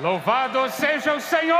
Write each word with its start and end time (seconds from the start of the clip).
Louvado 0.00 0.70
seja 0.70 1.14
o 1.14 1.20
Senhor! 1.20 1.58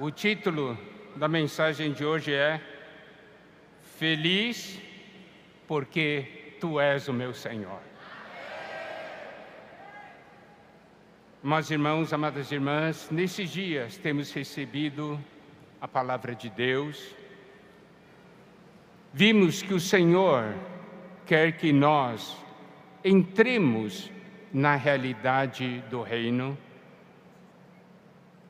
O 0.00 0.10
título 0.10 0.78
da 1.16 1.28
mensagem 1.28 1.92
de 1.92 2.02
hoje 2.02 2.32
é 2.32 2.62
Feliz 3.98 4.80
porque 5.68 6.56
tu 6.58 6.80
és 6.80 7.08
o 7.08 7.12
meu 7.12 7.34
Senhor. 7.34 7.80
Mas 11.42 11.70
irmãos, 11.70 12.10
amadas 12.10 12.50
irmãs, 12.50 13.10
nesses 13.10 13.50
dias 13.50 13.98
temos 13.98 14.32
recebido 14.32 15.22
a 15.78 15.86
palavra 15.86 16.34
de 16.34 16.48
Deus. 16.48 17.14
Vimos 19.12 19.62
que 19.62 19.74
o 19.74 19.78
Senhor 19.78 20.54
quer 21.26 21.52
que 21.52 21.72
nós 21.72 22.36
entremos 23.04 24.10
na 24.52 24.76
realidade 24.76 25.82
do 25.90 26.02
reino, 26.02 26.56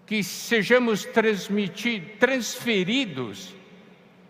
que 0.06 0.22
sejamos 0.22 1.08
transferidos 2.20 3.54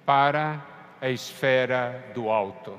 para 0.07 0.65
a 1.01 1.11
esfera 1.11 2.13
do 2.15 2.31
alto. 2.31 2.79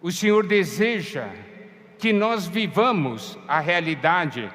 O 0.00 0.12
Senhor 0.12 0.46
deseja 0.46 1.28
que 1.98 2.12
nós 2.12 2.46
vivamos 2.46 3.38
a 3.48 3.58
realidade, 3.58 4.48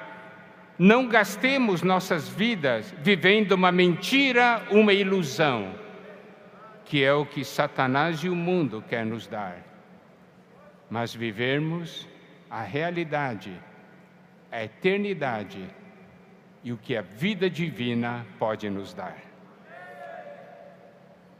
não 0.78 1.08
gastemos 1.08 1.82
nossas 1.82 2.28
vidas 2.28 2.94
vivendo 3.02 3.52
uma 3.52 3.70
mentira, 3.72 4.66
uma 4.70 4.92
ilusão 4.92 5.83
que 6.94 7.02
é 7.02 7.12
o 7.12 7.26
que 7.26 7.44
Satanás 7.44 8.22
e 8.22 8.28
o 8.28 8.36
mundo 8.36 8.80
quer 8.88 9.04
nos 9.04 9.26
dar, 9.26 9.56
mas 10.88 11.12
vivermos 11.12 12.08
a 12.48 12.62
realidade, 12.62 13.52
a 14.52 14.62
eternidade 14.62 15.68
e 16.62 16.72
o 16.72 16.76
que 16.76 16.96
a 16.96 17.02
vida 17.02 17.50
divina 17.50 18.24
pode 18.38 18.70
nos 18.70 18.94
dar. 18.94 19.16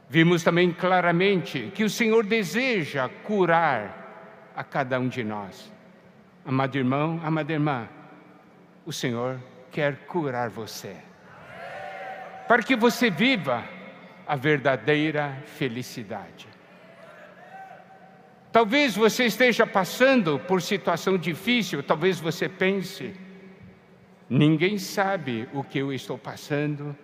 Vimos 0.09 0.43
também 0.43 0.73
claramente 0.73 1.71
que 1.73 1.85
o 1.85 1.89
Senhor 1.89 2.25
deseja 2.25 3.07
curar 3.07 4.51
a 4.53 4.61
cada 4.61 4.99
um 4.99 5.07
de 5.07 5.23
nós. 5.23 5.71
Amado 6.45 6.75
irmão, 6.75 7.21
amada 7.23 7.53
irmã, 7.53 7.87
o 8.85 8.91
Senhor 8.91 9.39
quer 9.71 9.99
curar 9.99 10.49
você. 10.49 10.97
Para 12.45 12.61
que 12.61 12.75
você 12.75 13.09
viva 13.09 13.63
a 14.27 14.35
verdadeira 14.35 15.37
felicidade. 15.45 16.47
Talvez 18.51 18.95
você 18.95 19.25
esteja 19.25 19.67
passando 19.67 20.39
por 20.39 20.61
situação 20.61 21.17
difícil, 21.17 21.83
talvez 21.83 22.19
você 22.19 22.47
pense, 22.47 23.13
ninguém 24.29 24.77
sabe 24.77 25.47
o 25.53 25.63
que 25.63 25.79
eu 25.79 25.91
estou 25.91 26.17
passando, 26.17 26.95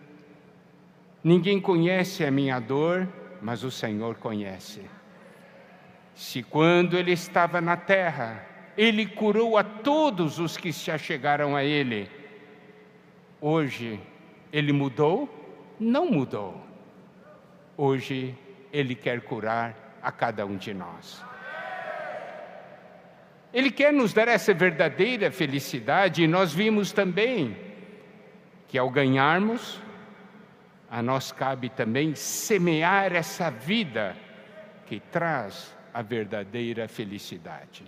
ninguém 1.23 1.59
conhece 1.59 2.23
a 2.23 2.31
minha 2.31 2.59
dor, 2.59 3.07
mas 3.41 3.63
o 3.63 3.71
Senhor 3.71 4.15
conhece. 4.15 4.81
Se 6.15 6.41
quando 6.41 6.97
ele 6.97 7.11
estava 7.11 7.59
na 7.59 7.75
terra, 7.75 8.45
ele 8.77 9.05
curou 9.05 9.57
a 9.57 9.63
todos 9.63 10.39
os 10.39 10.55
que 10.55 10.71
se 10.71 10.89
achegaram 10.89 11.55
a 11.55 11.63
ele, 11.63 12.09
hoje 13.41 13.99
ele 14.53 14.71
mudou? 14.71 15.29
Não 15.77 16.05
mudou 16.09 16.70
hoje 17.77 18.37
Ele 18.71 18.95
quer 18.95 19.21
curar 19.21 19.75
a 20.01 20.11
cada 20.11 20.45
um 20.45 20.57
de 20.57 20.73
nós. 20.73 21.23
Ele 23.53 23.69
quer 23.69 23.91
nos 23.91 24.13
dar 24.13 24.27
essa 24.27 24.53
verdadeira 24.53 25.29
felicidade 25.29 26.23
e 26.23 26.27
nós 26.27 26.53
vimos 26.53 26.91
também 26.91 27.57
que 28.67 28.77
ao 28.77 28.89
ganharmos, 28.89 29.81
a 30.89 31.01
nós 31.01 31.31
cabe 31.31 31.69
também 31.69 32.15
semear 32.15 33.13
essa 33.13 33.49
vida 33.49 34.15
que 34.85 34.99
traz 34.99 35.75
a 35.93 36.01
verdadeira 36.01 36.87
felicidade. 36.87 37.83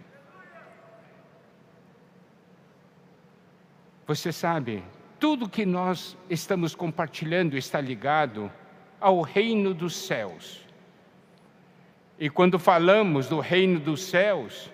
Você 4.06 4.34
sabe, 4.34 4.84
tudo 5.18 5.48
que 5.48 5.66
nós 5.66 6.18
estamos 6.30 6.76
compartilhando 6.76 7.58
está 7.58 7.80
ligado 7.80 8.52
ao 9.04 9.20
reino 9.20 9.74
dos 9.74 9.98
céus. 9.98 10.62
E 12.18 12.30
quando 12.30 12.58
falamos 12.58 13.28
do 13.28 13.42
reino 13.42 13.82
dos 13.82 14.06
céus, 14.06 14.70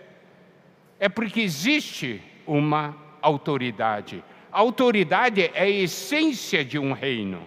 é 0.99 1.09
porque 1.09 1.41
existe 1.41 2.21
uma 2.45 2.95
autoridade. 3.23 4.23
A 4.51 4.59
autoridade 4.59 5.41
é 5.41 5.61
a 5.61 5.67
essência 5.67 6.63
de 6.63 6.77
um 6.77 6.93
reino. 6.93 7.43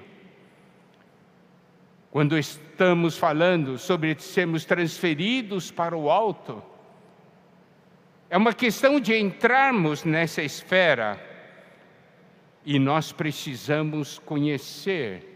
Quando 2.11 2.37
estamos 2.37 3.17
falando 3.17 3.79
sobre 3.79 4.17
sermos 4.19 4.65
transferidos 4.65 5.71
para 5.71 5.97
o 5.97 6.11
alto, 6.11 6.61
é 8.29 8.37
uma 8.37 8.53
questão 8.53 8.99
de 8.99 9.17
entrarmos 9.17 10.03
nessa 10.03 10.43
esfera 10.43 11.25
e 12.65 12.77
nós 12.77 13.13
precisamos 13.13 14.19
conhecer 14.19 15.32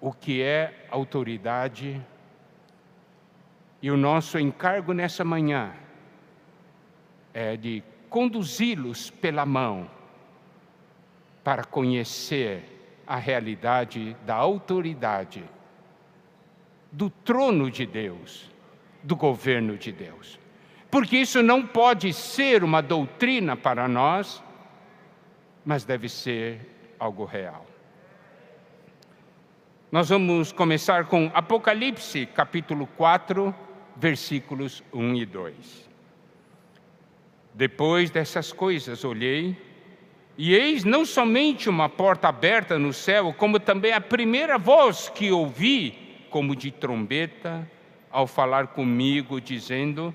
o 0.00 0.12
que 0.12 0.42
é 0.42 0.86
autoridade. 0.90 2.00
E 3.80 3.90
o 3.90 3.96
nosso 3.96 4.38
encargo 4.38 4.92
nessa 4.92 5.24
manhã 5.24 5.72
é 7.32 7.56
de 7.56 7.82
conduzi-los 8.08 9.10
pela 9.10 9.46
mão 9.46 9.88
para 11.44 11.64
conhecer 11.64 12.78
a 13.06 13.16
realidade 13.16 14.16
da 14.26 14.34
autoridade, 14.34 15.44
do 16.90 17.08
trono 17.08 17.70
de 17.70 17.86
Deus, 17.86 18.50
do 19.02 19.16
governo 19.16 19.76
de 19.76 19.92
Deus. 19.92 20.38
Porque 20.90 21.16
isso 21.18 21.42
não 21.42 21.66
pode 21.66 22.12
ser 22.12 22.64
uma 22.64 22.82
doutrina 22.82 23.56
para 23.56 23.86
nós, 23.86 24.42
mas 25.64 25.84
deve 25.84 26.08
ser 26.08 26.94
algo 26.98 27.24
real. 27.24 27.67
Nós 29.90 30.10
vamos 30.10 30.52
começar 30.52 31.06
com 31.06 31.30
Apocalipse, 31.32 32.26
capítulo 32.26 32.86
4, 32.88 33.54
versículos 33.96 34.82
1 34.92 35.14
e 35.14 35.24
2. 35.24 35.88
Depois 37.54 38.10
dessas 38.10 38.52
coisas 38.52 39.02
olhei, 39.02 39.56
e 40.36 40.54
eis 40.54 40.84
não 40.84 41.06
somente 41.06 41.70
uma 41.70 41.88
porta 41.88 42.28
aberta 42.28 42.78
no 42.78 42.92
céu, 42.92 43.32
como 43.32 43.58
também 43.58 43.94
a 43.94 44.00
primeira 44.00 44.58
voz 44.58 45.08
que 45.08 45.32
ouvi, 45.32 46.26
como 46.28 46.54
de 46.54 46.70
trombeta, 46.70 47.66
ao 48.10 48.26
falar 48.26 48.66
comigo, 48.66 49.40
dizendo: 49.40 50.14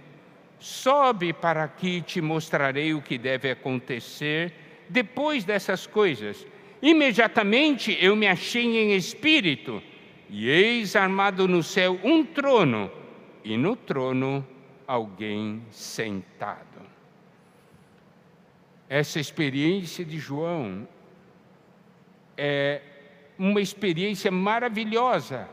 Sobe 0.59 1.33
para 1.33 1.63
aqui 1.63 1.99
te 1.99 2.21
mostrarei 2.21 2.93
o 2.93 3.01
que 3.01 3.17
deve 3.17 3.49
acontecer 3.49 4.53
depois 4.87 5.43
dessas 5.43 5.87
coisas. 5.87 6.45
Imediatamente 6.83 7.97
eu 8.01 8.13
me 8.13 8.27
achei 8.27 8.65
em 8.77 8.93
espírito, 8.93 9.81
e 10.29 10.49
eis 10.49 10.97
armado 10.97 11.47
no 11.47 11.63
céu 11.63 11.97
um 12.03 12.25
trono, 12.25 12.91
e 13.41 13.55
no 13.55 13.73
trono 13.73 14.45
alguém 14.85 15.63
sentado. 15.71 16.81
Essa 18.89 19.17
experiência 19.17 20.03
de 20.03 20.19
João 20.19 20.85
é 22.35 22.81
uma 23.39 23.61
experiência 23.61 24.29
maravilhosa 24.29 25.47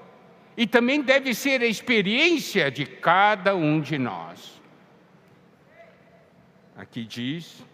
e 0.57 0.67
também 0.67 1.01
deve 1.01 1.33
ser 1.33 1.63
a 1.63 1.67
experiência 1.67 2.73
de 2.73 2.85
cada 2.85 3.55
um 3.55 3.81
de 3.81 3.97
nós. 3.99 4.61
Aqui 6.77 7.05
diz: 7.05 7.65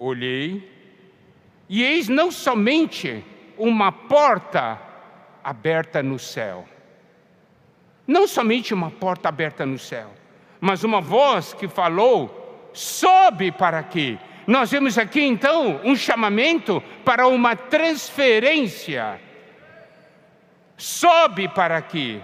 Olhei 0.00 0.75
e 1.68 1.82
eis 1.82 2.08
não 2.08 2.30
somente 2.30 3.24
uma 3.58 3.90
porta 3.90 4.80
aberta 5.42 6.02
no 6.02 6.18
céu, 6.18 6.66
não 8.06 8.26
somente 8.26 8.72
uma 8.72 8.90
porta 8.90 9.28
aberta 9.28 9.66
no 9.66 9.78
céu, 9.78 10.10
mas 10.60 10.84
uma 10.84 11.00
voz 11.00 11.52
que 11.52 11.68
falou: 11.68 12.70
sobe 12.72 13.50
para 13.50 13.78
aqui. 13.78 14.18
Nós 14.46 14.70
vemos 14.70 14.96
aqui 14.96 15.22
então 15.22 15.80
um 15.82 15.96
chamamento 15.96 16.80
para 17.04 17.26
uma 17.26 17.56
transferência. 17.56 19.20
Sobe 20.76 21.48
para 21.48 21.76
aqui. 21.76 22.22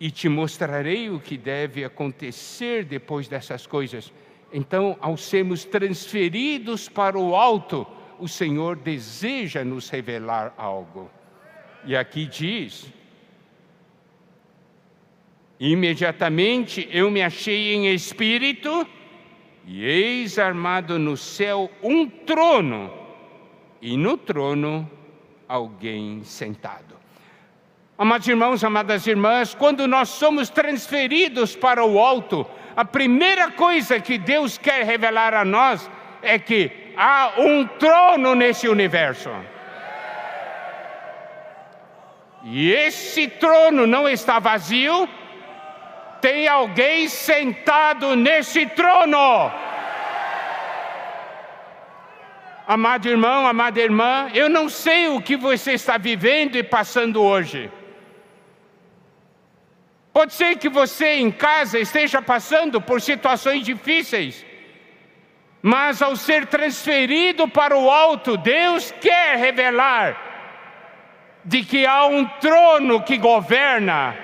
E 0.00 0.10
te 0.10 0.28
mostrarei 0.28 1.10
o 1.10 1.20
que 1.20 1.36
deve 1.36 1.84
acontecer 1.84 2.84
depois 2.84 3.28
dessas 3.28 3.66
coisas. 3.66 4.12
Então, 4.52 4.96
ao 5.00 5.16
sermos 5.16 5.64
transferidos 5.64 6.88
para 6.88 7.18
o 7.18 7.34
alto, 7.36 7.86
o 8.18 8.28
Senhor 8.28 8.76
deseja 8.76 9.64
nos 9.64 9.88
revelar 9.88 10.52
algo. 10.56 11.10
E 11.84 11.96
aqui 11.96 12.26
diz: 12.26 12.92
Imediatamente 15.58 16.88
eu 16.90 17.10
me 17.10 17.22
achei 17.22 17.74
em 17.74 17.92
espírito, 17.94 18.86
e 19.66 19.84
eis 19.84 20.38
armado 20.38 20.98
no 20.98 21.16
céu 21.16 21.70
um 21.82 22.06
trono, 22.06 22.92
e 23.80 23.96
no 23.96 24.16
trono 24.16 24.90
alguém 25.46 26.24
sentado. 26.24 26.98
Amados 27.96 28.26
irmãos, 28.26 28.64
amadas 28.64 29.06
irmãs, 29.06 29.54
quando 29.54 29.86
nós 29.86 30.08
somos 30.08 30.48
transferidos 30.48 31.54
para 31.54 31.84
o 31.84 31.98
alto, 31.98 32.46
a 32.80 32.84
primeira 32.84 33.50
coisa 33.50 34.00
que 34.00 34.16
Deus 34.16 34.56
quer 34.56 34.86
revelar 34.86 35.34
a 35.34 35.44
nós 35.44 35.90
é 36.22 36.38
que 36.38 36.72
há 36.96 37.32
um 37.36 37.66
trono 37.66 38.34
nesse 38.34 38.66
universo. 38.68 39.30
E 42.42 42.72
esse 42.72 43.28
trono 43.28 43.86
não 43.86 44.08
está 44.08 44.38
vazio, 44.38 45.06
tem 46.22 46.48
alguém 46.48 47.06
sentado 47.06 48.16
nesse 48.16 48.64
trono. 48.64 49.52
Amado 52.66 53.10
irmão, 53.10 53.46
amada 53.46 53.78
irmã, 53.78 54.30
eu 54.32 54.48
não 54.48 54.70
sei 54.70 55.06
o 55.08 55.20
que 55.20 55.36
você 55.36 55.72
está 55.72 55.98
vivendo 55.98 56.56
e 56.56 56.62
passando 56.62 57.22
hoje. 57.22 57.70
Pode 60.20 60.34
ser 60.34 60.58
que 60.58 60.68
você 60.68 61.14
em 61.14 61.30
casa 61.30 61.78
esteja 61.78 62.20
passando 62.20 62.78
por 62.78 63.00
situações 63.00 63.64
difíceis, 63.64 64.44
mas 65.62 66.02
ao 66.02 66.14
ser 66.14 66.44
transferido 66.44 67.48
para 67.48 67.74
o 67.74 67.90
alto, 67.90 68.36
Deus 68.36 68.92
quer 69.00 69.38
revelar 69.38 70.20
de 71.42 71.64
que 71.64 71.86
há 71.86 72.04
um 72.04 72.26
trono 72.38 73.02
que 73.02 73.16
governa 73.16 74.14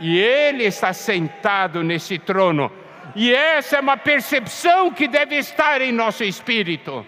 e 0.00 0.18
Ele 0.18 0.64
está 0.64 0.92
sentado 0.92 1.84
nesse 1.84 2.18
trono. 2.18 2.72
E 3.14 3.32
essa 3.32 3.76
é 3.76 3.80
uma 3.80 3.96
percepção 3.96 4.90
que 4.90 5.06
deve 5.06 5.36
estar 5.36 5.80
em 5.80 5.92
nosso 5.92 6.24
espírito. 6.24 7.06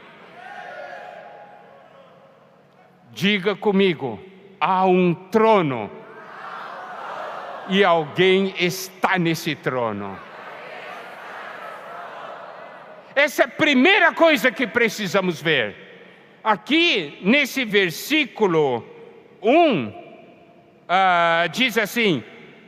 Diga 3.10 3.56
comigo: 3.56 4.22
há 4.60 4.86
um 4.86 5.12
trono 5.32 6.03
e 7.68 7.84
alguém 7.84 8.54
está 8.58 9.18
nesse 9.18 9.54
trono. 9.54 10.18
Essa 13.14 13.42
é 13.42 13.44
a 13.44 13.48
primeira 13.48 14.12
coisa 14.12 14.50
que 14.50 14.66
precisamos 14.66 15.40
ver. 15.40 15.76
Aqui, 16.42 17.18
nesse 17.22 17.64
versículo 17.64 18.84
1, 19.40 19.86
uh, 19.86 19.94
ah, 20.88 21.46
diz 21.50 21.78
assim: 21.78 22.22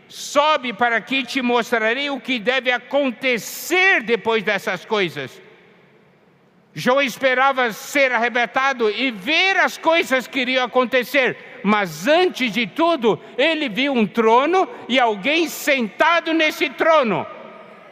Sobe 0.09 0.73
para 0.73 0.97
aqui, 0.97 1.25
te 1.25 1.43
mostrarei 1.43 2.09
o 2.11 2.21
que 2.21 2.39
deve 2.39 2.71
acontecer 2.71 4.03
depois 4.03 4.43
dessas 4.45 4.85
coisas. 4.85 5.43
João 6.73 7.03
esperava 7.03 7.73
ser 7.73 8.13
arrebatado 8.13 8.91
e 8.91 9.11
ver 9.11 9.57
as 9.57 9.79
coisas 9.79 10.29
que 10.29 10.41
iriam 10.41 10.65
acontecer, 10.65 11.37
mas 11.67 12.07
antes 12.07 12.53
de 12.53 12.65
tudo, 12.65 13.21
ele 13.37 13.69
viu 13.69 13.93
um 13.93 14.07
trono 14.07 14.69
e 14.89 15.01
alguém 15.01 15.49
sentado 15.49 16.33
nesse 16.33 16.71
trono. 16.71 17.27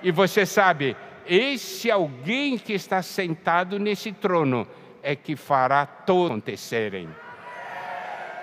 E 0.00 0.12
você 0.12 0.46
sabe, 0.46 0.96
esse 1.26 1.90
alguém 1.90 2.56
que 2.56 2.72
está 2.72 3.02
sentado 3.02 3.76
nesse 3.80 4.12
trono 4.12 4.64
é 5.02 5.16
que 5.16 5.34
fará 5.34 5.84
tudo 5.84 6.26
acontecerem. 6.26 7.08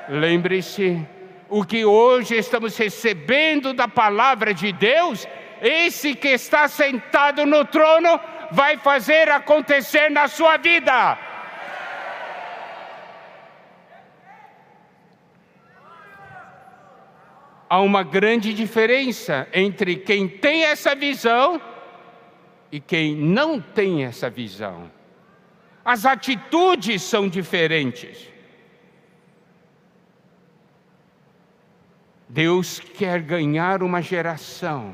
Lembre-se, 0.09 1.01
o 1.47 1.63
que 1.63 1.85
hoje 1.85 2.35
estamos 2.35 2.75
recebendo 2.75 3.71
da 3.71 3.87
palavra 3.87 4.53
de 4.53 4.73
Deus, 4.73 5.25
esse 5.61 6.13
que 6.13 6.27
está 6.27 6.67
sentado 6.67 7.45
no 7.45 7.63
trono 7.63 8.19
vai 8.51 8.75
fazer 8.75 9.29
acontecer 9.29 10.11
na 10.11 10.27
sua 10.27 10.57
vida. 10.57 11.30
Há 17.71 17.79
uma 17.79 18.03
grande 18.03 18.53
diferença 18.53 19.47
entre 19.53 19.95
quem 19.95 20.27
tem 20.27 20.65
essa 20.65 20.93
visão 20.93 21.61
e 22.69 22.81
quem 22.81 23.15
não 23.15 23.61
tem 23.61 24.03
essa 24.03 24.29
visão. 24.29 24.91
As 25.85 26.05
atitudes 26.05 27.01
são 27.01 27.29
diferentes. 27.29 28.27
Deus 32.27 32.81
quer 32.81 33.21
ganhar 33.21 33.81
uma 33.83 34.01
geração 34.01 34.93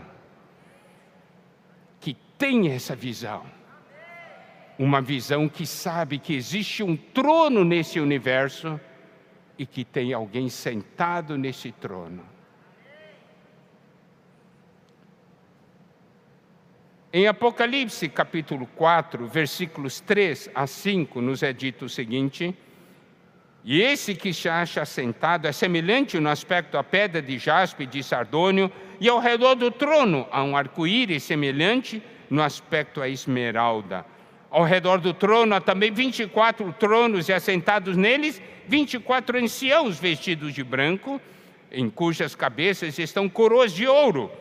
que 1.99 2.15
tem 2.37 2.69
essa 2.69 2.95
visão. 2.95 3.43
Uma 4.77 5.01
visão 5.01 5.49
que 5.49 5.65
sabe 5.65 6.19
que 6.19 6.35
existe 6.35 6.83
um 6.83 6.95
trono 6.95 7.65
nesse 7.65 7.99
universo 7.99 8.79
e 9.57 9.65
que 9.65 9.83
tem 9.83 10.13
alguém 10.13 10.47
sentado 10.47 11.35
nesse 11.39 11.71
trono. 11.71 12.36
Em 17.17 17.25
Apocalipse 17.25 18.07
capítulo 18.09 18.67
4, 18.75 19.25
versículos 19.25 19.99
3 19.99 20.51
a 20.53 20.67
5, 20.67 21.19
nos 21.19 21.41
é 21.41 21.51
dito 21.51 21.85
o 21.85 21.89
seguinte: 21.89 22.53
e 23.65 23.81
esse 23.81 24.13
que 24.13 24.31
se 24.31 24.47
acha 24.47 24.85
sentado 24.85 25.47
é 25.47 25.51
semelhante 25.51 26.19
no 26.19 26.29
aspecto 26.29 26.77
à 26.77 26.83
pedra 26.83 27.19
de 27.19 27.39
jaspe 27.39 27.87
de 27.87 28.03
sardônio, 28.03 28.71
e 29.01 29.09
ao 29.09 29.17
redor 29.17 29.55
do 29.55 29.71
trono 29.71 30.27
há 30.31 30.43
um 30.43 30.55
arco-íris 30.55 31.23
semelhante 31.23 32.03
no 32.29 32.43
aspecto 32.43 33.01
à 33.01 33.09
esmeralda. 33.09 34.05
Ao 34.51 34.63
redor 34.63 34.99
do 34.99 35.11
trono 35.11 35.55
há 35.55 35.59
também 35.59 35.91
24 35.91 36.71
tronos, 36.73 37.29
e 37.29 37.33
assentados 37.33 37.97
neles 37.97 38.39
24 38.67 39.39
anciãos 39.39 39.99
vestidos 39.99 40.53
de 40.53 40.63
branco, 40.63 41.19
em 41.71 41.89
cujas 41.89 42.35
cabeças 42.35 42.99
estão 42.99 43.27
coroas 43.27 43.73
de 43.73 43.87
ouro. 43.87 44.31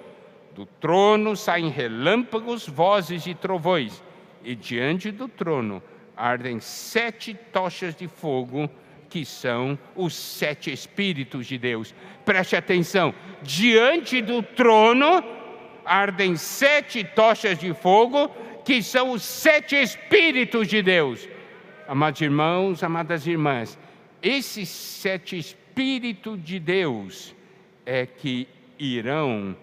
Do 0.56 0.64
trono 0.64 1.37
saem 1.37 1.69
relâmpagos, 1.69 2.67
vozes 2.67 3.26
e 3.26 3.35
trovões, 3.35 4.03
e 4.43 4.55
diante 4.55 5.11
do 5.11 5.29
trono 5.29 5.82
ardem 6.17 6.61
sete 6.61 7.35
tochas 7.53 7.94
de 7.94 8.08
fogo 8.08 8.67
que 9.10 9.22
são 9.22 9.79
os 9.94 10.15
sete 10.15 10.72
Espíritos 10.72 11.46
de 11.46 11.58
Deus. 11.58 11.94
Preste 12.25 12.56
atenção: 12.56 13.15
diante 13.43 14.22
do 14.22 14.43
trono 14.43 15.22
ardem 15.84 16.36
sete 16.36 17.05
tochas 17.05 17.58
de 17.58 17.75
fogo, 17.75 18.31
que 18.65 18.82
são 18.82 19.10
os 19.10 19.22
sete 19.22 19.77
Espíritos 19.77 20.69
de 20.69 20.81
Deus. 20.81 21.29
Amados 21.86 22.22
irmãos, 22.22 22.82
amadas 22.82 23.27
irmãs, 23.27 23.79
esses 24.22 24.70
sete 24.70 25.36
Espíritos 25.36 26.43
de 26.43 26.58
Deus 26.58 27.34
é 27.84 28.06
que 28.06 28.48
irão 28.79 29.55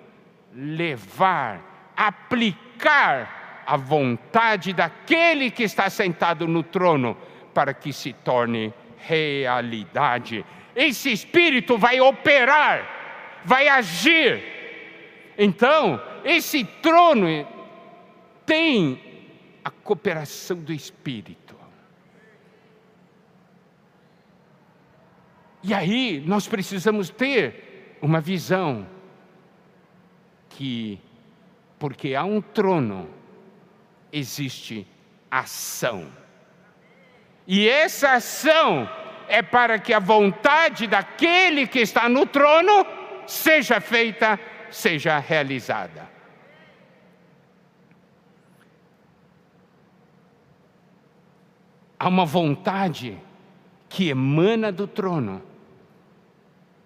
levar, 0.55 1.93
aplicar 1.95 3.63
a 3.65 3.77
vontade 3.77 4.73
daquele 4.73 5.49
que 5.49 5.63
está 5.63 5.89
sentado 5.89 6.47
no 6.47 6.63
trono 6.63 7.17
para 7.53 7.73
que 7.73 7.93
se 7.93 8.13
torne 8.13 8.73
realidade. 8.97 10.45
Esse 10.75 11.11
espírito 11.11 11.77
vai 11.77 11.99
operar, 12.01 13.41
vai 13.43 13.67
agir. 13.67 14.43
Então, 15.37 16.01
esse 16.23 16.63
trono 16.63 17.47
tem 18.45 19.01
a 19.63 19.69
cooperação 19.69 20.57
do 20.57 20.73
espírito. 20.73 21.55
E 25.63 25.73
aí 25.73 26.21
nós 26.25 26.45
precisamos 26.45 27.09
ter 27.09 27.97
uma 28.01 28.19
visão 28.19 28.85
que, 30.57 30.99
porque 31.79 32.15
há 32.15 32.23
um 32.23 32.41
trono, 32.41 33.09
existe 34.11 34.87
ação. 35.29 36.07
E 37.47 37.67
essa 37.67 38.13
ação 38.13 38.89
é 39.27 39.41
para 39.41 39.79
que 39.79 39.93
a 39.93 39.99
vontade 39.99 40.87
daquele 40.87 41.67
que 41.67 41.79
está 41.79 42.07
no 42.07 42.25
trono 42.25 42.85
seja 43.25 43.81
feita, 43.81 44.39
seja 44.69 45.17
realizada. 45.17 46.11
Há 51.99 52.07
uma 52.07 52.25
vontade 52.25 53.17
que 53.89 54.09
emana 54.09 54.71
do 54.71 54.87
trono 54.87 55.41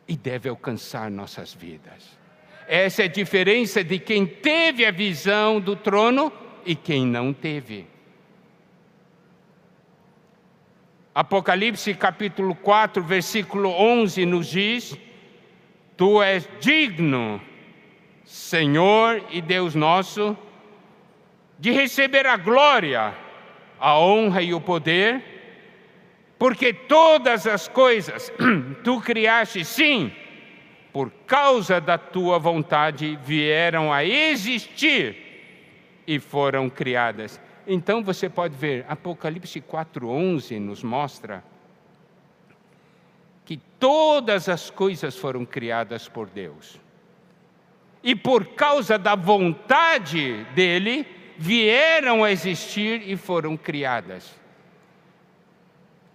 e 0.07 0.15
deve 0.15 0.47
alcançar 0.47 1.09
nossas 1.09 1.53
vidas. 1.53 2.16
Essa 2.67 3.03
é 3.03 3.05
a 3.05 3.09
diferença 3.09 3.81
de 3.81 3.97
quem 3.97 4.25
teve 4.25 4.85
a 4.85 4.91
visão 4.91 5.57
do 5.57 5.73
trono 5.73 6.31
e 6.65 6.75
quem 6.75 7.05
não 7.05 7.31
teve. 7.31 7.87
Apocalipse 11.15 11.93
capítulo 11.93 12.53
4, 12.53 13.01
versículo 13.01 13.69
11 13.69 14.25
nos 14.25 14.47
diz: 14.47 14.97
Tu 15.95 16.21
és 16.21 16.47
digno, 16.59 17.41
Senhor 18.25 19.23
e 19.31 19.41
Deus 19.41 19.73
nosso, 19.73 20.37
de 21.57 21.71
receber 21.71 22.27
a 22.27 22.35
glória, 22.35 23.15
a 23.79 23.97
honra 23.97 24.41
e 24.41 24.53
o 24.53 24.59
poder, 24.59 25.23
porque 26.37 26.73
todas 26.73 27.47
as 27.47 27.69
coisas 27.69 28.31
tu 28.83 28.99
criaste, 28.99 29.63
sim, 29.63 30.11
por 30.97 31.11
causa 31.27 31.79
da 31.79 31.95
tua 31.95 32.39
vontade 32.39 33.19
vieram 33.23 33.93
a 33.93 34.03
existir 34.03 35.15
e 36.07 36.17
foram 36.17 36.71
criadas. 36.71 37.39
Então 37.67 38.03
você 38.03 38.27
pode 38.27 38.55
ver, 38.55 38.83
Apocalipse 38.89 39.61
4:11 39.61 40.59
nos 40.59 40.81
mostra 40.81 41.43
que 43.45 43.57
todas 43.77 44.49
as 44.49 44.71
coisas 44.71 45.15
foram 45.15 45.45
criadas 45.45 46.09
por 46.09 46.27
Deus. 46.27 46.81
E 48.01 48.15
por 48.15 48.55
causa 48.55 48.97
da 48.97 49.13
vontade 49.13 50.45
dele, 50.55 51.05
vieram 51.37 52.23
a 52.23 52.31
existir 52.31 53.07
e 53.07 53.15
foram 53.15 53.55
criadas. 53.55 54.35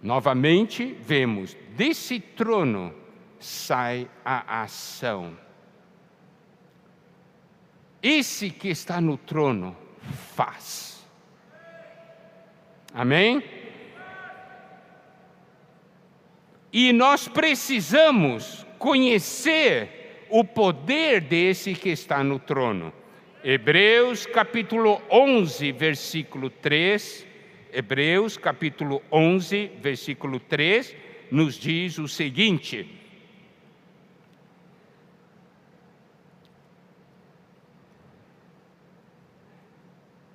Novamente, 0.01 0.93
vemos, 0.99 1.55
desse 1.77 2.19
trono 2.19 3.01
sai 3.43 4.09
a 4.23 4.63
ação. 4.63 5.37
Esse 8.01 8.49
que 8.49 8.69
está 8.69 8.99
no 9.01 9.17
trono 9.17 9.75
faz. 10.35 11.05
Amém? 12.93 13.43
E 16.71 16.91
nós 16.93 17.27
precisamos 17.27 18.65
conhecer 18.79 20.25
o 20.29 20.43
poder 20.43 21.21
desse 21.21 21.73
que 21.73 21.89
está 21.89 22.23
no 22.23 22.39
trono. 22.39 22.91
Hebreus 23.43 24.25
capítulo 24.25 25.01
11, 25.09 25.71
versículo 25.73 26.49
3. 26.49 27.27
Hebreus 27.71 28.37
capítulo 28.37 29.01
11, 29.11 29.71
versículo 29.81 30.39
3, 30.39 30.95
nos 31.31 31.55
diz 31.55 31.97
o 31.97 32.07
seguinte: 32.07 33.02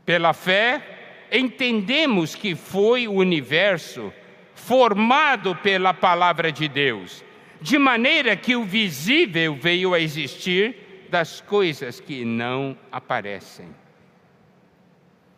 Pela 0.08 0.32
fé, 0.32 1.26
entendemos 1.30 2.34
que 2.34 2.54
foi 2.54 3.06
o 3.06 3.12
universo 3.12 4.10
formado 4.54 5.54
pela 5.56 5.92
palavra 5.92 6.50
de 6.50 6.66
Deus, 6.66 7.22
de 7.60 7.76
maneira 7.76 8.34
que 8.34 8.56
o 8.56 8.64
visível 8.64 9.54
veio 9.54 9.92
a 9.92 10.00
existir 10.00 11.08
das 11.10 11.42
coisas 11.42 12.00
que 12.00 12.24
não 12.24 12.74
aparecem. 12.90 13.68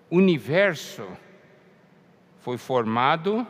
O 0.09 0.19
universo 0.19 1.05
foi 2.39 2.57
formado 2.57 3.45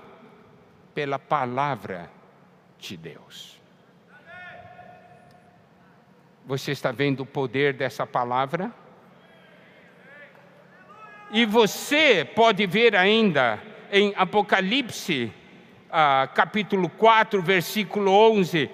pela 0.94 1.18
palavra 1.18 2.10
de 2.78 2.96
Deus. 2.96 3.60
Você 6.46 6.72
está 6.72 6.90
vendo 6.90 7.24
o 7.24 7.26
poder 7.26 7.74
dessa 7.74 8.06
palavra? 8.06 8.72
E 11.32 11.44
você 11.44 12.24
pode 12.34 12.66
ver 12.66 12.96
ainda 12.96 13.62
em 13.92 14.12
Apocalipse, 14.16 15.32
ah, 15.90 16.28
capítulo 16.34 16.88
4, 16.88 17.40
versículo 17.40 18.10
11, 18.10 18.68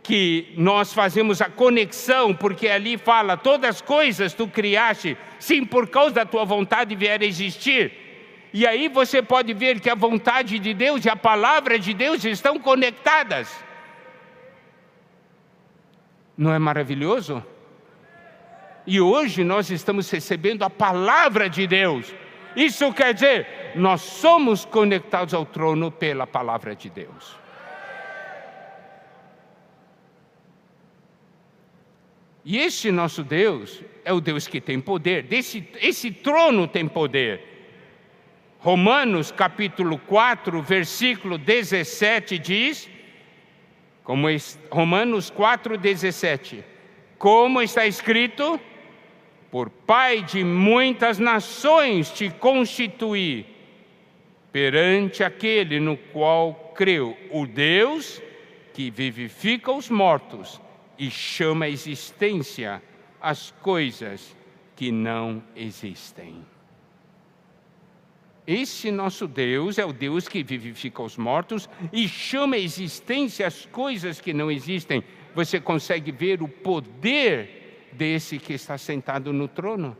que 0.00 0.54
nós 0.56 0.92
fazemos 0.92 1.42
a 1.42 1.48
conexão, 1.50 2.32
porque 2.32 2.68
ali 2.68 2.96
fala: 2.96 3.36
todas 3.36 3.70
as 3.70 3.80
coisas 3.82 4.32
tu 4.32 4.46
criaste, 4.46 5.16
sim, 5.40 5.64
por 5.64 5.88
causa 5.88 6.14
da 6.14 6.24
tua 6.24 6.44
vontade 6.44 6.94
vier 6.94 7.20
a 7.20 7.24
existir. 7.24 7.92
E 8.52 8.66
aí 8.66 8.88
você 8.88 9.20
pode 9.20 9.52
ver 9.52 9.80
que 9.80 9.90
a 9.90 9.94
vontade 9.94 10.60
de 10.60 10.72
Deus 10.72 11.04
e 11.04 11.08
a 11.08 11.16
palavra 11.16 11.78
de 11.78 11.92
Deus 11.92 12.24
estão 12.24 12.58
conectadas. 12.58 13.52
Não 16.36 16.52
é 16.52 16.58
maravilhoso? 16.58 17.44
E 18.90 19.00
hoje 19.00 19.44
nós 19.44 19.70
estamos 19.70 20.10
recebendo 20.10 20.64
a 20.64 20.68
palavra 20.68 21.48
de 21.48 21.64
Deus. 21.64 22.12
Isso 22.56 22.92
quer 22.92 23.14
dizer, 23.14 23.46
nós 23.76 24.00
somos 24.00 24.64
conectados 24.64 25.32
ao 25.32 25.46
trono 25.46 25.92
pela 25.92 26.26
palavra 26.26 26.74
de 26.74 26.90
Deus. 26.90 27.38
E 32.44 32.58
este 32.58 32.90
nosso 32.90 33.22
Deus 33.22 33.80
é 34.04 34.12
o 34.12 34.20
Deus 34.20 34.48
que 34.48 34.60
tem 34.60 34.80
poder, 34.80 35.22
Desse, 35.22 35.64
esse 35.80 36.10
trono 36.10 36.66
tem 36.66 36.88
poder. 36.88 37.44
Romanos 38.58 39.30
capítulo 39.30 39.98
4, 39.98 40.60
versículo 40.62 41.38
17 41.38 42.40
diz, 42.40 42.90
como 44.02 44.26
Romanos 44.68 45.30
4, 45.30 45.78
17, 45.78 46.64
como 47.16 47.62
está 47.62 47.86
escrito, 47.86 48.60
por 49.50 49.68
pai 49.68 50.22
de 50.22 50.44
muitas 50.44 51.18
nações 51.18 52.10
te 52.10 52.30
constituí, 52.30 53.46
perante 54.52 55.24
aquele 55.24 55.80
no 55.80 55.96
qual 55.96 56.72
creu, 56.74 57.16
o 57.30 57.46
Deus 57.46 58.22
que 58.72 58.90
vivifica 58.90 59.72
os 59.72 59.90
mortos 59.90 60.60
e 60.98 61.10
chama 61.10 61.64
a 61.64 61.68
existência 61.68 62.82
as 63.20 63.50
coisas 63.62 64.36
que 64.76 64.90
não 64.90 65.42
existem. 65.54 66.44
Esse 68.46 68.90
nosso 68.90 69.28
Deus 69.28 69.78
é 69.78 69.84
o 69.84 69.92
Deus 69.92 70.26
que 70.26 70.42
vivifica 70.42 71.02
os 71.02 71.16
mortos 71.16 71.68
e 71.92 72.08
chama 72.08 72.56
a 72.56 72.58
existência 72.58 73.46
as 73.46 73.66
coisas 73.66 74.20
que 74.20 74.32
não 74.32 74.50
existem. 74.50 75.04
Você 75.34 75.60
consegue 75.60 76.10
ver 76.10 76.42
o 76.42 76.48
poder 76.48 77.59
desse 77.92 78.38
que 78.38 78.52
está 78.52 78.78
sentado 78.78 79.32
no 79.32 79.48
trono. 79.48 79.96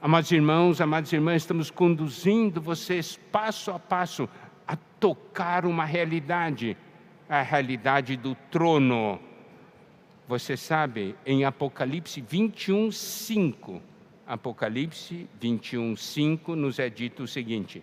Amados 0.00 0.30
irmãos, 0.32 0.80
amadas 0.80 1.12
irmãs, 1.12 1.42
estamos 1.42 1.70
conduzindo 1.70 2.60
vocês 2.60 3.18
passo 3.32 3.70
a 3.70 3.78
passo 3.78 4.28
a 4.66 4.76
tocar 4.76 5.64
uma 5.64 5.84
realidade, 5.84 6.76
a 7.28 7.40
realidade 7.40 8.16
do 8.16 8.34
trono. 8.50 9.18
Você 10.28 10.56
sabe, 10.56 11.14
em 11.24 11.44
Apocalipse 11.44 12.20
21, 12.20 12.90
5, 12.90 13.82
Apocalipse 14.26 15.28
21, 15.40 15.96
5, 15.96 16.54
nos 16.54 16.78
é 16.78 16.90
dito 16.90 17.22
o 17.22 17.28
seguinte: 17.28 17.82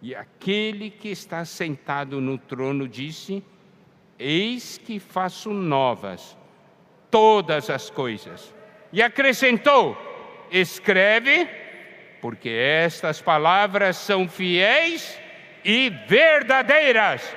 E 0.00 0.14
aquele 0.14 0.90
que 0.90 1.08
está 1.08 1.44
sentado 1.44 2.20
no 2.20 2.38
trono 2.38 2.88
disse: 2.88 3.42
Eis 4.18 4.78
que 4.78 4.98
faço 4.98 5.52
novas 5.52 6.36
todas 7.12 7.70
as 7.70 7.90
coisas. 7.90 8.52
E 8.92 9.00
acrescentou: 9.00 9.96
escreve, 10.50 11.48
porque 12.20 12.48
estas 12.48 13.20
palavras 13.20 13.96
são 13.98 14.28
fiéis 14.28 15.16
e 15.64 15.90
verdadeiras. 16.08 17.36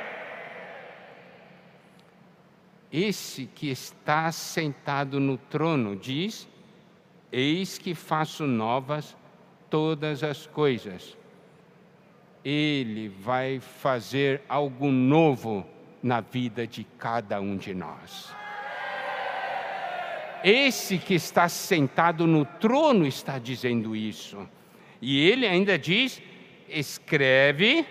Esse 2.91 3.45
que 3.47 3.69
está 3.69 4.31
sentado 4.31 5.19
no 5.19 5.37
trono 5.37 5.95
diz: 5.95 6.47
Eis 7.31 7.77
que 7.77 7.93
faço 7.93 8.47
novas 8.47 9.15
todas 9.69 10.23
as 10.23 10.47
coisas. 10.47 11.17
Ele 12.43 13.09
vai 13.09 13.59
fazer 13.59 14.43
algo 14.47 14.91
novo 14.91 15.65
na 16.01 16.21
vida 16.21 16.65
de 16.67 16.83
cada 16.97 17.41
um 17.41 17.57
de 17.57 17.73
nós. 17.73 18.33
Esse 20.43 20.97
que 20.97 21.13
está 21.13 21.49
sentado 21.49 22.27
no 22.27 22.45
trono 22.45 23.05
está 23.05 23.39
dizendo 23.39 23.95
isso. 23.95 24.47
E 25.01 25.27
ele 25.27 25.47
ainda 25.47 25.77
diz: 25.77 26.21
escreve, 26.69 27.85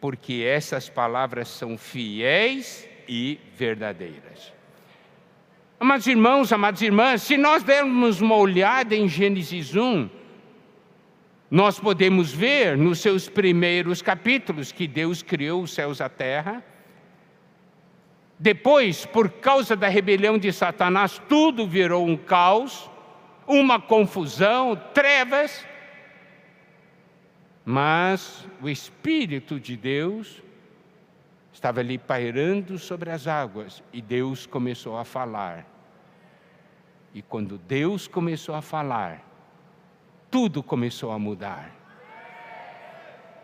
porque 0.00 0.44
essas 0.46 0.88
palavras 0.88 1.48
são 1.48 1.78
fiéis 1.78 2.88
e 3.08 3.38
verdadeiras. 3.56 4.52
Amados 5.78 6.06
irmãos, 6.06 6.52
amadas 6.52 6.82
irmãs, 6.82 7.22
se 7.22 7.36
nós 7.36 7.62
dermos 7.62 8.20
uma 8.20 8.36
olhada 8.36 8.94
em 8.94 9.08
Gênesis 9.08 9.74
1, 9.74 10.08
nós 11.50 11.78
podemos 11.78 12.32
ver 12.32 12.76
nos 12.76 13.00
seus 13.00 13.28
primeiros 13.28 14.00
capítulos 14.00 14.72
que 14.72 14.86
Deus 14.86 15.22
criou 15.22 15.62
os 15.62 15.74
céus 15.74 16.00
e 16.00 16.02
a 16.02 16.08
terra 16.08 16.64
depois, 18.44 19.06
por 19.06 19.30
causa 19.30 19.74
da 19.74 19.88
rebelião 19.88 20.36
de 20.36 20.52
Satanás, 20.52 21.18
tudo 21.30 21.66
virou 21.66 22.06
um 22.06 22.14
caos, 22.14 22.90
uma 23.46 23.80
confusão, 23.80 24.76
trevas. 24.92 25.66
Mas 27.64 28.46
o 28.60 28.68
Espírito 28.68 29.58
de 29.58 29.78
Deus 29.78 30.42
estava 31.54 31.80
ali 31.80 31.96
pairando 31.96 32.78
sobre 32.78 33.08
as 33.08 33.26
águas 33.26 33.82
e 33.90 34.02
Deus 34.02 34.44
começou 34.44 34.98
a 34.98 35.06
falar. 35.06 35.66
E 37.14 37.22
quando 37.22 37.56
Deus 37.56 38.06
começou 38.06 38.54
a 38.54 38.60
falar, 38.60 39.26
tudo 40.30 40.62
começou 40.62 41.12
a 41.12 41.18
mudar. 41.18 41.74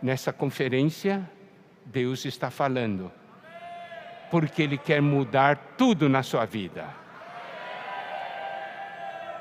Nessa 0.03 0.31
conferência, 0.31 1.27
Deus 1.87 2.27
está 2.27 2.51
falando, 2.51 3.11
porque 4.31 4.63
Ele 4.63 4.79
quer 4.79 5.03
mudar 5.03 5.57
tudo 5.77 6.09
na 6.09 6.23
sua 6.23 6.45
vida. 6.45 6.87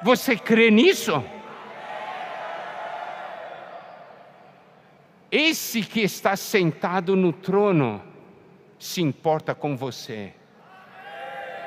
Você 0.02 0.36
crê 0.36 0.72
nisso? 0.72 1.24
Esse 5.32 5.84
que 5.84 6.02
está 6.02 6.36
sentado 6.36 7.16
no 7.16 7.32
trono 7.32 8.02
se 8.80 9.02
importa 9.02 9.54
com 9.54 9.78
você, 9.78 10.34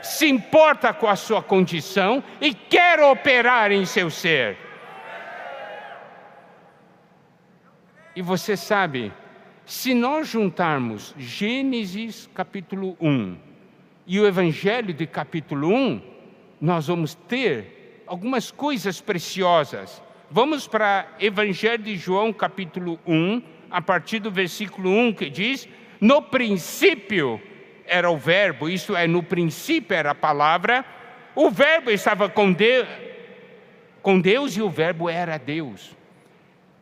se 0.02 0.26
importa 0.26 0.92
com 0.92 1.06
a 1.06 1.14
sua 1.14 1.42
condição 1.42 2.24
e 2.40 2.52
quer 2.52 3.00
operar 3.00 3.70
em 3.70 3.84
seu 3.84 4.10
ser. 4.10 4.58
E 8.16 8.20
você 8.20 8.56
sabe, 8.56 9.12
se 9.64 9.94
nós 9.94 10.28
juntarmos 10.28 11.14
Gênesis 11.16 12.28
capítulo 12.34 12.96
1 13.00 13.36
e 14.06 14.18
o 14.18 14.26
Evangelho 14.26 14.92
de 14.92 15.06
capítulo 15.06 15.68
1, 15.68 16.02
nós 16.60 16.88
vamos 16.88 17.14
ter 17.14 18.02
algumas 18.06 18.50
coisas 18.50 19.00
preciosas. 19.00 20.02
Vamos 20.30 20.66
para 20.66 21.06
Evangelho 21.20 21.82
de 21.84 21.96
João 21.96 22.32
capítulo 22.32 22.98
1, 23.06 23.42
a 23.70 23.80
partir 23.80 24.18
do 24.18 24.30
versículo 24.30 24.90
1, 24.90 25.12
que 25.12 25.30
diz: 25.30 25.68
No 26.00 26.20
princípio 26.20 27.40
era 27.86 28.10
o 28.10 28.16
Verbo, 28.16 28.68
isto 28.68 28.96
é, 28.96 29.06
no 29.06 29.22
princípio 29.22 29.94
era 29.94 30.10
a 30.10 30.14
palavra, 30.14 30.84
o 31.34 31.50
Verbo 31.50 31.90
estava 31.90 32.28
com 32.28 32.54
com 34.02 34.20
Deus 34.20 34.56
e 34.56 34.62
o 34.62 34.68
Verbo 34.68 35.08
era 35.08 35.38
Deus. 35.38 35.94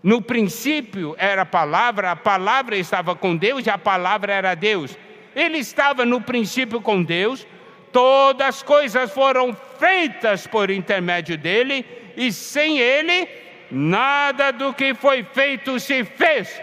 No 0.03 0.23
princípio 0.23 1.15
era 1.19 1.43
a 1.43 1.47
palavra, 1.47 2.13
a 2.13 2.17
palavra 2.17 2.77
estava 2.77 3.15
com 3.15 3.37
Deus 3.37 3.67
e 3.67 3.71
a 3.71 3.77
palavra 3.77 4.33
era 4.33 4.55
Deus. 4.55 4.97
Ele 5.37 5.59
estava 5.59 6.05
no 6.05 6.21
princípio 6.21 6.81
com 6.81 7.03
Deus, 7.03 7.47
todas 7.93 8.47
as 8.47 8.63
coisas 8.63 9.13
foram 9.13 9.55
feitas 9.79 10.47
por 10.47 10.71
intermédio 10.71 11.37
dele, 11.37 11.85
e 12.17 12.33
sem 12.33 12.79
ele, 12.79 13.29
nada 13.71 14.51
do 14.51 14.73
que 14.73 14.95
foi 14.95 15.23
feito 15.23 15.79
se 15.79 16.03
fez. 16.05 16.61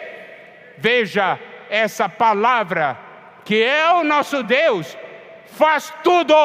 Veja 0.77 1.39
essa 1.69 2.09
palavra, 2.09 2.97
que 3.45 3.61
é 3.61 3.91
o 3.93 4.03
nosso 4.03 4.41
Deus, 4.43 4.97
faz 5.45 5.93
tudo. 6.03 6.35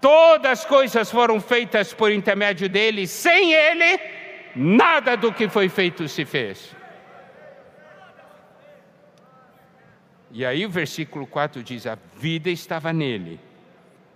Todas 0.00 0.60
as 0.60 0.64
coisas 0.64 1.10
foram 1.10 1.40
feitas 1.40 1.92
por 1.92 2.12
intermédio 2.12 2.68
dele, 2.68 3.06
sem 3.06 3.52
ele, 3.52 4.00
nada 4.54 5.16
do 5.16 5.32
que 5.32 5.48
foi 5.48 5.68
feito 5.68 6.08
se 6.08 6.24
fez. 6.24 6.76
E 10.30 10.44
aí 10.44 10.64
o 10.64 10.70
versículo 10.70 11.26
4 11.26 11.62
diz: 11.62 11.86
A 11.86 11.98
vida 12.16 12.48
estava 12.48 12.92
nele, 12.92 13.40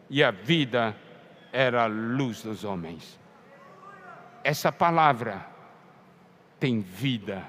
e 0.08 0.22
a 0.22 0.30
vida 0.30 0.94
era 1.52 1.82
a 1.82 1.86
luz 1.86 2.42
dos 2.42 2.64
homens. 2.64 3.18
Essa 4.44 4.70
palavra 4.70 5.46
tem 6.60 6.80
vida. 6.80 7.44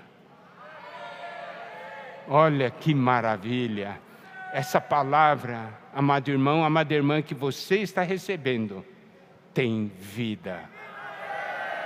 Olha 2.27 2.71
que 2.71 2.95
maravilha! 2.95 3.99
Essa 4.53 4.79
palavra 4.79 5.73
amado 5.91 6.29
irmão, 6.29 6.63
amada 6.63 6.93
irmã, 6.93 7.23
que 7.23 7.33
você 7.33 7.77
está 7.77 8.03
recebendo, 8.03 8.85
tem 9.51 9.91
vida. 9.99 10.69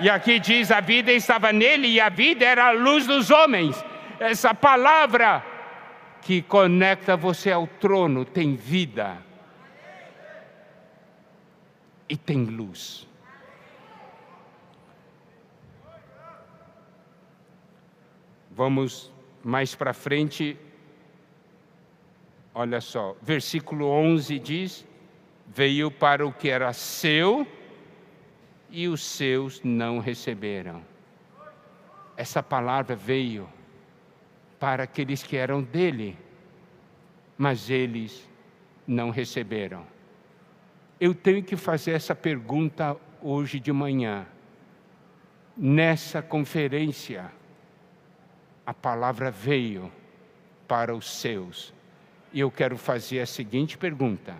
E 0.02 0.10
aqui 0.10 0.38
diz: 0.38 0.70
a 0.70 0.82
vida 0.82 1.14
estava 1.14 1.54
nele 1.54 1.88
e 1.88 2.02
a 2.02 2.10
vida 2.10 2.44
era 2.44 2.68
a 2.68 2.72
luz 2.72 3.08
dos 3.08 3.32
homens. 3.32 3.82
Essa 4.20 4.54
palavra 4.54 5.42
que 6.22 6.42
conecta 6.42 7.16
você 7.16 7.54
ao 7.54 7.66
trono 7.66 8.26
tem 8.26 8.58
vida 8.58 9.18
e 12.10 12.18
tem 12.18 12.44
luz. 12.44 13.08
Vamos 18.52 19.10
mais 19.42 19.74
para 19.74 19.94
frente 19.94 20.58
Olha 22.60 22.82
só, 22.82 23.15
versículo 23.22 23.86
11 23.86 24.39
diz: 24.39 24.84
Veio 25.46 25.91
para 25.91 26.26
o 26.26 26.34
que 26.34 26.50
era 26.50 26.74
seu 26.74 27.46
e 28.67 28.88
os 28.88 29.04
seus 29.04 29.62
não 29.63 30.00
receberam. 30.00 30.82
Essa 32.15 32.41
palavra 32.41 32.96
veio 32.96 33.48
para 34.60 34.82
aqueles 34.86 35.22
que 35.22 35.38
eram 35.38 35.62
dele, 35.62 36.17
mas 37.38 37.70
eles 37.70 38.28
não 38.88 39.12
receberam. 39.12 39.86
Eu 41.00 41.13
tenho 41.13 41.43
que 41.43 41.56
fazer 41.56 41.91
essa 41.91 42.15
pergunta 42.15 42.98
hoje 43.22 43.60
de 43.60 43.72
manhã. 43.72 44.26
Nessa 45.56 46.24
conferência, 46.24 47.32
a 48.65 48.74
palavra 48.74 49.30
veio 49.30 49.91
para 50.67 50.96
os 50.96 51.08
seus 51.20 51.77
e 52.34 52.40
eu 52.40 52.52
quero 52.52 52.78
fazer 52.78 53.20
a 53.20 53.26
seguinte 53.26 53.78
pergunta: 53.78 54.36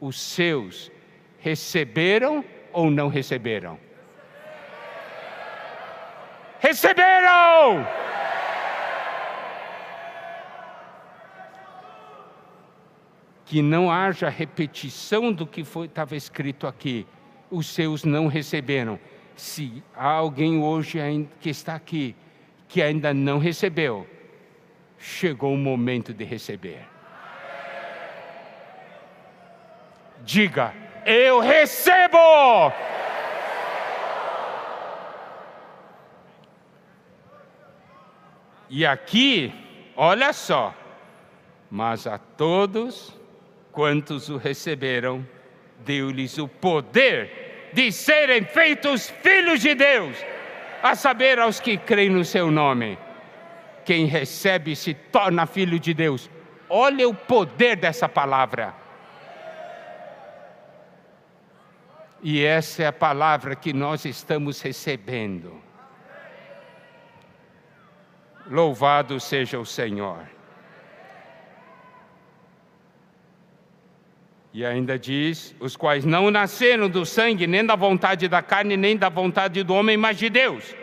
os 0.00 0.20
seus 0.20 0.90
receberam 1.38 2.44
ou 2.72 2.90
não 2.90 3.08
receberam? 3.08 3.78
Receberam! 6.60 7.86
Que 13.44 13.62
não 13.62 13.90
haja 13.90 14.28
repetição 14.28 15.32
do 15.32 15.46
que 15.46 15.62
estava 15.62 16.16
escrito 16.16 16.66
aqui. 16.66 17.06
Os 17.50 17.66
seus 17.66 18.04
não 18.04 18.26
receberam. 18.26 18.98
Se 19.34 19.82
há 19.94 20.08
alguém 20.10 20.62
hoje 20.62 20.98
que 21.40 21.48
está 21.48 21.74
aqui 21.74 22.14
que 22.68 22.82
ainda 22.82 23.14
não 23.14 23.38
recebeu, 23.38 24.06
chegou 24.98 25.54
o 25.54 25.56
momento 25.56 26.12
de 26.12 26.24
receber. 26.24 26.97
Diga, 30.28 30.74
eu 31.06 31.40
recebo. 31.40 32.18
E 38.68 38.84
aqui, 38.84 39.50
olha 39.96 40.34
só, 40.34 40.74
mas 41.70 42.06
a 42.06 42.18
todos 42.18 43.18
quantos 43.72 44.28
o 44.28 44.36
receberam, 44.36 45.26
deu-lhes 45.78 46.36
o 46.36 46.46
poder 46.46 47.70
de 47.72 47.90
serem 47.90 48.44
feitos 48.44 49.08
filhos 49.22 49.62
de 49.62 49.74
Deus, 49.74 50.14
a 50.82 50.94
saber, 50.94 51.38
aos 51.38 51.58
que 51.58 51.78
creem 51.78 52.10
no 52.10 52.22
seu 52.22 52.50
nome. 52.50 52.98
Quem 53.82 54.04
recebe 54.04 54.76
se 54.76 54.92
torna 54.92 55.46
filho 55.46 55.80
de 55.80 55.94
Deus. 55.94 56.28
Olha 56.68 57.08
o 57.08 57.14
poder 57.14 57.76
dessa 57.76 58.06
palavra. 58.06 58.87
E 62.22 62.44
essa 62.44 62.82
é 62.82 62.86
a 62.86 62.92
palavra 62.92 63.54
que 63.54 63.72
nós 63.72 64.04
estamos 64.04 64.60
recebendo. 64.60 65.62
Louvado 68.50 69.20
seja 69.20 69.58
o 69.58 69.66
Senhor. 69.66 70.26
E 74.52 74.64
ainda 74.64 74.98
diz: 74.98 75.54
os 75.60 75.76
quais 75.76 76.04
não 76.04 76.30
nasceram 76.30 76.88
do 76.88 77.06
sangue, 77.06 77.46
nem 77.46 77.64
da 77.64 77.76
vontade 77.76 78.26
da 78.26 78.42
carne, 78.42 78.76
nem 78.76 78.96
da 78.96 79.08
vontade 79.08 79.62
do 79.62 79.74
homem, 79.74 79.96
mas 79.96 80.16
de 80.16 80.28
Deus. 80.28 80.74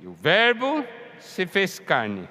E 0.00 0.06
o 0.06 0.12
Verbo 0.12 0.84
se 1.18 1.46
fez 1.46 1.78
carne 1.80 2.28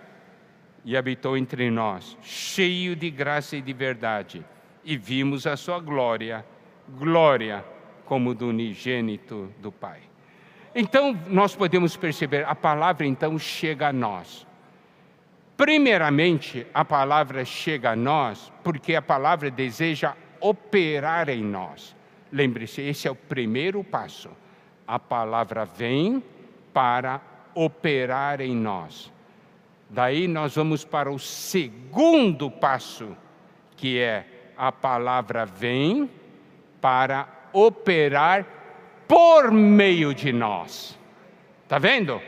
e 0.86 0.96
habitou 0.96 1.36
entre 1.36 1.70
nós, 1.70 2.18
cheio 2.22 2.96
de 2.96 3.10
graça 3.10 3.58
e 3.58 3.62
de 3.62 3.74
verdade, 3.74 4.46
e 4.86 4.96
vimos 4.96 5.46
a 5.46 5.58
sua 5.58 5.80
glória 5.80 6.46
glória 6.89 7.63
como 8.06 8.34
do 8.34 8.50
unigênito 8.50 9.52
do 9.60 9.71
Pai. 9.71 10.00
Então, 10.73 11.19
nós 11.28 11.56
podemos 11.56 11.97
perceber, 11.97 12.45
a 12.45 12.56
palavra 12.56 13.06
então 13.06 13.38
chega 13.38 13.89
a 13.89 13.93
nós. 13.93 14.45
Primeiramente, 15.58 16.67
a 16.73 16.86
palavra 16.86 17.43
chega 17.43 17.91
a 17.91 17.95
nós 17.95 18.52
porque 18.63 18.95
a 18.95 19.02
palavra 19.02 19.50
deseja 19.50 20.13
operar 20.39 21.30
em 21.30 21.43
nós. 21.43 21.95
Lembre-se, 22.32 22.82
esse 22.82 23.08
é 23.08 23.12
o 23.12 23.15
primeiro 23.15 23.84
passo. 23.84 24.30
A 24.88 25.00
palavra 25.00 25.65
vem 25.65 26.23
para 26.71 27.19
operar 27.56 28.39
em 28.39 28.56
nós. 28.56 29.12
Daí 29.89 30.28
nós 30.28 30.56
vamos 30.56 30.86
para 30.86 31.12
o 31.12 31.17
segundo 31.17 32.52
passo, 32.52 33.17
que 33.76 33.97
é 33.97 34.52
a 34.56 34.71
palavra 34.71 35.45
vem 35.45 36.10
para 36.82 37.28
operar 37.54 38.46
por 39.08 39.52
meio 39.52 40.13
de 40.13 40.32
nós. 40.32 40.98
Está 41.63 41.78
vendo? 41.80 42.22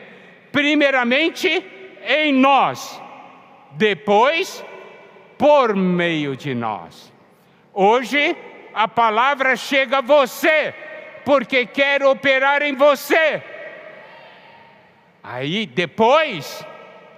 Primeiramente 0.52 1.64
em 2.04 2.34
nós, 2.34 3.02
depois 3.72 4.64
por 5.38 5.76
meio 5.76 6.36
de 6.36 6.54
nós. 6.54 7.14
Hoje 7.74 8.36
a 8.74 8.88
palavra 8.88 9.56
chega 9.56 10.00
a 10.00 10.02
você, 10.02 10.74
porque 11.24 11.66
quer 11.66 12.04
operar 12.04 12.62
em 12.62 12.76
você. 12.76 13.42
Aí 15.24 15.66
depois 15.66 16.66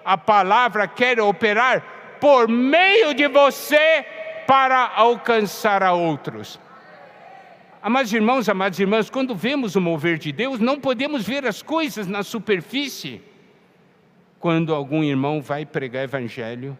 a 0.03 0.17
palavra 0.17 0.87
quer 0.87 1.19
operar 1.19 2.17
por 2.19 2.47
meio 2.47 3.13
de 3.13 3.27
você 3.27 4.05
para 4.45 4.91
alcançar 4.95 5.81
a 5.81 5.93
outros. 5.93 6.59
Amados 7.83 8.13
irmãos, 8.13 8.47
amadas 8.47 8.79
irmãs, 8.79 9.09
quando 9.09 9.33
vemos 9.33 9.75
o 9.75 9.81
mover 9.81 10.19
de 10.19 10.31
Deus, 10.31 10.59
não 10.59 10.79
podemos 10.79 11.25
ver 11.25 11.47
as 11.47 11.63
coisas 11.63 12.05
na 12.05 12.21
superfície. 12.21 13.19
Quando 14.39 14.75
algum 14.75 15.03
irmão 15.03 15.41
vai 15.41 15.65
pregar 15.65 16.03
evangelho, 16.03 16.77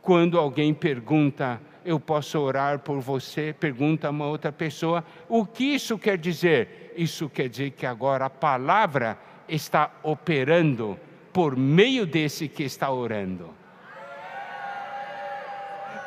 quando 0.00 0.38
alguém 0.38 0.72
pergunta, 0.72 1.60
eu 1.84 2.00
posso 2.00 2.38
orar 2.40 2.78
por 2.78 2.98
você, 2.98 3.54
pergunta 3.60 4.08
a 4.08 4.10
uma 4.10 4.26
outra 4.26 4.50
pessoa, 4.50 5.04
o 5.28 5.44
que 5.44 5.64
isso 5.64 5.98
quer 5.98 6.16
dizer? 6.16 6.94
Isso 6.96 7.28
quer 7.28 7.50
dizer 7.50 7.72
que 7.72 7.84
agora 7.84 8.24
a 8.24 8.30
palavra 8.30 9.18
está 9.46 9.90
operando 10.02 10.98
por 11.30 11.58
meio 11.58 12.06
desse 12.06 12.48
que 12.48 12.62
está 12.62 12.90
orando. 12.90 13.54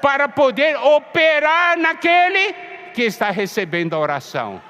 Para 0.01 0.27
poder 0.27 0.77
operar 0.77 1.77
naquele 1.77 2.70
que 2.93 3.03
está 3.03 3.31
recebendo 3.31 3.93
a 3.93 3.99
oração. 3.99 4.61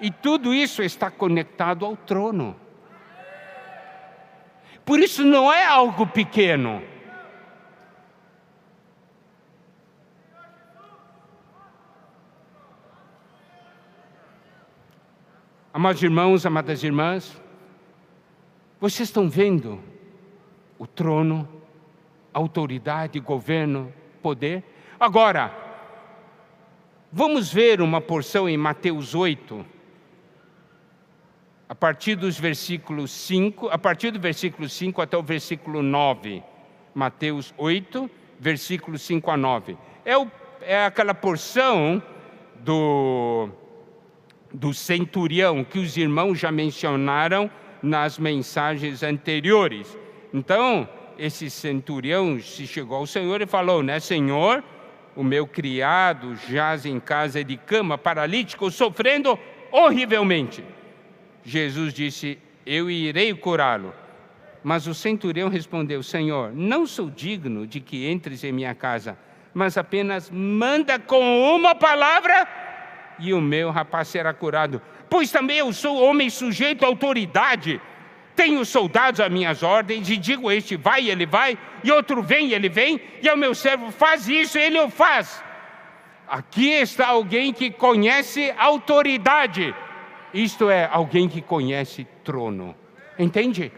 E 0.00 0.10
tudo 0.10 0.54
isso 0.54 0.82
está 0.82 1.10
conectado 1.10 1.84
ao 1.84 1.96
trono. 1.96 2.54
Por 4.84 5.00
isso 5.00 5.24
não 5.24 5.52
é 5.52 5.66
algo 5.66 6.06
pequeno. 6.06 6.82
Amados 15.72 16.02
irmãos, 16.02 16.46
amadas 16.46 16.82
irmãs, 16.82 17.40
vocês 18.80 19.08
estão 19.08 19.28
vendo 19.28 19.80
o 20.78 20.86
trono, 20.86 21.46
autoridade, 22.32 23.20
governo, 23.20 23.92
poder? 24.22 24.64
Agora, 25.00 25.52
vamos 27.12 27.52
ver 27.52 27.80
uma 27.80 28.00
porção 28.00 28.48
em 28.48 28.56
Mateus 28.56 29.14
8, 29.14 29.64
a 31.68 31.74
partir 31.74 32.16
dos 32.16 32.36
versículos 32.36 33.12
5, 33.12 33.68
a 33.68 33.78
partir 33.78 34.10
do 34.10 34.18
versículo 34.18 34.68
5 34.68 35.00
até 35.00 35.16
o 35.16 35.22
versículo 35.22 35.82
9. 35.84 36.42
Mateus 36.92 37.54
8, 37.56 38.10
versículos 38.40 39.02
5 39.02 39.30
a 39.30 39.36
9. 39.36 39.78
É, 40.04 40.18
o, 40.18 40.28
é 40.62 40.84
aquela 40.86 41.14
porção 41.14 42.02
do, 42.56 43.50
do 44.52 44.74
centurião 44.74 45.62
que 45.62 45.78
os 45.78 45.96
irmãos 45.96 46.40
já 46.40 46.50
mencionaram 46.50 47.48
nas 47.80 48.18
mensagens 48.18 49.04
anteriores. 49.04 49.96
Então, 50.34 50.88
esse 51.16 51.48
centurião 51.48 52.40
se 52.40 52.66
chegou 52.66 52.96
ao 52.96 53.06
Senhor 53.06 53.40
e 53.40 53.46
falou, 53.46 53.80
né, 53.80 54.00
Senhor, 54.00 54.64
o 55.18 55.24
meu 55.24 55.48
criado 55.48 56.36
jaz 56.48 56.86
em 56.86 57.00
casa 57.00 57.42
de 57.42 57.56
cama, 57.56 57.98
paralítico, 57.98 58.70
sofrendo 58.70 59.36
horrivelmente. 59.72 60.64
Jesus 61.42 61.92
disse, 61.92 62.38
eu 62.64 62.88
irei 62.88 63.34
curá-lo. 63.34 63.92
Mas 64.62 64.86
o 64.86 64.94
centurião 64.94 65.48
respondeu, 65.48 66.04
Senhor, 66.04 66.52
não 66.54 66.86
sou 66.86 67.10
digno 67.10 67.66
de 67.66 67.80
que 67.80 68.08
entres 68.08 68.44
em 68.44 68.52
minha 68.52 68.76
casa, 68.76 69.18
mas 69.52 69.76
apenas 69.76 70.30
manda 70.30 71.00
com 71.00 71.52
uma 71.52 71.74
palavra 71.74 72.46
e 73.18 73.34
o 73.34 73.40
meu 73.40 73.72
rapaz 73.72 74.06
será 74.06 74.32
curado 74.32 74.80
pois 75.08 75.30
também 75.30 75.58
eu 75.58 75.72
sou 75.72 76.02
homem 76.02 76.30
sujeito 76.30 76.84
à 76.84 76.88
autoridade. 76.88 77.80
Tenho 78.38 78.64
soldados 78.64 79.18
às 79.18 79.32
minhas 79.32 79.64
ordens, 79.64 80.08
e 80.08 80.16
digo 80.16 80.48
a 80.48 80.54
este 80.54 80.76
vai, 80.76 81.10
ele 81.10 81.26
vai, 81.26 81.58
e 81.82 81.90
outro 81.90 82.22
vem, 82.22 82.52
ele 82.52 82.68
vem, 82.68 83.00
e 83.20 83.28
ao 83.28 83.36
meu 83.36 83.52
servo 83.52 83.90
faz 83.90 84.28
isso, 84.28 84.56
ele 84.56 84.78
o 84.78 84.88
faz. 84.88 85.42
Aqui 86.28 86.68
está 86.70 87.08
alguém 87.08 87.52
que 87.52 87.68
conhece 87.68 88.54
autoridade, 88.56 89.74
isto 90.32 90.70
é, 90.70 90.88
alguém 90.92 91.28
que 91.28 91.42
conhece 91.42 92.06
trono, 92.22 92.76
entende? 93.18 93.72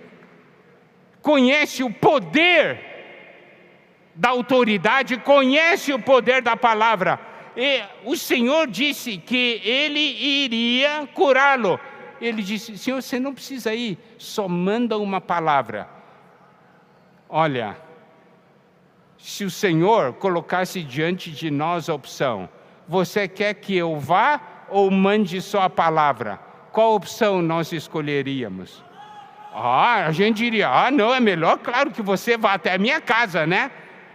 Conhece 1.22 1.82
o 1.82 1.90
poder 1.90 2.78
da 4.14 4.28
autoridade, 4.28 5.16
conhece 5.16 5.90
o 5.90 5.98
poder 5.98 6.42
da 6.42 6.54
palavra 6.54 7.18
e 7.56 7.82
o 8.04 8.14
Senhor 8.14 8.66
disse 8.66 9.16
que 9.16 9.60
ele 9.64 10.00
iria 10.00 11.08
curá-lo. 11.14 11.80
Ele 12.20 12.42
disse: 12.42 12.76
Senhor, 12.76 13.02
você 13.02 13.18
não 13.18 13.34
precisa 13.34 13.74
ir, 13.74 13.98
só 14.18 14.48
manda 14.48 14.98
uma 14.98 15.20
palavra. 15.20 15.88
Olha, 17.28 17.76
se 19.18 19.44
o 19.44 19.50
Senhor 19.50 20.14
colocasse 20.14 20.82
diante 20.82 21.30
de 21.30 21.50
nós 21.50 21.88
a 21.88 21.94
opção, 21.94 22.48
você 22.86 23.28
quer 23.28 23.54
que 23.54 23.76
eu 23.76 23.98
vá 23.98 24.40
ou 24.68 24.90
mande 24.90 25.40
só 25.40 25.62
a 25.62 25.70
palavra? 25.70 26.38
Qual 26.72 26.94
opção 26.94 27.40
nós 27.40 27.72
escolheríamos? 27.72 28.84
Ah, 29.52 30.06
a 30.06 30.12
gente 30.12 30.38
diria: 30.38 30.68
ah, 30.68 30.90
não, 30.90 31.14
é 31.14 31.20
melhor, 31.20 31.58
claro 31.58 31.90
que 31.90 32.02
você 32.02 32.36
vá 32.36 32.54
até 32.54 32.74
a 32.74 32.78
minha 32.78 33.00
casa, 33.00 33.46
né? 33.46 33.70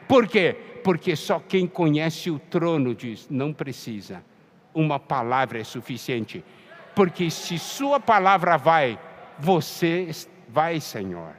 Por 0.07 0.27
quê? 0.27 0.57
porque 0.85 1.15
só 1.15 1.39
quem 1.39 1.65
conhece 1.65 2.29
o 2.29 2.37
trono 2.37 2.93
diz: 2.93 3.27
não 3.27 3.51
precisa, 3.51 4.23
uma 4.71 4.99
palavra 4.99 5.59
é 5.59 5.63
suficiente. 5.63 6.45
Porque 6.95 7.29
se 7.29 7.59
Sua 7.59 7.99
palavra 7.99 8.57
vai, 8.57 8.97
você 9.37 10.09
vai, 10.47 10.79
Senhor. 10.79 11.33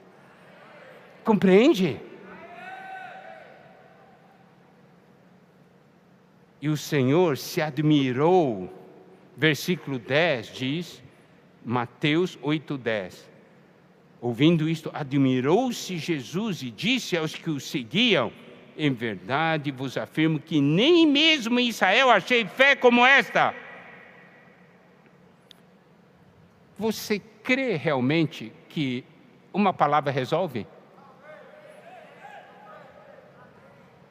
Compreende? 1.25 2.01
E 6.61 6.69
o 6.69 6.77
Senhor 6.77 7.37
se 7.39 7.61
admirou, 7.61 8.73
versículo 9.37 9.99
10 9.99 10.53
diz, 10.53 11.03
Mateus 11.65 12.39
8,10. 12.39 13.15
Ouvindo 14.21 14.69
isto, 14.69 14.91
admirou-se 14.95 15.99
Jesus 15.99 16.63
e 16.63 16.71
disse 16.71 17.17
aos 17.17 17.35
que 17.35 17.51
o 17.51 17.61
seguiam: 17.61 18.33
em 18.77 18.93
verdade 18.93 19.71
vos 19.71 19.97
afirmo 19.97 20.39
que 20.39 20.61
nem 20.61 21.07
mesmo 21.07 21.59
em 21.59 21.69
Israel 21.69 22.11
achei 22.11 22.45
fé 22.45 22.77
como 22.77 23.05
esta. 23.05 23.55
Você 26.79 27.19
crê 27.19 27.77
realmente 27.77 28.53
que 28.69 29.05
uma 29.53 29.73
palavra 29.73 30.13
resolve? 30.13 30.67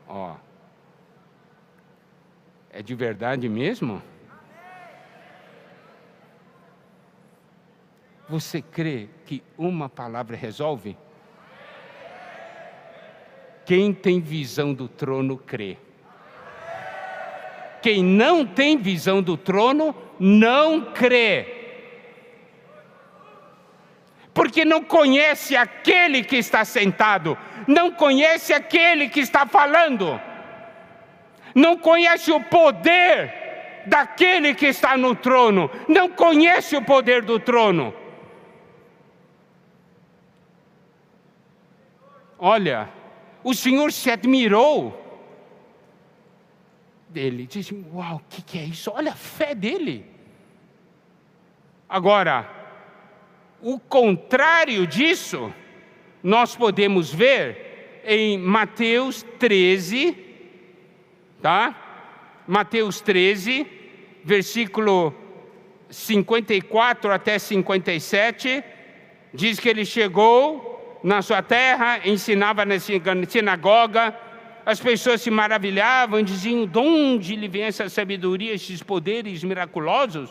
Ó, 0.08 0.34
oh, 0.34 0.36
é 2.71 2.82
de 2.82 2.95
verdade 2.95 3.47
mesmo? 3.47 4.01
Você 8.28 8.62
crê 8.62 9.08
que 9.25 9.43
uma 9.58 9.88
palavra 9.88 10.36
resolve? 10.36 10.97
Quem 13.65 13.93
tem 13.93 14.19
visão 14.19 14.73
do 14.73 14.88
trono 14.88 15.38
crê. 15.38 15.78
Quem 17.82 18.04
não 18.04 18.45
tem 18.45 18.78
visão 18.78 19.21
do 19.21 19.38
trono 19.38 19.93
não 20.19 20.91
crê. 20.91 21.55
Porque 24.36 24.65
não 24.65 24.84
conhece 24.84 25.56
aquele 25.56 26.21
que 26.21 26.36
está 26.36 26.65
sentado, 26.65 27.38
não 27.65 27.89
conhece 27.89 28.54
aquele 28.54 29.08
que 29.08 29.21
está 29.21 29.45
falando, 29.45 30.19
não 31.56 31.78
conhece 31.78 32.34
o 32.34 32.41
poder 32.41 33.34
daquele 33.86 34.54
que 34.54 34.65
está 34.65 34.98
no 34.98 35.15
trono, 35.15 35.71
não 35.88 36.10
conhece 36.10 36.76
o 36.76 36.82
poder 36.82 37.21
do 37.24 37.39
trono. 37.39 37.93
Olha, 42.38 42.89
o 43.41 43.54
Senhor 43.54 43.89
se 43.93 44.12
admirou 44.12 45.02
dele. 47.08 47.48
Dizem, 47.48 47.86
uau, 47.93 48.17
o 48.17 48.21
que, 48.30 48.41
que 48.41 48.60
é 48.60 48.63
isso? 48.65 48.91
Olha 48.93 49.13
a 49.13 49.15
fé 49.15 49.56
dele. 49.56 50.06
Agora, 51.88 52.55
o 53.65 53.80
contrário 53.80 54.86
disso, 54.86 55.51
nós 56.21 56.56
podemos 56.56 57.12
ver 57.12 58.04
em 58.06 58.38
Mateus 58.38 59.23
13, 59.39 60.15
tá? 61.41 62.43
Mateus 62.47 63.01
13, 63.01 63.65
versículo 64.23 65.12
54 65.89 67.12
até 67.12 67.39
57, 67.39 68.63
diz 69.34 69.60
que 69.60 69.67
ele 69.67 69.84
chegou 69.84 70.99
na 71.04 71.23
sua 71.23 71.41
terra, 71.41 72.08
ensinava 72.08 72.63
na 72.65 72.75
sinagoga, 73.28 74.15
as 74.63 74.80
pessoas 74.80 75.23
se 75.23 75.32
maravilhavam 75.32 76.21
diziam: 76.21 76.67
de 76.67 76.78
onde 76.78 77.36
lhe 77.36 77.47
vem 77.47 77.63
essa 77.63 77.89
sabedoria, 77.89 78.54
esses 78.54 78.84
poderes 78.84 79.43
miraculosos? 79.43 80.30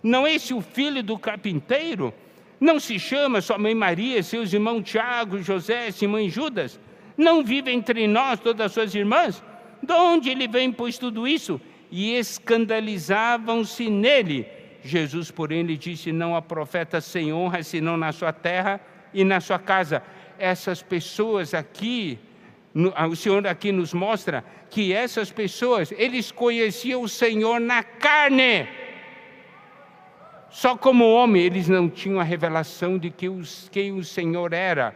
Não 0.00 0.24
é 0.24 0.34
esse 0.34 0.54
o 0.54 0.60
filho 0.60 1.02
do 1.02 1.18
carpinteiro? 1.18 2.14
Não 2.62 2.78
se 2.78 2.96
chama 2.96 3.40
sua 3.40 3.58
mãe 3.58 3.74
Maria, 3.74 4.22
seus 4.22 4.52
irmãos 4.52 4.84
Tiago, 4.84 5.42
José, 5.42 5.90
Simão 5.90 6.20
e 6.20 6.30
Judas? 6.30 6.78
Não 7.16 7.42
vive 7.42 7.72
entre 7.72 8.06
nós 8.06 8.38
todas 8.38 8.66
as 8.66 8.72
suas 8.72 8.94
irmãs? 8.94 9.42
De 9.82 9.92
onde 9.92 10.30
ele 10.30 10.46
vem, 10.46 10.70
pois, 10.70 10.96
tudo 10.96 11.26
isso? 11.26 11.60
E 11.90 12.14
escandalizavam-se 12.14 13.90
nele. 13.90 14.46
Jesus, 14.80 15.28
porém, 15.28 15.64
lhe 15.64 15.76
disse: 15.76 16.12
Não 16.12 16.36
há 16.36 16.40
profeta 16.40 17.00
sem 17.00 17.32
honra, 17.32 17.64
senão 17.64 17.96
na 17.96 18.12
sua 18.12 18.32
terra 18.32 18.80
e 19.12 19.24
na 19.24 19.40
sua 19.40 19.58
casa. 19.58 20.00
Essas 20.38 20.80
pessoas 20.80 21.54
aqui, 21.54 22.16
o 23.10 23.16
Senhor 23.16 23.44
aqui 23.44 23.72
nos 23.72 23.92
mostra 23.92 24.44
que 24.70 24.92
essas 24.92 25.32
pessoas, 25.32 25.92
eles 25.98 26.30
conheciam 26.30 27.02
o 27.02 27.08
Senhor 27.08 27.58
na 27.58 27.82
carne 27.82 28.68
só 30.52 30.76
como 30.76 31.10
homem 31.10 31.42
eles 31.42 31.66
não 31.66 31.88
tinham 31.88 32.20
a 32.20 32.22
revelação 32.22 32.98
de 32.98 33.10
que 33.10 33.26
os, 33.26 33.70
quem 33.72 33.92
o 33.92 34.04
Senhor 34.04 34.52
era. 34.52 34.94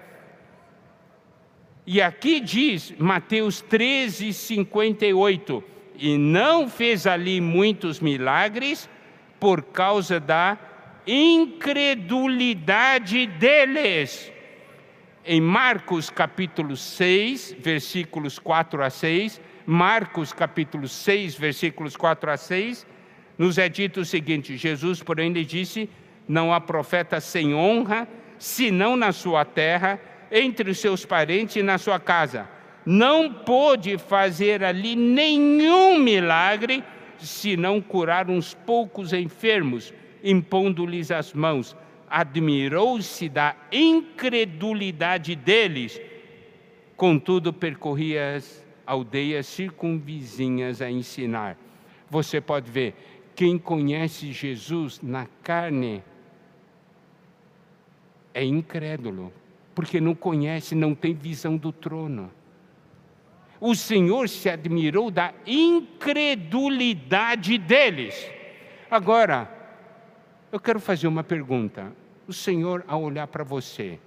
E 1.87 2.03
aqui 2.03 2.41
diz, 2.41 2.93
Mateus 2.99 3.63
13, 3.63 4.35
58, 4.35 5.65
e 5.97 6.19
não 6.19 6.69
fez 6.69 7.07
ali 7.07 7.41
muitos 7.41 8.01
milagres 8.01 8.87
por 9.41 9.63
causa 9.63 10.21
da 10.21 10.59
incredulidade 11.07 13.27
deles. 13.27 14.31
Em 15.25 15.41
Marcos 15.41 16.11
capítulo 16.11 16.77
6, 16.77 17.57
versículos 17.59 18.39
4 18.39 18.85
a 18.85 18.91
6, 18.91 19.41
Marcos 19.65 20.35
capítulo 20.35 20.87
6, 20.87 21.35
versículos 21.35 21.97
4 21.97 22.31
a 22.31 22.37
6, 22.37 22.87
nos 23.39 23.59
é 23.59 23.69
dito 23.69 24.01
o 24.01 24.05
seguinte: 24.05 24.57
Jesus, 24.57 25.03
porém, 25.03 25.33
lhe 25.33 25.45
disse: 25.45 25.89
Não 26.27 26.53
há 26.53 26.61
profeta 26.61 27.21
sem 27.21 27.55
honra, 27.55 28.09
senão 28.39 28.97
na 28.97 29.13
sua 29.13 29.45
terra, 29.45 30.01
entre 30.31 30.71
os 30.71 30.79
seus 30.79 31.05
parentes 31.05 31.57
e 31.57 31.63
na 31.63 31.79
sua 31.79 31.99
casa. 31.99 32.49
Não 32.85 33.33
pôde 33.33 33.99
fazer 33.99 34.63
ali 34.63 34.95
nenhum 34.95 35.99
milagre, 35.99 36.85
senão 37.19 37.81
curar 37.81 38.31
uns 38.31 38.55
poucos 38.55 39.13
enfermos, 39.13 39.93
impondo-lhes 40.23 41.11
as 41.11 41.33
mãos. 41.33 41.77
Admirou-se 42.09 43.29
da 43.29 43.57
incredulidade 43.73 45.35
deles. 45.35 46.01
Contudo, 46.97 47.53
percorria 47.53 48.37
as 48.37 48.65
aldeias 48.87 49.47
circunvizinhas 49.47 50.81
a 50.81 50.89
ensinar. 50.89 51.59
Você 52.09 52.41
pode 52.41 52.71
ver, 52.71 52.95
quem 53.37 53.57
conhece 53.59 54.33
Jesus 54.33 55.01
na 55.03 55.27
carne 55.43 56.03
é 58.33 58.43
incrédulo, 58.43 59.31
porque 59.75 60.01
não 60.01 60.15
conhece, 60.15 60.75
não 60.75 60.95
tem 60.95 61.13
visão 61.13 61.59
do 61.59 61.71
trono. 61.71 62.33
O 63.61 63.75
Senhor 63.75 64.31
se 64.31 64.49
admirou 64.49 65.11
da 65.11 65.35
incredulidade 65.47 67.59
deles. 67.59 68.15
Agora, 68.91 69.51
eu 70.51 70.59
quero 70.59 70.81
fazer 70.81 71.07
uma 71.07 71.23
pergunta. 71.23 71.93
O 72.27 72.33
Senhor, 72.33 72.83
ao 72.89 73.03
olhar 73.03 73.27
para 73.27 73.45
você, 73.45 74.01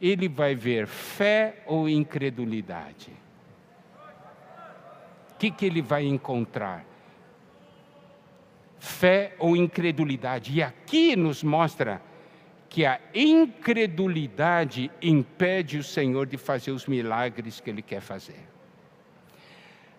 ele 0.00 0.28
vai 0.28 0.54
ver 0.54 0.86
fé 0.86 1.64
ou 1.66 1.88
incredulidade? 1.88 3.10
O 5.32 5.38
que, 5.38 5.50
que 5.50 5.66
ele 5.66 5.82
vai 5.82 6.04
encontrar? 6.04 6.87
Fé 8.78 9.34
ou 9.38 9.56
incredulidade. 9.56 10.52
E 10.56 10.62
aqui 10.62 11.16
nos 11.16 11.42
mostra 11.42 12.00
que 12.68 12.84
a 12.84 13.00
incredulidade 13.14 14.90
impede 15.00 15.78
o 15.78 15.84
Senhor 15.84 16.26
de 16.26 16.36
fazer 16.36 16.70
os 16.70 16.86
milagres 16.86 17.60
que 17.60 17.70
Ele 17.70 17.82
quer 17.82 18.00
fazer. 18.00 18.46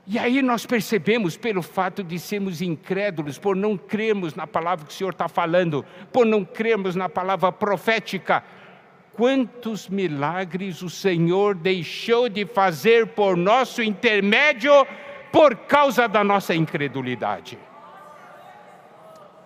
E 0.05 0.17
aí 0.17 0.41
nós 0.41 0.65
percebemos, 0.65 1.37
pelo 1.37 1.61
fato 1.61 2.03
de 2.03 2.17
sermos 2.17 2.61
incrédulos, 2.61 3.37
por 3.37 3.55
não 3.55 3.77
crermos 3.77 4.33
na 4.33 4.47
palavra 4.47 4.85
que 4.85 4.91
o 4.91 4.95
Senhor 4.95 5.11
está 5.11 5.27
falando, 5.27 5.85
por 6.11 6.25
não 6.25 6.43
crermos 6.43 6.95
na 6.95 7.07
palavra 7.07 7.51
profética, 7.51 8.43
quantos 9.13 9.87
milagres 9.87 10.81
o 10.81 10.89
Senhor 10.89 11.53
deixou 11.53 12.27
de 12.27 12.45
fazer 12.45 13.07
por 13.07 13.37
nosso 13.37 13.83
intermédio 13.83 14.71
por 15.31 15.55
causa 15.55 16.07
da 16.07 16.23
nossa 16.23 16.55
incredulidade. 16.55 17.59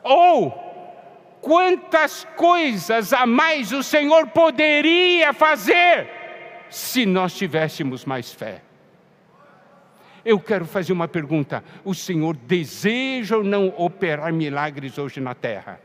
Ou 0.04 0.52
quantas 1.42 2.26
coisas 2.36 3.13
a 3.13 3.26
mais 3.26 3.72
o 3.72 3.84
Senhor 3.84 4.28
poderia 4.28 5.34
fazer 5.34 6.10
se 6.70 7.06
nós 7.06 7.36
tivéssemos 7.36 8.06
mais 8.06 8.34
fé. 8.34 8.62
Eu 10.26 10.39
quero 10.39 10.66
fazer 10.66 10.94
uma 10.94 11.08
pergunta: 11.08 11.63
o 11.84 11.94
Senhor 11.94 12.36
deseja 12.36 13.38
ou 13.38 13.44
não 13.44 13.74
operar 13.78 14.32
milagres 14.32 14.98
hoje 14.98 15.20
na 15.20 15.36
terra? 15.36 15.80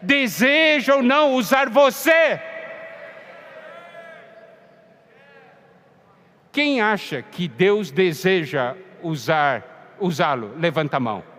Deseja 0.00 0.96
ou 0.96 1.02
não 1.02 1.34
usar 1.34 1.68
você? 1.68 2.40
Quem 6.52 6.80
acha 6.80 7.20
que 7.20 7.48
Deus 7.48 7.90
deseja 7.90 8.76
usar 9.02 9.96
usá-lo? 9.98 10.54
Levanta 10.56 10.98
a 10.98 11.00
mão. 11.00 11.33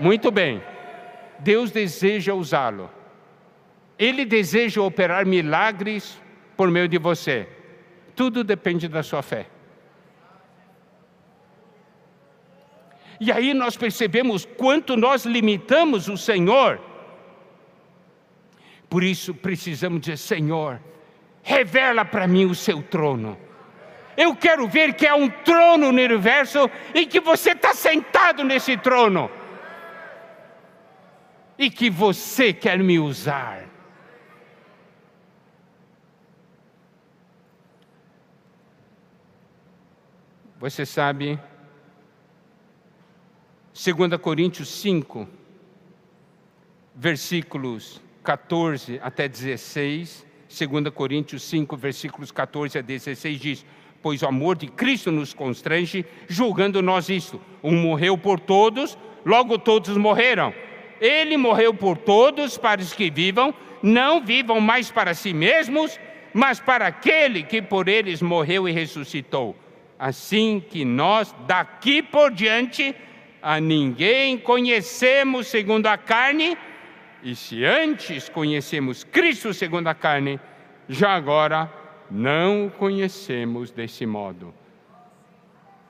Muito 0.00 0.30
bem. 0.30 0.62
Deus 1.40 1.70
deseja 1.70 2.32
usá-lo. 2.32 2.90
Ele 3.98 4.24
deseja 4.24 4.80
operar 4.80 5.26
milagres 5.26 6.18
por 6.56 6.70
meio 6.70 6.88
de 6.88 6.96
você. 6.96 7.46
Tudo 8.16 8.42
depende 8.42 8.88
da 8.88 9.02
sua 9.02 9.22
fé. 9.22 9.46
E 13.20 13.30
aí 13.30 13.52
nós 13.52 13.76
percebemos 13.76 14.46
quanto 14.56 14.96
nós 14.96 15.26
limitamos 15.26 16.08
o 16.08 16.16
Senhor. 16.16 16.80
Por 18.88 19.04
isso 19.04 19.34
precisamos 19.34 20.00
dizer: 20.00 20.16
Senhor, 20.16 20.80
revela 21.42 22.06
para 22.06 22.26
mim 22.26 22.46
o 22.46 22.54
seu 22.54 22.82
trono. 22.82 23.38
Eu 24.16 24.34
quero 24.34 24.66
ver 24.66 24.94
que 24.94 25.06
há 25.06 25.14
um 25.14 25.28
trono 25.28 25.92
no 25.92 26.02
universo 26.02 26.70
e 26.94 27.04
que 27.04 27.20
você 27.20 27.52
está 27.52 27.74
sentado 27.74 28.42
nesse 28.42 28.78
trono 28.78 29.30
e 31.60 31.68
que 31.70 31.90
você 31.90 32.54
quer 32.54 32.78
me 32.78 32.98
usar. 32.98 33.68
Você 40.58 40.86
sabe, 40.86 41.38
2 43.74 44.16
Coríntios 44.22 44.70
5, 44.70 45.28
versículos 46.94 48.00
14 48.24 48.98
até 49.02 49.28
16, 49.28 50.26
2 50.48 50.94
Coríntios 50.94 51.42
5, 51.42 51.76
versículos 51.76 52.32
14 52.32 52.78
a 52.78 52.80
16 52.80 53.38
diz: 53.38 53.66
Pois 54.00 54.22
o 54.22 54.26
amor 54.26 54.56
de 54.56 54.66
Cristo 54.66 55.12
nos 55.12 55.34
constrange, 55.34 56.06
julgando 56.26 56.80
nós 56.80 57.10
isto: 57.10 57.38
um 57.62 57.76
morreu 57.76 58.16
por 58.16 58.40
todos, 58.40 58.96
logo 59.26 59.58
todos 59.58 59.94
morreram. 59.98 60.54
Ele 61.00 61.36
morreu 61.36 61.72
por 61.72 61.96
todos, 61.96 62.58
para 62.58 62.80
os 62.80 62.92
que 62.92 63.10
vivam, 63.10 63.54
não 63.82 64.20
vivam 64.20 64.60
mais 64.60 64.90
para 64.90 65.14
si 65.14 65.32
mesmos, 65.32 65.98
mas 66.34 66.60
para 66.60 66.86
aquele 66.86 67.42
que 67.42 67.62
por 67.62 67.88
eles 67.88 68.20
morreu 68.20 68.68
e 68.68 68.72
ressuscitou. 68.72 69.56
Assim 69.98 70.62
que 70.70 70.84
nós, 70.84 71.34
daqui 71.46 72.02
por 72.02 72.30
diante, 72.30 72.94
a 73.42 73.60
ninguém 73.60 74.38
conhecemos 74.38 75.46
segundo 75.46 75.86
a 75.86 75.96
carne, 75.96 76.56
e 77.22 77.34
se 77.34 77.64
antes 77.64 78.28
conhecemos 78.28 79.04
Cristo 79.04 79.52
segundo 79.52 79.88
a 79.88 79.94
carne, 79.94 80.40
já 80.88 81.14
agora 81.14 81.70
não 82.10 82.66
o 82.66 82.70
conhecemos 82.70 83.70
desse 83.70 84.04
modo. 84.06 84.54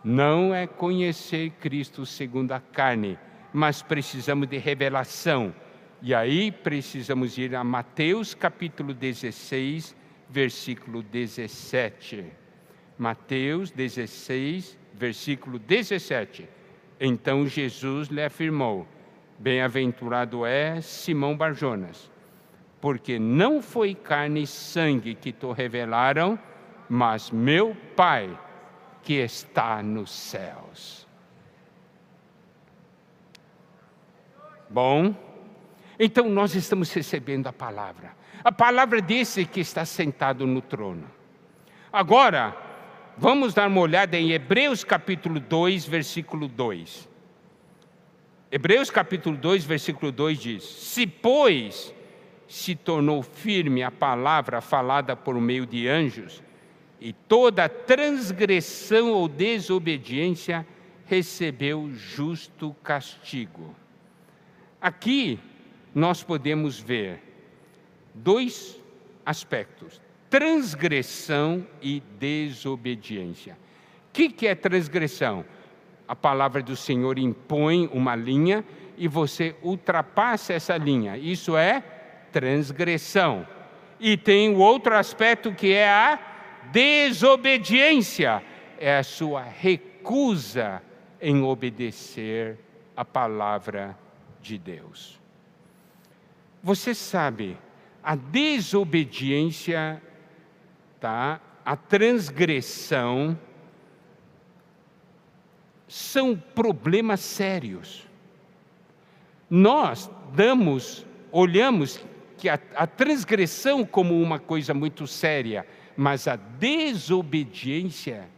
não 0.03 0.55
é 0.55 0.67
conhecer 0.67 1.51
Cristo 1.61 2.07
segundo 2.07 2.53
a 2.53 2.61
carne, 2.61 3.19
mas 3.53 3.83
precisamos 3.83 4.49
de 4.49 4.59
revelação. 4.59 5.55
E 6.03 6.15
aí 6.15 6.51
precisamos 6.51 7.37
ir 7.37 7.55
a 7.55 7.63
Mateus 7.63 8.35
capítulo 8.35 8.95
16, 8.95 9.95
versículo 10.29 11.03
17. 11.03 12.25
Mateus 12.97 13.71
16, 13.71 14.79
versículo 14.95 15.59
17. 15.59 16.49
Então 17.01 17.47
Jesus 17.47 18.09
lhe 18.09 18.23
afirmou: 18.23 18.87
Bem-aventurado 19.39 20.45
é 20.45 20.81
Simão 20.81 21.37
Barjonas, 21.37 22.11
porque 22.81 23.19
não 23.19 23.63
foi 23.63 23.95
carne 23.95 24.43
e 24.43 24.47
sangue 24.47 25.15
que 25.15 25.33
te 25.33 25.51
revelaram, 25.53 26.39
mas 26.89 27.31
meu 27.31 27.77
Pai 27.97 28.39
que 29.03 29.15
está 29.15 29.83
nos 29.83 30.11
céus. 30.11 31.00
Bom, 34.73 35.17
então 35.99 36.29
nós 36.29 36.55
estamos 36.55 36.93
recebendo 36.93 37.49
a 37.49 37.53
palavra, 37.53 38.13
a 38.45 38.53
palavra 38.53 39.03
desse 39.03 39.45
que 39.45 39.59
está 39.59 39.85
sentado 39.85 40.47
no 40.47 40.61
trono. 40.63 41.11
Agora, 41.93 42.57
vamos 43.19 43.53
dar 43.53 43.67
uma 43.67 43.81
olhada 43.81 44.17
em 44.17 44.31
Hebreus 44.31 44.85
capítulo 44.85 45.41
2, 45.41 45.87
versículo 45.87 46.47
2. 46.47 47.09
Hebreus 48.53 48.91
capítulo 48.91 49.37
2, 49.37 49.65
versículo 49.65 50.13
2 50.13 50.39
diz: 50.39 50.63
Se, 50.63 51.05
pois, 51.05 51.93
se 52.47 52.77
tornou 52.77 53.25
firme 53.25 53.83
a 53.83 53.91
palavra 53.91 54.61
falada 54.61 55.17
por 55.17 55.35
meio 55.41 55.67
de 55.67 55.89
anjos, 55.89 56.41
e 57.01 57.13
toda 57.13 57.69
transgressão 57.69 59.11
ou 59.11 59.27
desobediência 59.27 60.65
recebeu 61.07 61.91
justo 61.93 62.73
castigo. 62.85 63.75
Aqui 64.81 65.39
nós 65.95 66.23
podemos 66.23 66.79
ver 66.79 67.21
dois 68.15 68.81
aspectos: 69.25 70.01
transgressão 70.29 71.67
e 71.83 72.03
desobediência. 72.19 73.55
O 74.09 74.13
que, 74.13 74.29
que 74.29 74.47
é 74.47 74.55
transgressão? 74.55 75.45
A 76.09 76.17
palavra 76.17 76.63
do 76.63 76.75
Senhor 76.75 77.19
impõe 77.19 77.89
uma 77.93 78.17
linha 78.17 78.65
e 78.97 79.07
você 79.07 79.55
ultrapassa 79.63 80.53
essa 80.53 80.77
linha. 80.77 81.17
Isso 81.17 81.57
é 81.57 81.81
transgressão. 82.33 83.47
E 84.01 84.17
tem 84.17 84.55
o 84.55 84.59
outro 84.59 84.97
aspecto 84.97 85.53
que 85.53 85.73
é 85.73 85.89
a 85.89 86.19
Desobediência 86.73 88.43
é 88.79 88.99
a 88.99 89.03
sua 89.03 89.43
recusa 89.43 90.81
em 91.21 91.43
obedecer 91.43 92.59
a 92.97 93.05
palavra 93.05 93.99
de 94.43 94.59
Deus. 94.59 95.21
Você 96.63 96.95
sabe, 96.95 97.57
a 98.03 98.15
desobediência, 98.15 100.03
tá? 100.99 101.41
A 101.65 101.77
transgressão 101.77 103.39
são 105.87 106.37
problemas 106.37 107.21
sérios. 107.21 108.07
Nós 109.49 110.11
damos, 110.33 111.05
olhamos 111.33 112.05
que 112.39 112.49
a, 112.49 112.59
a 112.75 112.87
transgressão 112.87 113.85
como 113.85 114.21
uma 114.21 114.39
coisa 114.39 114.73
muito 114.73 115.07
séria, 115.07 115.67
mas 115.97 116.29
a 116.29 116.37
desobediência 116.37 118.29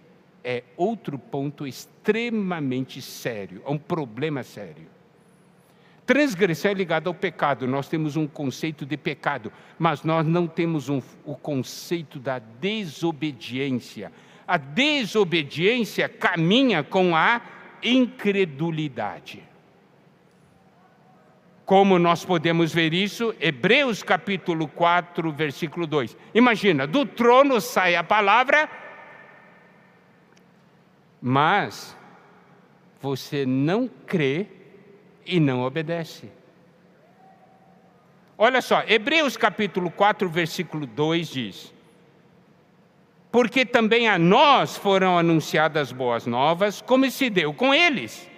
é 0.43 0.65
outro 0.77 1.19
ponto 1.19 1.67
extremamente 1.67 3.01
sério, 3.01 3.63
é 3.65 3.71
um 3.71 3.79
problema 3.79 4.43
sério. 4.43 4.87
Transgressão 6.05 6.73
é 6.73 6.75
ligada 6.75 7.09
ao 7.09 7.15
pecado, 7.15 7.67
nós 7.67 7.89
temos 7.89 8.17
um 8.17 8.27
conceito 8.27 8.85
de 8.85 8.97
pecado, 8.97 9.53
mas 9.79 10.03
nós 10.03 10.27
não 10.27 10.49
temos 10.49 10.89
um, 10.89 11.01
o 11.25 11.37
conceito 11.37 12.19
da 12.19 12.41
desobediência. 12.41 14.11
A 14.47 14.57
desobediência 14.57 16.09
caminha 16.09 16.83
com 16.83 17.15
a 17.15 17.41
incredulidade. 17.83 19.43
Como 21.65 21.99
nós 21.99 22.25
podemos 22.25 22.75
ver 22.75 22.93
isso? 22.93 23.33
Hebreus 23.41 24.03
capítulo 24.03 24.67
4, 24.67 25.33
versículo 25.33 25.87
2. 25.87 26.17
Imagina, 26.35 26.87
do 26.87 27.07
trono 27.07 27.61
sai 27.61 27.95
a 27.95 28.03
palavra, 28.03 28.69
mas 31.21 31.97
você 33.01 33.47
não 33.47 33.89
crê 33.89 34.62
e 35.27 35.41
não 35.41 35.63
obedece. 35.63 36.31
Olha 38.37 38.61
só, 38.61 38.83
Hebreus 38.87 39.37
capítulo 39.37 39.91
4, 39.91 40.29
versículo 40.29 40.87
2 40.87 41.29
diz: 41.29 41.75
Porque 43.31 43.65
também 43.65 44.09
a 44.09 44.19
nós 44.19 44.77
foram 44.77 45.17
anunciadas 45.19 45.93
boas 45.93 46.27
novas, 46.27 46.81
como 46.81 47.09
se 47.11 47.31
deu 47.31 47.55
com 47.55 47.73
eles. 47.73 48.29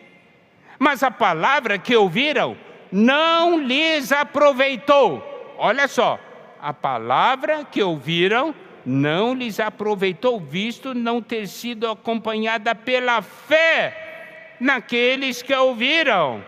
Mas 0.79 1.03
a 1.03 1.11
palavra 1.11 1.79
que 1.79 1.97
ouviram 1.97 2.57
não 2.92 3.59
lhes 3.59 4.12
aproveitou. 4.12 5.23
Olha 5.57 5.88
só, 5.88 6.18
a 6.61 6.73
palavra 6.73 7.64
que 7.64 7.83
ouviram 7.83 8.55
não 8.85 9.33
lhes 9.33 9.59
aproveitou, 9.61 10.38
visto 10.38 10.94
não 10.94 11.23
ter 11.23 11.47
sido 11.47 11.88
acompanhada 11.88 12.75
pela 12.75 13.23
fé 13.23 14.57
naqueles 14.61 15.42
que 15.42 15.55
ouviram. 15.55 16.44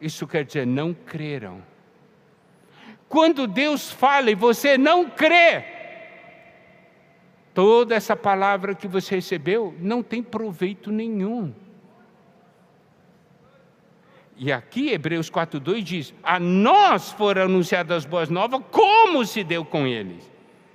Isso 0.00 0.26
quer 0.26 0.44
dizer, 0.44 0.66
não 0.66 0.92
creram. 0.92 1.62
Quando 3.08 3.46
Deus 3.46 3.90
fala 3.90 4.30
e 4.30 4.34
você 4.34 4.76
não 4.76 5.08
crê, 5.08 5.64
toda 7.54 7.94
essa 7.94 8.16
palavra 8.16 8.74
que 8.74 8.88
você 8.88 9.16
recebeu 9.16 9.74
não 9.78 10.02
tem 10.02 10.22
proveito 10.22 10.90
nenhum. 10.90 11.54
E 14.36 14.52
aqui 14.52 14.90
Hebreus 14.90 15.30
4:2 15.30 15.82
diz: 15.82 16.14
"A 16.22 16.38
nós 16.38 17.12
foram 17.12 17.42
anunciadas 17.42 17.98
as 17.98 18.04
boas 18.04 18.28
novas, 18.28 18.60
como 18.70 19.24
se 19.24 19.42
deu 19.42 19.64
com 19.64 19.86
eles". 19.86 20.30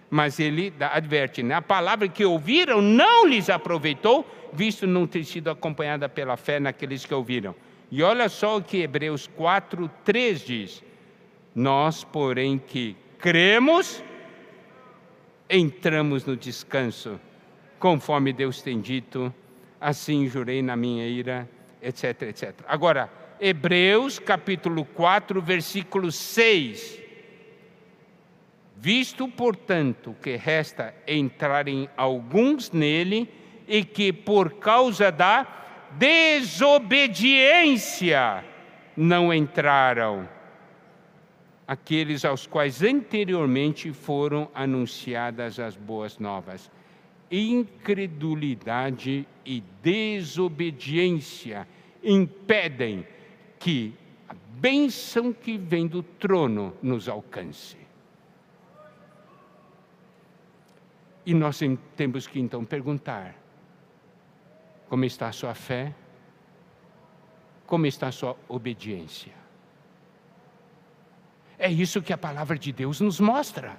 Mas 0.09 0.39
ele 0.39 0.73
adverte, 0.79 1.43
né? 1.43 1.55
a 1.55 1.61
palavra 1.61 2.07
que 2.07 2.25
ouviram 2.25 2.81
não 2.81 3.25
lhes 3.25 3.49
aproveitou, 3.49 4.25
visto 4.51 4.85
não 4.85 5.07
ter 5.07 5.23
sido 5.23 5.49
acompanhada 5.49 6.09
pela 6.09 6.35
fé 6.35 6.59
naqueles 6.59 7.05
que 7.05 7.13
ouviram. 7.13 7.55
E 7.91 8.01
olha 8.01 8.29
só 8.29 8.57
o 8.57 8.63
que 8.63 8.77
Hebreus 8.77 9.27
4:3 9.27 10.45
diz: 10.45 10.83
Nós, 11.53 12.05
porém, 12.05 12.57
que 12.57 12.95
cremos, 13.19 14.01
entramos 15.49 16.25
no 16.25 16.37
descanso, 16.37 17.19
conforme 17.77 18.31
Deus 18.31 18.61
tem 18.61 18.79
dito, 18.79 19.33
assim 19.79 20.25
jurei 20.29 20.61
na 20.61 20.77
minha 20.77 21.05
ira, 21.05 21.49
etc, 21.81 22.21
etc. 22.21 22.53
Agora, 22.65 23.11
Hebreus 23.41 24.19
capítulo 24.19 24.85
4, 24.85 25.41
versículo 25.41 26.13
6. 26.13 27.01
Visto, 28.77 29.27
portanto, 29.27 30.15
que 30.21 30.37
resta 30.37 30.95
entrarem 31.05 31.89
alguns 31.97 32.71
nele 32.71 33.29
e 33.67 33.83
que 33.83 34.13
por 34.13 34.53
causa 34.53 35.11
da 35.11 35.60
desobediência 35.97 38.45
não 38.95 39.33
entraram, 39.33 40.29
aqueles 41.67 42.23
aos 42.25 42.45
quais 42.45 42.83
anteriormente 42.83 43.91
foram 43.93 44.51
anunciadas 44.53 45.59
as 45.59 45.77
boas 45.77 46.19
novas. 46.19 46.69
Incredulidade 47.31 49.25
e 49.45 49.63
desobediência 49.81 51.65
impedem 52.03 53.07
que 53.57 53.93
a 54.27 54.35
bênção 54.59 55.31
que 55.31 55.57
vem 55.57 55.87
do 55.87 56.03
trono 56.03 56.75
nos 56.81 57.07
alcance. 57.07 57.77
E 61.25 61.33
nós 61.33 61.59
temos 61.95 62.27
que 62.27 62.37
então 62.39 62.65
perguntar: 62.65 63.40
como 64.91 65.05
está 65.05 65.29
a 65.29 65.31
sua 65.31 65.55
fé? 65.55 65.95
Como 67.65 67.85
está 67.85 68.09
a 68.09 68.11
sua 68.11 68.35
obediência? 68.49 69.31
É 71.57 71.71
isso 71.71 72.01
que 72.01 72.11
a 72.11 72.17
palavra 72.17 72.59
de 72.59 72.73
Deus 72.73 72.99
nos 72.99 73.17
mostra. 73.17 73.77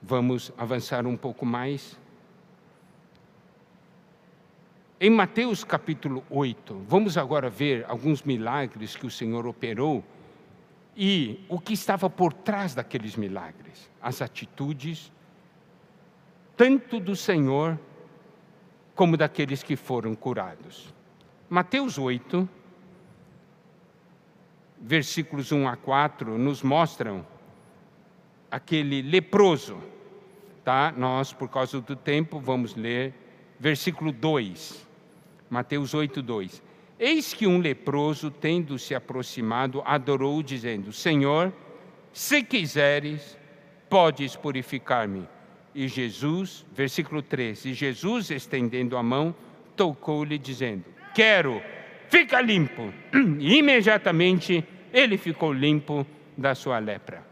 Vamos 0.00 0.50
avançar 0.56 1.06
um 1.06 1.14
pouco 1.14 1.44
mais. 1.44 2.00
Em 4.98 5.10
Mateus 5.10 5.62
capítulo 5.64 6.24
8, 6.30 6.86
vamos 6.88 7.18
agora 7.18 7.50
ver 7.50 7.84
alguns 7.86 8.22
milagres 8.22 8.96
que 8.96 9.04
o 9.04 9.10
Senhor 9.10 9.46
operou 9.46 10.02
e 10.96 11.44
o 11.48 11.58
que 11.58 11.72
estava 11.72 12.08
por 12.10 12.32
trás 12.32 12.74
daqueles 12.74 13.16
milagres, 13.16 13.90
as 14.00 14.20
atitudes, 14.20 15.10
tanto 16.56 17.00
do 17.00 17.16
Senhor 17.16 17.78
como 18.94 19.16
daqueles 19.16 19.62
que 19.62 19.76
foram 19.76 20.14
curados. 20.14 20.92
Mateus 21.48 21.98
8, 21.98 22.48
versículos 24.80 25.52
1 25.52 25.68
a 25.68 25.76
4, 25.76 26.36
nos 26.38 26.62
mostram 26.62 27.26
aquele 28.50 29.00
leproso. 29.02 29.82
Tá? 30.64 30.92
Nós, 30.96 31.32
por 31.32 31.48
causa 31.48 31.80
do 31.80 31.96
tempo, 31.96 32.38
vamos 32.38 32.76
ler 32.76 33.14
versículo 33.58 34.12
2. 34.12 34.86
Mateus 35.48 35.94
8, 35.94 36.22
2. 36.22 36.62
Eis 37.04 37.34
que 37.34 37.48
um 37.48 37.58
leproso, 37.58 38.30
tendo 38.30 38.78
se 38.78 38.94
aproximado, 38.94 39.82
adorou, 39.84 40.40
dizendo: 40.40 40.92
Senhor, 40.92 41.52
se 42.12 42.44
quiseres, 42.44 43.36
podes 43.90 44.36
purificar-me. 44.36 45.28
E 45.74 45.88
Jesus, 45.88 46.64
versículo 46.72 47.20
3: 47.20 47.64
E 47.64 47.74
Jesus, 47.74 48.30
estendendo 48.30 48.96
a 48.96 49.02
mão, 49.02 49.34
tocou-lhe, 49.74 50.38
dizendo: 50.38 50.84
Quero, 51.12 51.60
fica 52.08 52.40
limpo. 52.40 52.94
E 53.40 53.58
imediatamente 53.58 54.64
ele 54.92 55.18
ficou 55.18 55.52
limpo 55.52 56.06
da 56.38 56.54
sua 56.54 56.78
lepra. 56.78 57.26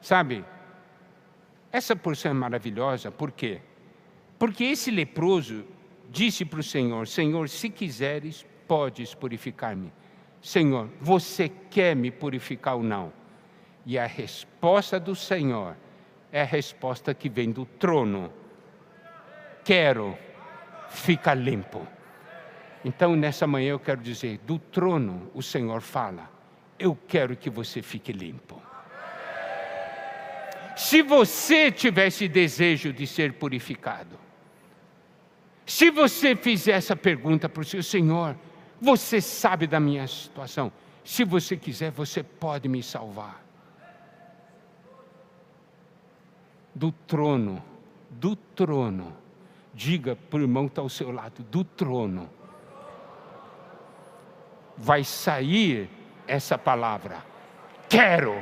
Sabe, 0.00 0.42
essa 1.70 1.94
porção 1.94 2.30
é 2.30 2.34
maravilhosa, 2.34 3.10
por 3.10 3.30
quê? 3.30 3.60
Porque 4.38 4.64
esse 4.64 4.90
leproso 4.90 5.75
disse 6.10 6.44
para 6.44 6.60
o 6.60 6.62
Senhor: 6.62 7.06
Senhor, 7.06 7.48
se 7.48 7.70
quiseres, 7.70 8.46
podes 8.66 9.14
purificar-me. 9.14 9.92
Senhor, 10.40 10.88
você 11.00 11.48
quer 11.48 11.96
me 11.96 12.10
purificar 12.10 12.76
ou 12.76 12.82
não? 12.82 13.12
E 13.84 13.98
a 13.98 14.06
resposta 14.06 14.98
do 14.98 15.14
Senhor 15.14 15.76
é 16.32 16.42
a 16.42 16.44
resposta 16.44 17.14
que 17.14 17.28
vem 17.28 17.50
do 17.50 17.64
trono: 17.64 18.32
Quero, 19.64 20.16
fica 20.88 21.34
limpo. 21.34 21.86
Então, 22.84 23.16
nessa 23.16 23.46
manhã 23.46 23.70
eu 23.70 23.80
quero 23.80 24.00
dizer: 24.00 24.38
do 24.46 24.58
trono 24.58 25.30
o 25.34 25.42
Senhor 25.42 25.80
fala, 25.80 26.30
eu 26.78 26.96
quero 27.08 27.36
que 27.36 27.50
você 27.50 27.82
fique 27.82 28.12
limpo. 28.12 28.62
Se 30.76 31.02
você 31.02 31.72
tivesse 31.72 32.28
desejo 32.28 32.92
de 32.92 33.06
ser 33.06 33.32
purificado, 33.32 34.25
se 35.66 35.90
você 35.90 36.36
fizer 36.36 36.72
essa 36.72 36.94
pergunta 36.94 37.48
para 37.48 37.60
o 37.60 37.64
seu 37.64 37.82
Senhor, 37.82 38.36
você 38.80 39.20
sabe 39.20 39.66
da 39.66 39.80
minha 39.80 40.06
situação. 40.06 40.72
Se 41.04 41.24
você 41.24 41.56
quiser, 41.56 41.90
você 41.90 42.22
pode 42.22 42.68
me 42.68 42.84
salvar. 42.84 43.42
Do 46.72 46.92
trono, 46.92 47.60
do 48.08 48.36
trono. 48.36 49.16
Diga 49.74 50.14
para 50.14 50.38
o 50.38 50.42
irmão 50.42 50.66
que 50.66 50.72
está 50.72 50.82
ao 50.82 50.88
seu 50.88 51.10
lado: 51.10 51.42
do 51.42 51.64
trono. 51.64 52.30
Vai 54.76 55.02
sair 55.02 55.90
essa 56.28 56.56
palavra. 56.56 57.24
Quero. 57.88 58.40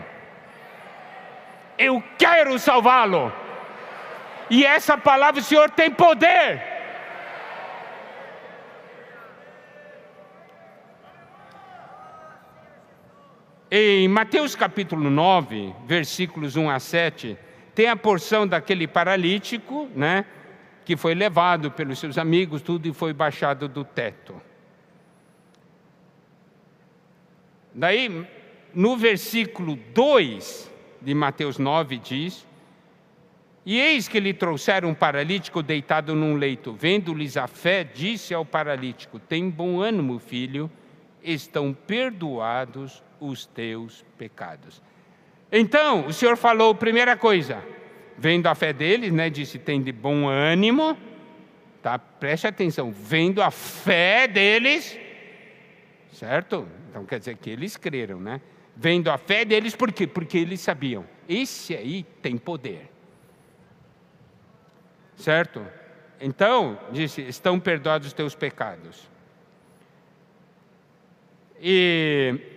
Eu 1.79 2.03
quero 2.19 2.59
salvá-lo. 2.59 3.33
E 4.51 4.65
essa 4.65 4.99
palavra, 4.99 5.41
o 5.41 5.45
Senhor 5.45 5.71
tem 5.71 5.91
poder 5.91 6.74
Em 13.77 14.07
Mateus 14.07 14.55
capítulo 14.55 15.11
9, 15.11 15.75
versículos 15.85 16.55
1 16.55 16.71
a 16.71 16.79
7, 16.79 17.37
tem 17.75 17.89
a 17.89 17.97
porção 17.97 18.47
daquele 18.47 18.87
paralítico, 18.87 19.91
né, 19.97 20.27
que 20.85 20.97
foi 20.97 21.13
levado 21.13 21.73
pelos 21.73 21.99
seus 21.99 22.17
amigos, 22.17 22.63
tudo 22.63 22.87
e 22.87 22.93
foi 22.93 23.13
baixado 23.13 23.67
do 23.67 23.85
teto. 23.85 24.41
Daí, 27.75 28.25
no 28.73 28.97
versículo 28.97 29.77
2 29.93 30.71
de 31.03 31.13
Mateus 31.13 31.59
9 31.59 31.99
diz: 31.99 32.47
E 33.67 33.81
eis 33.81 34.07
que 34.07 34.21
lhe 34.21 34.33
trouxeram 34.33 34.91
um 34.91 34.95
paralítico 34.95 35.65
deitado 35.65 36.15
num 36.15 36.37
leito. 36.37 36.73
Vendo-lhes 36.73 37.37
a 37.37 37.49
fé, 37.49 37.83
disse 37.83 38.33
ao 38.33 38.45
paralítico: 38.45 39.19
Tem 39.19 39.51
bom 39.51 39.81
ânimo, 39.81 40.21
filho, 40.21 40.71
estão 41.25 41.75
perdoados 41.75 43.03
os 43.29 43.47
teus 43.47 44.05
pecados. 44.19 44.83
Então, 45.51 46.07
o 46.07 46.13
Senhor 46.13 46.37
falou, 46.37 46.75
primeira 46.75 47.17
coisa, 47.17 47.63
vendo 48.19 48.47
a 48.47 48.55
fé 48.55 48.73
deles, 48.73 49.13
né, 49.13 49.31
disse: 49.31 49.59
tem 49.59 49.83
de 49.83 49.93
bom 49.93 50.27
ânimo, 50.29 50.97
tá? 51.83 51.99
Preste 51.99 52.47
atenção, 52.47 52.91
vendo 52.93 53.43
a 53.43 53.51
fé 53.51 54.27
deles, 54.27 54.99
certo? 56.13 56.69
Então 56.91 57.05
quer 57.05 57.19
dizer 57.19 57.37
que 57.37 57.51
eles 57.51 57.77
creram, 57.77 58.21
né? 58.21 58.41
Vendo 58.77 59.11
a 59.11 59.19
fé 59.19 59.45
deles, 59.45 59.77
por 59.77 59.93
quê? 59.93 60.07
Porque 60.07 60.39
eles 60.39 60.61
sabiam, 60.61 61.05
esse 61.29 61.77
aí 61.77 62.05
tem 62.21 62.37
poder, 62.37 62.91
certo? 65.17 65.65
Então, 66.21 66.79
disse: 66.91 67.23
estão 67.23 67.61
perdoados 67.61 68.09
os 68.09 68.13
teus 68.13 68.35
pecados. 68.35 69.09
E 71.61 72.54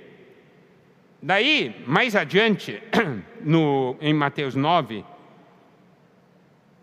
Daí, 1.27 1.83
mais 1.85 2.15
adiante, 2.15 2.81
no, 3.43 3.97
em 3.99 4.13
Mateus 4.13 4.55
9, 4.55 5.03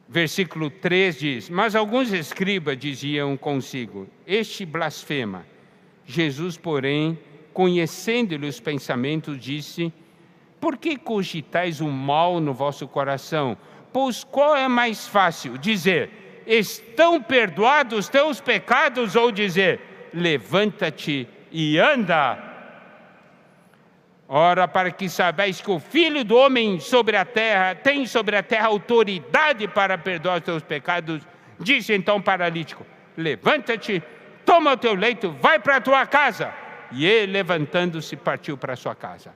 versículo 0.07 0.69
3 0.69 1.19
diz: 1.19 1.49
Mas 1.49 1.75
alguns 1.75 2.13
escribas 2.13 2.77
diziam 2.77 3.39
consigo: 3.39 4.07
Este 4.27 4.67
blasfema. 4.67 5.47
Jesus, 6.05 6.59
porém, 6.59 7.19
conhecendo-lhe 7.55 8.47
os 8.47 8.61
pensamentos, 8.61 9.41
disse: 9.41 9.91
Por 10.61 10.77
que 10.77 10.99
cogitais 10.99 11.81
o 11.81 11.89
mal 11.89 12.39
no 12.39 12.53
vosso 12.53 12.87
coração? 12.87 13.57
Pois 13.95 14.23
qual 14.25 14.55
é 14.55 14.69
mais 14.69 15.09
fácil? 15.09 15.57
Dizer: 15.57 16.43
Estão 16.47 17.19
perdoados 17.23 18.01
os 18.01 18.09
teus 18.11 18.43
pecados, 18.43 19.17
ou 19.17 19.33
dizer: 19.33 19.81
Levanta-te 20.13 21.27
e 21.51 21.79
anda? 21.79 22.54
Ora, 24.27 24.67
para 24.67 24.91
que 24.91 25.09
saibais 25.09 25.61
que 25.61 25.71
o 25.71 25.79
Filho 25.79 26.25
do 26.25 26.35
Homem 26.37 26.81
sobre 26.81 27.17
a 27.17 27.25
terra 27.25 27.75
tem 27.75 28.07
sobre 28.07 28.37
a 28.37 28.43
terra 28.43 28.69
autoridade 28.69 29.69
para 29.69 29.99
perdoar 29.99 30.39
os 30.39 30.45
teus 30.45 30.63
pecados, 30.63 31.23
disse 31.61 31.93
então 31.93 32.17
o 32.17 32.23
paralítico: 32.23 32.87
Levanta-te, 33.17 34.03
toma 34.45 34.73
o 34.73 34.77
teu 34.77 34.95
leito, 34.95 35.31
vai 35.41 35.59
para 35.59 35.77
a 35.77 35.81
tua 35.81 36.07
casa. 36.07 36.53
E 36.91 37.05
ele, 37.05 37.33
levantando-se, 37.33 38.17
partiu 38.17 38.57
para 38.57 38.73
a 38.73 38.77
sua 38.77 38.95
casa. 38.95 39.35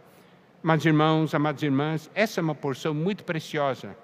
Mas, 0.63 0.85
irmãos, 0.85 1.35
amadas 1.35 1.63
irmãs, 1.63 2.11
essa 2.15 2.41
é 2.41 2.43
uma 2.43 2.55
porção 2.55 2.95
muito 2.95 3.25
preciosa. 3.25 3.97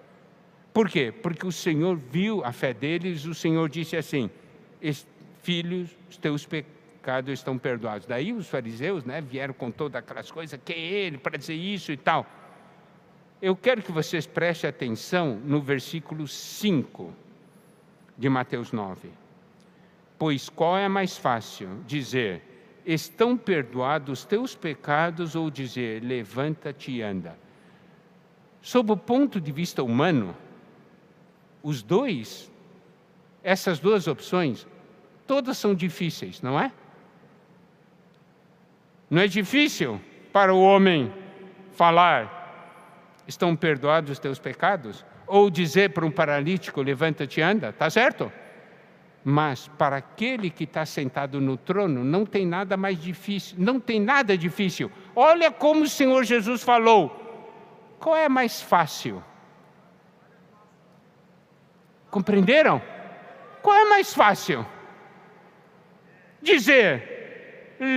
Por 0.72 0.88
quê? 0.88 1.12
Porque 1.12 1.46
o 1.46 1.52
Senhor 1.52 1.96
viu 1.96 2.44
a 2.44 2.52
fé 2.52 2.74
deles, 2.74 3.24
o 3.24 3.34
Senhor 3.34 3.68
disse 3.68 3.96
assim: 3.96 4.30
Filhos, 5.42 5.96
os 6.10 6.16
teus 6.18 6.44
pecados 6.44 6.83
pecados 7.04 7.34
estão 7.34 7.58
perdoados. 7.58 8.06
Daí 8.06 8.32
os 8.32 8.48
fariseus 8.48 9.04
né, 9.04 9.20
vieram 9.20 9.52
com 9.52 9.70
todas 9.70 9.96
aquelas 9.96 10.30
coisas, 10.30 10.58
quem 10.64 10.76
é 10.76 10.92
ele 11.06 11.18
para 11.18 11.36
dizer 11.36 11.54
isso 11.54 11.92
e 11.92 11.98
tal. 11.98 12.26
Eu 13.42 13.54
quero 13.54 13.82
que 13.82 13.92
vocês 13.92 14.26
prestem 14.26 14.70
atenção 14.70 15.38
no 15.44 15.60
versículo 15.60 16.26
5 16.26 17.12
de 18.16 18.28
Mateus 18.30 18.72
9. 18.72 19.10
Pois 20.18 20.48
qual 20.48 20.78
é 20.78 20.88
mais 20.88 21.18
fácil 21.18 21.68
dizer, 21.86 22.40
estão 22.86 23.36
perdoados 23.36 24.20
os 24.20 24.24
teus 24.24 24.54
pecados, 24.54 25.36
ou 25.36 25.50
dizer, 25.50 26.02
levanta-te 26.02 26.90
e 26.90 27.02
anda? 27.02 27.36
Sob 28.62 28.92
o 28.92 28.96
ponto 28.96 29.38
de 29.38 29.52
vista 29.52 29.82
humano, 29.82 30.34
os 31.62 31.82
dois, 31.82 32.50
essas 33.42 33.78
duas 33.78 34.06
opções, 34.06 34.66
todas 35.26 35.58
são 35.58 35.74
difíceis, 35.74 36.40
não 36.40 36.58
é? 36.58 36.72
Não 39.14 39.22
é 39.22 39.28
difícil 39.28 40.00
para 40.32 40.52
o 40.52 40.60
homem 40.60 41.14
falar, 41.70 43.22
estão 43.28 43.54
perdoados 43.54 44.10
os 44.10 44.18
teus 44.18 44.40
pecados? 44.40 45.06
Ou 45.24 45.48
dizer 45.48 45.90
para 45.90 46.04
um 46.04 46.10
paralítico, 46.10 46.82
levanta-te 46.82 47.38
e 47.38 47.42
anda, 47.44 47.68
está 47.68 47.88
certo? 47.88 48.32
Mas 49.22 49.68
para 49.78 49.98
aquele 49.98 50.50
que 50.50 50.64
está 50.64 50.84
sentado 50.84 51.40
no 51.40 51.56
trono, 51.56 52.02
não 52.02 52.26
tem 52.26 52.44
nada 52.44 52.76
mais 52.76 53.00
difícil, 53.00 53.54
não 53.56 53.78
tem 53.78 54.00
nada 54.00 54.36
difícil. 54.36 54.90
Olha 55.14 55.48
como 55.48 55.84
o 55.84 55.88
Senhor 55.88 56.24
Jesus 56.24 56.64
falou. 56.64 57.96
Qual 58.00 58.16
é 58.16 58.28
mais 58.28 58.60
fácil? 58.60 59.22
Compreenderam? 62.10 62.82
Qual 63.62 63.76
é 63.76 63.84
mais 63.84 64.12
fácil? 64.12 64.66
Dizer, 66.42 67.13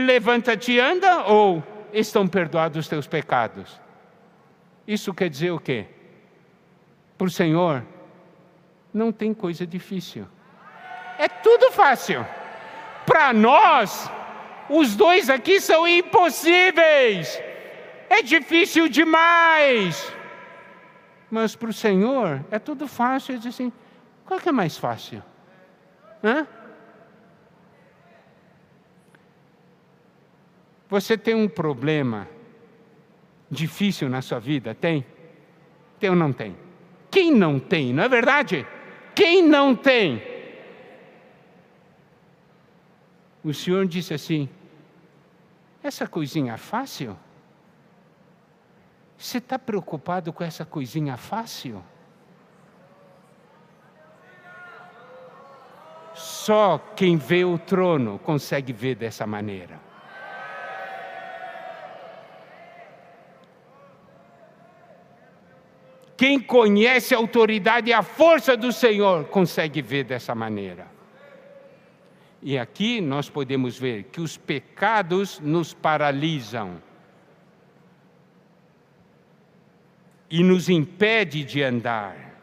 levanta-te 0.06 0.74
e 0.74 0.80
anda, 0.80 1.24
ou 1.26 1.64
estão 1.94 2.28
perdoados 2.28 2.78
os 2.78 2.88
teus 2.88 3.08
pecados. 3.08 3.80
Isso 4.88 5.14
quer 5.14 5.30
dizer 5.30 5.52
o 5.52 5.60
quê? 5.60 5.86
Para 7.18 7.28
o 7.28 7.32
Senhor, 7.32 7.84
não 8.94 9.12
tem 9.12 9.34
coisa 9.34 9.66
difícil. 9.66 10.28
É 11.18 11.28
tudo 11.28 11.72
fácil. 11.72 12.26
Para 13.06 13.34
nós, 13.34 14.10
os 14.70 14.96
dois 14.96 15.30
aqui 15.30 15.60
são 15.60 15.88
impossíveis. 15.88 17.42
É 18.10 18.22
difícil 18.22 18.88
demais. 18.88 20.14
Mas 21.30 21.56
para 21.56 21.70
o 21.70 21.74
Senhor 21.74 22.46
é 22.52 22.60
tudo 22.60 22.88
fácil. 22.88 23.34
Ele 23.34 23.40
diz 23.40 23.54
assim: 23.54 23.72
qual 24.26 24.40
que 24.40 24.50
é 24.50 24.52
mais 24.52 24.78
fácil? 24.78 25.24
Hã? 26.24 26.48
Você 30.90 31.18
tem 31.18 31.36
um 31.36 31.50
problema 31.50 32.28
difícil 33.50 34.10
na 34.10 34.22
sua 34.22 34.40
vida? 34.40 34.74
Tem? 34.74 35.06
Tem 36.00 36.10
ou 36.10 36.16
não 36.16 36.32
tem? 36.32 36.56
Quem 37.12 37.32
não 37.32 37.60
tem, 37.60 37.94
não 37.94 38.04
é 38.04 38.10
verdade? 38.10 38.66
Quem 39.16 39.42
não 39.42 39.76
tem? 39.76 40.22
O 43.44 43.54
Senhor 43.54 43.86
disse 43.86 44.14
assim: 44.14 44.50
essa 45.82 46.08
coisinha 46.08 46.58
fácil? 46.58 47.18
Você 49.18 49.40
está 49.40 49.58
preocupado 49.58 50.32
com 50.32 50.44
essa 50.44 50.64
coisinha 50.64 51.18
fácil? 51.18 51.84
Só 56.14 56.78
quem 56.96 57.18
vê 57.18 57.44
o 57.44 57.58
trono 57.58 58.20
consegue 58.20 58.72
ver 58.72 58.96
dessa 58.96 59.26
maneira. 59.26 59.87
Quem 66.18 66.40
conhece 66.40 67.14
a 67.14 67.18
autoridade 67.20 67.92
e 67.92 67.94
a 67.94 68.02
força 68.02 68.58
do 68.58 68.74
Senhor 68.74 69.26
consegue 69.26 69.84
ver 69.84 70.04
dessa 70.04 70.34
maneira. 70.34 70.88
E 72.42 72.58
aqui 72.58 73.00
nós 73.00 73.30
podemos 73.30 73.78
ver 73.78 74.06
que 74.06 74.20
os 74.20 74.36
pecados 74.36 75.40
nos 75.40 75.76
paralisam 75.76 76.82
e 80.30 80.44
nos 80.44 80.70
impede 80.70 81.44
de 81.44 81.62
andar. 81.62 82.36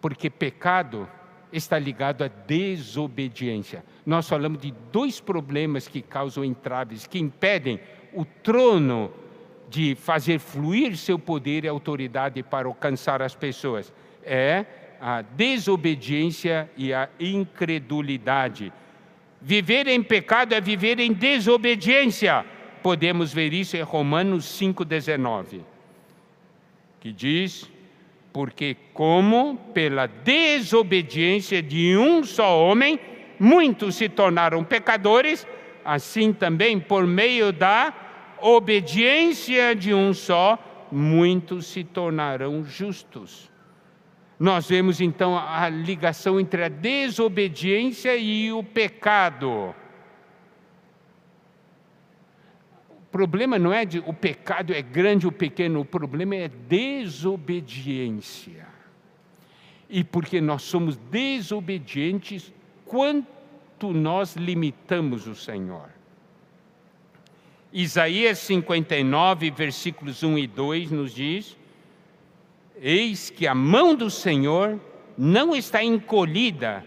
Porque 0.00 0.30
pecado 0.30 1.08
está 1.52 1.76
ligado 1.76 2.22
à 2.22 2.28
desobediência. 2.28 3.84
Nós 4.06 4.28
falamos 4.28 4.60
de 4.60 4.72
dois 4.92 5.20
problemas 5.20 5.88
que 5.88 6.02
causam 6.02 6.44
entraves, 6.44 7.06
que 7.06 7.18
impedem 7.18 7.80
o 8.12 8.24
trono 8.24 9.12
de 9.74 9.94
fazer 9.96 10.38
fluir 10.38 10.96
seu 10.96 11.18
poder 11.18 11.64
e 11.64 11.68
autoridade 11.68 12.42
para 12.42 12.68
alcançar 12.68 13.20
as 13.20 13.34
pessoas. 13.34 13.92
É 14.22 14.64
a 15.00 15.20
desobediência 15.20 16.70
e 16.76 16.92
a 16.92 17.08
incredulidade. 17.18 18.72
Viver 19.40 19.88
em 19.88 20.02
pecado 20.02 20.54
é 20.54 20.60
viver 20.60 21.00
em 21.00 21.12
desobediência. 21.12 22.44
Podemos 22.82 23.32
ver 23.32 23.52
isso 23.52 23.76
em 23.76 23.82
Romanos 23.82 24.44
5,19 24.46 25.74
que 27.04 27.12
diz: 27.12 27.70
Porque, 28.32 28.78
como 28.94 29.56
pela 29.74 30.06
desobediência 30.06 31.62
de 31.62 31.94
um 31.98 32.24
só 32.24 32.58
homem, 32.58 32.98
muitos 33.38 33.96
se 33.96 34.08
tornaram 34.08 34.64
pecadores, 34.64 35.46
assim 35.84 36.32
também 36.32 36.80
por 36.80 37.06
meio 37.06 37.52
da 37.52 37.92
obediência 38.48 39.74
de 39.74 39.94
um 39.94 40.12
só, 40.12 40.58
muitos 40.90 41.66
se 41.66 41.82
tornarão 41.82 42.64
justos. 42.64 43.50
Nós 44.38 44.68
vemos 44.68 45.00
então 45.00 45.38
a 45.38 45.68
ligação 45.68 46.38
entre 46.38 46.64
a 46.64 46.68
desobediência 46.68 48.16
e 48.16 48.52
o 48.52 48.62
pecado. 48.62 49.74
problema 53.14 53.58
não 53.60 53.72
é 53.72 53.84
de 53.84 54.00
o 54.00 54.12
pecado 54.12 54.74
é 54.74 54.82
grande 54.82 55.24
ou 55.24 55.30
pequeno, 55.30 55.78
o 55.78 55.84
problema 55.84 56.34
é 56.34 56.48
desobediência. 56.48 58.66
E 59.88 60.02
porque 60.02 60.40
nós 60.40 60.62
somos 60.62 60.96
desobedientes, 60.96 62.52
quanto 62.84 63.92
nós 63.92 64.34
limitamos 64.34 65.28
o 65.28 65.34
Senhor. 65.36 65.93
Isaías 67.76 68.38
59, 68.38 69.50
versículos 69.50 70.22
1 70.22 70.38
e 70.38 70.46
2 70.46 70.92
nos 70.92 71.12
diz: 71.12 71.56
Eis 72.80 73.30
que 73.30 73.48
a 73.48 73.54
mão 73.54 73.96
do 73.96 74.08
Senhor 74.08 74.78
não 75.18 75.56
está 75.56 75.82
encolhida 75.82 76.84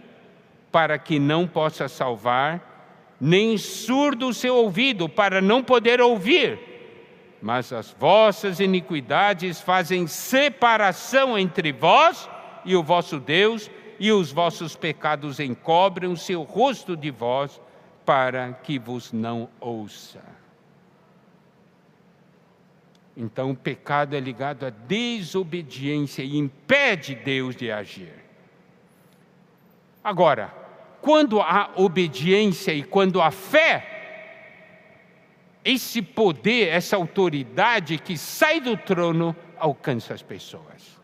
para 0.72 0.98
que 0.98 1.20
não 1.20 1.46
possa 1.46 1.90
salvar, 1.90 3.18
nem 3.20 3.58
surdo 3.58 4.30
o 4.30 4.34
seu 4.34 4.56
ouvido 4.56 5.10
para 5.10 5.42
não 5.42 5.62
poder 5.62 6.00
ouvir. 6.00 6.58
Mas 7.42 7.74
as 7.74 7.94
vossas 8.00 8.62
iniquidades 8.62 9.60
fazem 9.60 10.08
separação 10.08 11.38
entre 11.38 11.74
vós 11.74 12.30
e 12.64 12.78
o 12.78 12.82
vosso 12.82 13.20
Deus, 13.20 13.70
e 14.00 14.10
os 14.10 14.32
vossos 14.32 14.74
pecados 14.74 15.42
encobrem 15.42 16.10
o 16.10 16.16
seu 16.16 16.44
rosto 16.44 16.96
de 16.96 17.12
vós, 17.12 17.60
para 18.06 18.54
que 18.54 18.80
vos 18.80 19.12
não 19.12 19.50
ouça. 19.60 20.37
Então, 23.20 23.50
o 23.50 23.56
pecado 23.56 24.16
é 24.16 24.20
ligado 24.20 24.64
à 24.64 24.70
desobediência 24.70 26.22
e 26.22 26.38
impede 26.38 27.16
Deus 27.16 27.56
de 27.56 27.72
agir. 27.72 28.14
Agora, 30.04 30.54
quando 31.02 31.42
há 31.42 31.72
obediência 31.76 32.72
e 32.72 32.84
quando 32.84 33.20
há 33.20 33.32
fé, 33.32 33.96
esse 35.66 36.00
poder, 36.00 36.68
essa 36.68 36.96
autoridade 36.96 37.98
que 37.98 38.16
sai 38.16 38.62
do 38.62 38.78
trono 38.78 39.36
alcança 39.58 40.14
as 40.14 40.22
pessoas. 40.22 40.96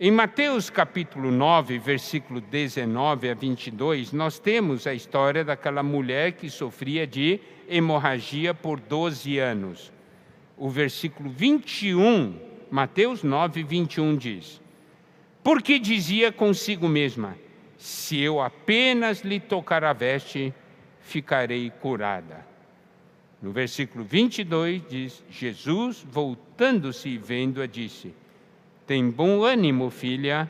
Em 0.00 0.10
Mateus 0.10 0.68
capítulo 0.68 1.30
9, 1.30 1.78
versículo 1.78 2.40
19 2.40 3.30
a 3.30 3.34
22, 3.34 4.10
nós 4.10 4.40
temos 4.40 4.84
a 4.88 4.92
história 4.92 5.44
daquela 5.44 5.84
mulher 5.84 6.32
que 6.32 6.50
sofria 6.50 7.06
de 7.06 7.40
hemorragia 7.68 8.52
por 8.52 8.80
12 8.80 9.38
anos. 9.38 9.93
O 10.56 10.68
versículo 10.68 11.30
21, 11.30 12.38
Mateus 12.70 13.22
9, 13.22 13.62
21 13.64 14.16
diz: 14.16 14.60
Porque 15.42 15.78
dizia 15.78 16.30
consigo 16.30 16.88
mesma: 16.88 17.36
se 17.76 18.20
eu 18.20 18.40
apenas 18.40 19.20
lhe 19.20 19.40
tocar 19.40 19.84
a 19.84 19.92
veste, 19.92 20.54
ficarei 21.00 21.70
curada. 21.70 22.46
No 23.42 23.52
versículo 23.52 24.04
22 24.04 24.82
diz: 24.88 25.24
Jesus, 25.28 26.06
voltando-se 26.08 27.08
e 27.08 27.18
vendo-a, 27.18 27.66
disse: 27.66 28.14
Tem 28.86 29.10
bom 29.10 29.42
ânimo, 29.42 29.90
filha, 29.90 30.48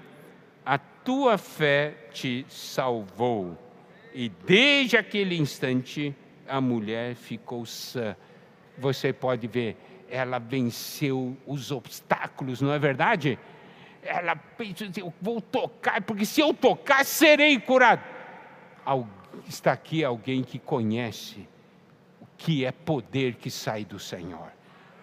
a 0.64 0.78
tua 0.78 1.38
fé 1.38 1.94
te 2.12 2.44
salvou. 2.48 3.58
E 4.14 4.28
desde 4.28 4.96
aquele 4.96 5.36
instante 5.36 6.14
a 6.46 6.60
mulher 6.60 7.14
ficou 7.14 7.66
sã. 7.66 8.14
Você 8.78 9.12
pode 9.12 9.46
ver, 9.46 9.76
ela 10.14 10.38
venceu 10.38 11.36
os 11.46 11.70
obstáculos, 11.70 12.60
não 12.60 12.72
é 12.72 12.78
verdade? 12.78 13.38
ela 14.04 14.38
assim, 14.60 15.00
eu 15.00 15.12
vou 15.20 15.40
tocar, 15.40 16.02
porque 16.02 16.26
se 16.26 16.40
eu 16.40 16.52
tocar, 16.52 17.04
serei 17.04 17.58
curado. 17.58 18.02
Está 19.48 19.72
aqui 19.72 20.04
alguém 20.04 20.44
que 20.44 20.58
conhece 20.58 21.48
o 22.20 22.26
que 22.36 22.64
é 22.64 22.70
poder 22.70 23.34
que 23.34 23.50
sai 23.50 23.84
do 23.84 23.98
Senhor. 23.98 24.52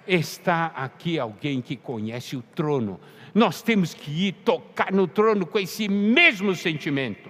Está 0.08 0.68
aqui 0.68 1.20
alguém 1.20 1.62
que 1.62 1.76
conhece 1.76 2.36
o 2.36 2.42
trono. 2.42 3.00
Nós 3.34 3.62
temos 3.62 3.94
que 3.94 4.28
ir 4.28 4.34
tocar 4.34 4.92
no 4.92 5.08
trono 5.08 5.46
com 5.46 5.58
esse 5.58 5.88
mesmo 5.88 6.56
sentimento. 6.56 7.30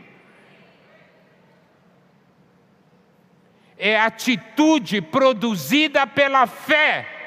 É 3.77 3.99
atitude 3.99 5.01
produzida 5.01 6.05
pela 6.05 6.45
fé. 6.45 7.20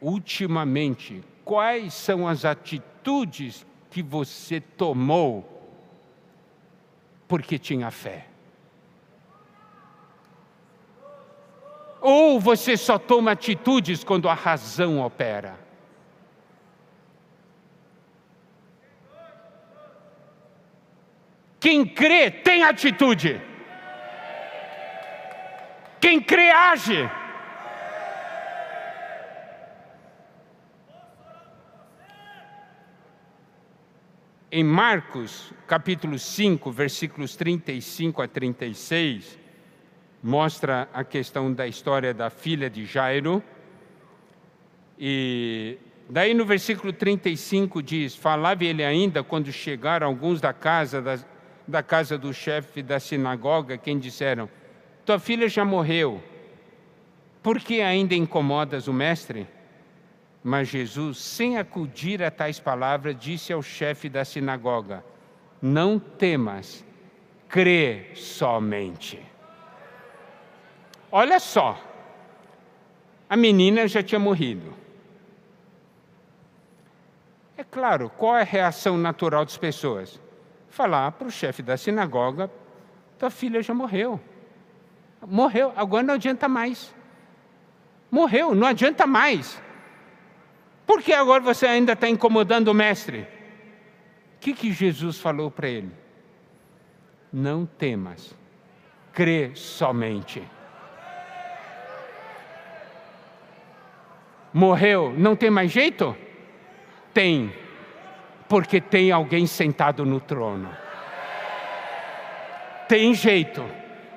Ultimamente, 0.00 1.22
quais 1.44 1.92
são 1.94 2.26
as 2.26 2.44
atitudes 2.44 3.66
que 3.90 4.02
você 4.02 4.60
tomou 4.60 5.60
porque 7.30 7.58
tinha 7.58 7.90
fé. 7.92 8.26
Ou 12.00 12.40
você 12.40 12.76
só 12.76 12.98
toma 12.98 13.32
atitudes 13.32 14.02
quando 14.02 14.28
a 14.28 14.34
razão 14.34 15.00
opera. 15.00 15.58
Quem 21.60 21.86
crê 21.86 22.30
tem 22.30 22.64
atitude. 22.64 23.40
Quem 26.00 26.20
crê, 26.20 26.50
age. 26.50 27.08
Em 34.52 34.64
Marcos, 34.64 35.52
capítulo 35.68 36.18
5, 36.18 36.72
versículos 36.72 37.36
35 37.36 38.20
a 38.20 38.26
36, 38.26 39.38
mostra 40.20 40.88
a 40.92 41.04
questão 41.04 41.52
da 41.52 41.68
história 41.68 42.12
da 42.12 42.30
filha 42.30 42.68
de 42.68 42.84
Jairo. 42.84 43.40
E 44.98 45.78
daí 46.08 46.34
no 46.34 46.44
versículo 46.44 46.92
35 46.92 47.80
diz: 47.80 48.16
Falava 48.16 48.64
ele 48.64 48.82
ainda 48.82 49.22
quando 49.22 49.52
chegaram 49.52 50.08
alguns 50.08 50.40
da 50.40 50.52
casa 50.52 51.00
da, 51.00 51.20
da 51.68 51.80
casa 51.80 52.18
do 52.18 52.34
chefe 52.34 52.82
da 52.82 52.98
sinagoga, 52.98 53.78
quem 53.78 54.00
disseram: 54.00 54.50
Tua 55.06 55.20
filha 55.20 55.48
já 55.48 55.64
morreu. 55.64 56.20
Por 57.40 57.60
que 57.60 57.80
ainda 57.80 58.16
incomodas 58.16 58.88
o 58.88 58.92
mestre? 58.92 59.46
Mas 60.42 60.68
Jesus, 60.68 61.18
sem 61.18 61.58
acudir 61.58 62.22
a 62.22 62.30
tais 62.30 62.58
palavras, 62.58 63.16
disse 63.18 63.52
ao 63.52 63.62
chefe 63.62 64.08
da 64.08 64.24
sinagoga: 64.24 65.04
Não 65.60 65.98
temas, 65.98 66.84
crê 67.48 68.12
somente. 68.14 69.22
Olha 71.12 71.38
só, 71.38 71.78
a 73.28 73.36
menina 73.36 73.86
já 73.86 74.02
tinha 74.02 74.18
morrido. 74.18 74.72
É 77.56 77.64
claro, 77.64 78.08
qual 78.08 78.36
é 78.38 78.40
a 78.40 78.44
reação 78.44 78.96
natural 78.96 79.44
das 79.44 79.58
pessoas? 79.58 80.18
Falar 80.70 81.12
para 81.12 81.28
o 81.28 81.30
chefe 81.30 81.62
da 81.62 81.76
sinagoga: 81.76 82.50
tua 83.18 83.28
filha 83.28 83.62
já 83.62 83.74
morreu. 83.74 84.18
Morreu, 85.26 85.70
agora 85.76 86.02
não 86.02 86.14
adianta 86.14 86.48
mais. 86.48 86.94
Morreu, 88.10 88.54
não 88.54 88.66
adianta 88.66 89.06
mais. 89.06 89.60
Por 90.90 91.04
que 91.04 91.12
agora 91.12 91.40
você 91.40 91.68
ainda 91.68 91.92
está 91.92 92.08
incomodando 92.08 92.66
o 92.66 92.74
mestre? 92.74 93.20
O 93.20 94.40
que, 94.40 94.52
que 94.52 94.72
Jesus 94.72 95.20
falou 95.20 95.48
para 95.48 95.68
ele? 95.68 95.92
Não 97.32 97.64
temas, 97.64 98.34
crê 99.12 99.52
somente. 99.54 100.42
Morreu, 104.52 105.14
não 105.16 105.36
tem 105.36 105.48
mais 105.48 105.70
jeito? 105.70 106.16
Tem, 107.14 107.54
porque 108.48 108.80
tem 108.80 109.12
alguém 109.12 109.46
sentado 109.46 110.04
no 110.04 110.18
trono. 110.18 110.76
Tem 112.88 113.14
jeito, 113.14 113.64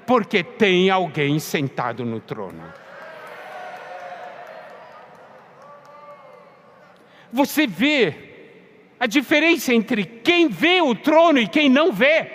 porque 0.08 0.44
tem 0.44 0.90
alguém 0.90 1.38
sentado 1.38 2.04
no 2.04 2.20
trono. 2.20 2.64
Você 7.34 7.66
vê 7.66 8.14
a 9.00 9.08
diferença 9.08 9.74
entre 9.74 10.06
quem 10.06 10.48
vê 10.48 10.80
o 10.82 10.94
trono 10.94 11.40
e 11.40 11.48
quem 11.48 11.68
não 11.68 11.92
vê. 11.92 12.32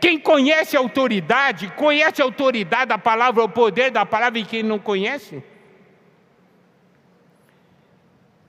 Quem 0.00 0.18
conhece 0.18 0.76
a 0.76 0.80
autoridade, 0.80 1.72
conhece 1.76 2.20
a 2.20 2.24
autoridade 2.24 2.86
da 2.86 2.98
palavra, 2.98 3.44
o 3.44 3.48
poder 3.48 3.92
da 3.92 4.04
palavra, 4.04 4.40
e 4.40 4.44
quem 4.44 4.60
não 4.64 4.80
conhece. 4.80 5.42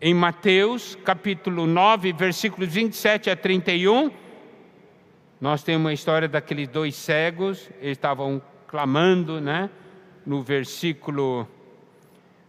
Em 0.02 0.16
Mateus 0.16 0.98
capítulo 1.06 1.68
9, 1.68 2.12
versículos 2.12 2.74
27 2.74 3.30
a 3.30 3.36
31, 3.36 4.12
nós 5.40 5.62
temos 5.62 5.86
uma 5.86 5.94
história 5.94 6.28
daqueles 6.28 6.68
dois 6.68 6.96
cegos, 6.96 7.70
eles 7.80 7.98
estavam 7.98 8.42
clamando, 8.68 9.40
né? 9.40 9.70
No 10.26 10.42
versículo 10.42 11.48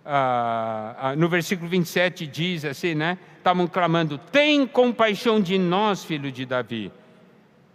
ah, 0.05 0.97
ah, 0.99 1.17
no 1.17 1.29
versículo 1.29 1.69
27 1.69 2.27
diz 2.27 2.65
assim, 2.65 2.95
né? 2.95 3.19
Estavam 3.39 3.67
clamando: 3.67 4.19
Tem 4.19 4.67
compaixão 4.67 5.41
de 5.41 5.57
nós, 5.57 6.05
filho 6.05 6.31
de 6.31 6.45
Davi. 6.45 6.93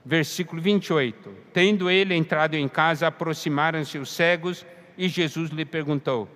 Versículo 0.05 0.61
28. 0.61 1.33
Tendo 1.51 1.89
ele 1.89 2.13
entrado 2.13 2.53
em 2.55 2.67
casa, 2.67 3.07
aproximaram-se 3.07 3.97
os 3.97 4.11
cegos 4.11 4.65
e 4.95 5.07
Jesus 5.07 5.49
lhe 5.49 5.65
perguntou: 5.65 6.29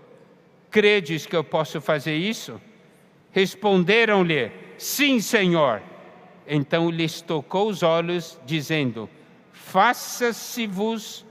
Credes 0.72 1.28
que 1.28 1.36
eu 1.36 1.44
posso 1.44 1.80
fazer 1.80 2.16
isso? 2.16 2.60
Responderam-lhe: 3.32 4.52
Sim, 4.78 5.20
Senhor. 5.20 5.82
Então 6.48 6.90
lhes 6.90 7.22
tocou 7.22 7.70
os 7.70 7.84
olhos, 7.84 8.40
dizendo: 8.46 9.08
Faça-se-vos 9.52 11.24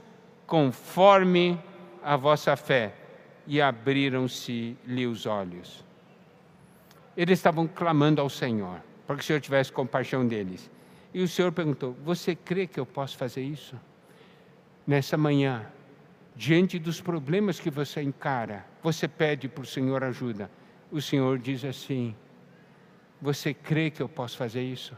conforme 0.47 1.59
a 2.01 2.15
vossa 2.15 2.55
fé 2.55 2.93
e 3.45 3.61
abriram-se-lhe 3.61 5.07
os 5.07 5.25
olhos. 5.25 5.83
Eles 7.15 7.39
estavam 7.39 7.67
clamando 7.67 8.21
ao 8.21 8.29
Senhor, 8.29 8.81
para 9.05 9.15
que 9.15 9.23
o 9.23 9.25
Senhor 9.25 9.39
tivesse 9.39 9.71
compaixão 9.71 10.27
deles. 10.27 10.69
E 11.13 11.21
o 11.21 11.27
Senhor 11.27 11.51
perguntou: 11.51 11.95
Você 12.03 12.35
crê 12.35 12.65
que 12.65 12.79
eu 12.79 12.85
posso 12.85 13.17
fazer 13.17 13.43
isso? 13.43 13.79
Nessa 14.85 15.15
manhã, 15.15 15.65
diante 16.35 16.79
dos 16.79 16.99
problemas 16.99 17.59
que 17.59 17.69
você 17.69 18.01
encara, 18.01 18.65
você 18.81 19.07
pede 19.07 19.47
para 19.47 19.63
o 19.63 19.67
Senhor 19.67 20.03
ajuda. 20.03 20.49
O 20.91 21.01
Senhor 21.01 21.37
diz 21.37 21.63
assim: 21.63 22.15
Você 23.21 23.53
crê 23.53 23.91
que 23.91 24.01
eu 24.01 24.09
posso 24.09 24.37
fazer 24.37 24.63
isso? 24.63 24.97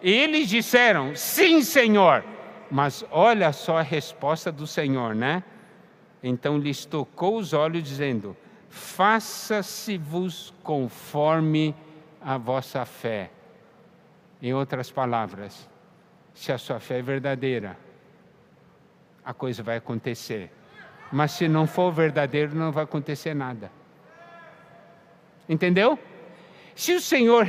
Eles 0.00 0.48
disseram: 0.48 1.14
Sim, 1.14 1.62
Senhor. 1.62 2.24
Mas 2.70 3.04
olha 3.10 3.52
só 3.52 3.78
a 3.78 3.82
resposta 3.82 4.50
do 4.50 4.66
Senhor, 4.66 5.14
né? 5.14 5.44
Então 6.22 6.58
lhes 6.58 6.84
tocou 6.84 7.36
os 7.36 7.52
olhos, 7.52 7.82
dizendo: 7.82 8.36
Faça-se-vos 8.68 10.52
conforme 10.62 11.74
a 12.20 12.36
vossa 12.36 12.84
fé. 12.84 13.30
Em 14.42 14.52
outras 14.52 14.90
palavras, 14.90 15.68
se 16.34 16.52
a 16.52 16.58
sua 16.58 16.78
fé 16.78 16.98
é 16.98 17.02
verdadeira, 17.02 17.78
a 19.24 19.32
coisa 19.32 19.62
vai 19.62 19.76
acontecer. 19.76 20.50
Mas 21.10 21.32
se 21.32 21.48
não 21.48 21.66
for 21.66 21.92
verdadeiro, 21.92 22.54
não 22.54 22.72
vai 22.72 22.84
acontecer 22.84 23.34
nada. 23.34 23.70
Entendeu? 25.48 25.98
Se 26.74 26.92
o 26.92 27.00
Senhor 27.00 27.46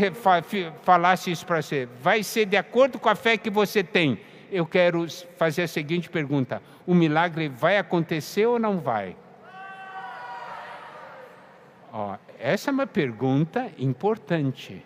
falasse 0.84 1.32
isso 1.32 1.46
para 1.46 1.62
você, 1.62 1.88
vai 2.00 2.24
ser 2.24 2.46
de 2.46 2.56
acordo 2.56 2.98
com 2.98 3.10
a 3.10 3.16
fé 3.16 3.36
que 3.36 3.50
você 3.50 3.84
tem 3.84 4.22
eu 4.52 4.66
quero 4.66 5.06
fazer 5.38 5.64
a 5.64 5.68
seguinte 5.68 6.10
pergunta: 6.10 6.62
o 6.86 6.94
milagre 6.94 7.50
vai 7.50 7.78
acontecer 7.78 8.46
ou 8.46 8.60
não 8.60 8.80
vai? 8.80 9.16
Ó, 11.92 12.18
essa 12.40 12.70
é 12.70 12.74
uma 12.74 12.88
pergunta 12.88 13.72
importante. 13.78 14.84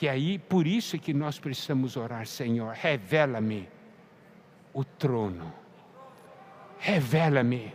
E 0.00 0.08
aí, 0.08 0.38
por 0.38 0.66
isso 0.66 0.98
que 0.98 1.14
nós 1.14 1.38
precisamos 1.38 1.96
orar, 1.96 2.26
Senhor, 2.26 2.72
revela-me 2.72 3.68
o 4.72 4.82
trono. 4.82 5.52
Revela-me 6.78 7.72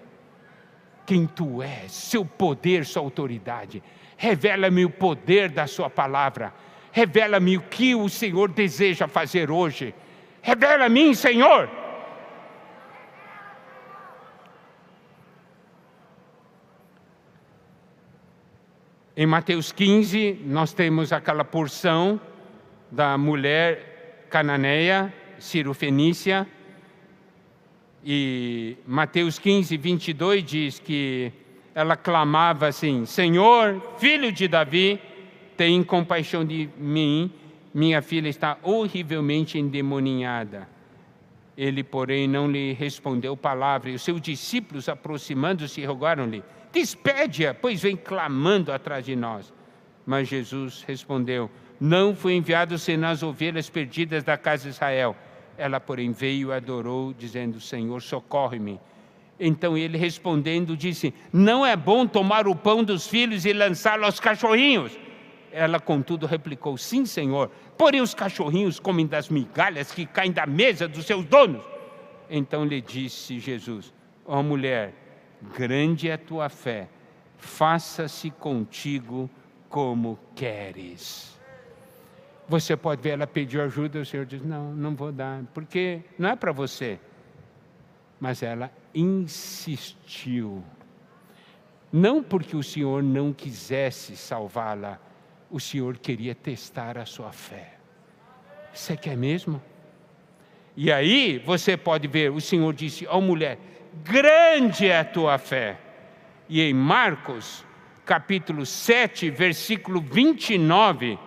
quem 1.05 1.25
tu 1.25 1.61
és, 1.61 1.89
seu 1.91 2.25
poder, 2.25 2.85
sua 2.85 3.01
autoridade. 3.01 3.81
Revela-me 4.17 4.83
o 4.83 4.89
poder 4.89 5.49
da 5.49 5.67
sua 5.67 5.89
palavra 5.89 6.53
Revela-me 6.97 7.55
o 7.57 7.61
que 7.61 7.93
o 7.93 8.09
Senhor 8.09 8.49
deseja 8.49 9.07
fazer 9.07 9.51
hoje. 9.51 9.93
Revela 10.41 10.85
a 10.85 10.89
mim, 10.89 11.13
Senhor. 11.13 11.69
Em 19.15 19.27
Mateus 19.27 19.71
15, 19.71 20.41
nós 20.43 20.73
temos 20.73 21.13
aquela 21.13 21.45
porção 21.45 22.19
da 22.89 23.15
mulher 23.15 24.25
cananeia, 24.31 25.13
Ciro 25.37 25.75
Fenícia. 25.75 26.47
E 28.03 28.75
Mateus 28.87 29.37
15, 29.37 29.77
22 29.77 30.43
diz 30.43 30.79
que 30.79 31.31
ela 31.75 31.95
clamava 31.95 32.65
assim: 32.65 33.05
Senhor, 33.05 33.79
filho 33.99 34.31
de 34.31 34.47
Davi, 34.47 34.99
tem 35.57 35.83
compaixão 35.83 36.45
de 36.45 36.69
mim, 36.77 37.31
minha 37.73 38.01
filha 38.01 38.29
está 38.29 38.57
horrivelmente 38.61 39.57
endemoninhada. 39.57 40.69
Ele, 41.57 41.83
porém, 41.83 42.27
não 42.27 42.49
lhe 42.49 42.73
respondeu 42.73 43.35
palavra, 43.35 43.89
e 43.89 43.95
os 43.95 44.03
seus 44.03 44.21
discípulos, 44.21 44.87
aproximando-se, 44.87 45.83
rogaram-lhe: 45.83 46.43
Despede-a, 46.71 47.55
pois 47.55 47.81
vem 47.81 47.97
clamando 47.97 48.71
atrás 48.71 49.03
de 49.03 49.15
nós. 49.15 49.51
Mas 50.05 50.27
Jesus 50.27 50.83
respondeu: 50.87 51.49
Não 51.79 52.15
fui 52.15 52.35
enviado 52.35 52.77
senão 52.77 53.09
as 53.09 53.23
ovelhas 53.23 53.69
perdidas 53.69 54.23
da 54.23 54.37
casa 54.37 54.63
de 54.63 54.69
Israel. 54.69 55.15
Ela, 55.57 55.79
porém, 55.79 56.11
veio 56.11 56.49
e 56.49 56.53
adorou, 56.53 57.11
dizendo: 57.11 57.59
Senhor, 57.59 57.99
socorre-me. 58.03 58.79
Então 59.39 59.75
ele 59.75 59.97
respondendo 59.97 60.77
disse: 60.77 61.11
Não 61.33 61.65
é 61.65 61.75
bom 61.75 62.05
tomar 62.05 62.47
o 62.47 62.55
pão 62.55 62.83
dos 62.83 63.07
filhos 63.07 63.45
e 63.45 63.53
lançá-lo 63.53 64.05
aos 64.05 64.19
cachorrinhos. 64.19 64.97
Ela, 65.57 65.79
contudo, 65.79 66.27
replicou: 66.27 66.77
Sim, 66.77 67.03
senhor, 67.03 67.49
porém 67.75 67.99
os 67.99 68.13
cachorrinhos 68.13 68.79
comem 68.79 69.07
das 69.07 69.27
migalhas 69.27 69.91
que 69.91 70.05
caem 70.05 70.31
da 70.31 70.45
mesa 70.45 70.87
dos 70.87 71.05
seus 71.05 71.25
donos. 71.25 71.63
Então 72.29 72.63
lhe 72.63 72.79
disse 72.79 73.39
Jesus: 73.39 73.91
Ó 74.23 74.39
oh, 74.39 74.43
mulher, 74.43 74.93
grande 75.55 76.09
é 76.09 76.13
a 76.13 76.17
tua 76.17 76.47
fé, 76.47 76.87
faça-se 77.37 78.29
contigo 78.29 79.27
como 79.67 80.19
queres. 80.35 81.35
Você 82.47 82.77
pode 82.77 83.01
ver 83.01 83.09
ela 83.09 83.25
pedir 83.25 83.59
ajuda, 83.59 83.99
o 83.99 84.05
Senhor 84.05 84.27
diz: 84.27 84.43
Não, 84.43 84.75
não 84.75 84.95
vou 84.95 85.11
dar, 85.11 85.41
porque 85.55 86.01
não 86.19 86.29
é 86.29 86.35
para 86.35 86.51
você. 86.51 86.99
Mas 88.19 88.43
ela 88.43 88.71
insistiu. 88.93 90.63
Não 91.91 92.21
porque 92.21 92.55
o 92.55 92.61
Senhor 92.61 93.01
não 93.01 93.33
quisesse 93.33 94.15
salvá-la, 94.15 94.99
o 95.49 95.59
Senhor 95.59 95.97
queria 95.97 96.35
testar 96.35 96.97
a 96.97 97.05
sua 97.05 97.31
fé. 97.31 97.75
Você 98.73 98.95
quer 98.95 99.17
mesmo? 99.17 99.61
E 100.75 100.91
aí 100.91 101.39
você 101.39 101.75
pode 101.75 102.07
ver, 102.07 102.31
o 102.31 102.39
Senhor 102.39 102.73
disse: 102.73 103.07
Ó 103.07 103.17
oh, 103.17 103.21
mulher, 103.21 103.57
grande 104.03 104.87
é 104.87 104.99
a 104.99 105.05
tua 105.05 105.37
fé. 105.37 105.79
E 106.47 106.61
em 106.61 106.73
Marcos, 106.73 107.65
capítulo 108.05 108.65
7, 108.65 109.29
versículo 109.29 109.99
29, 109.99 111.17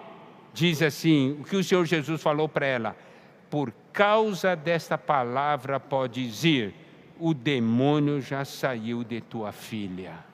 diz 0.52 0.80
assim: 0.82 1.36
o 1.40 1.44
que 1.44 1.56
o 1.56 1.64
Senhor 1.64 1.84
Jesus 1.84 2.22
falou 2.22 2.48
para 2.48 2.66
ela: 2.66 2.96
por 3.50 3.72
causa 3.92 4.54
desta 4.54 4.96
palavra 4.96 5.80
pode 5.80 6.24
dizer, 6.24 6.74
o 7.18 7.34
demônio 7.34 8.20
já 8.20 8.44
saiu 8.44 9.02
de 9.02 9.20
tua 9.20 9.52
filha. 9.52 10.29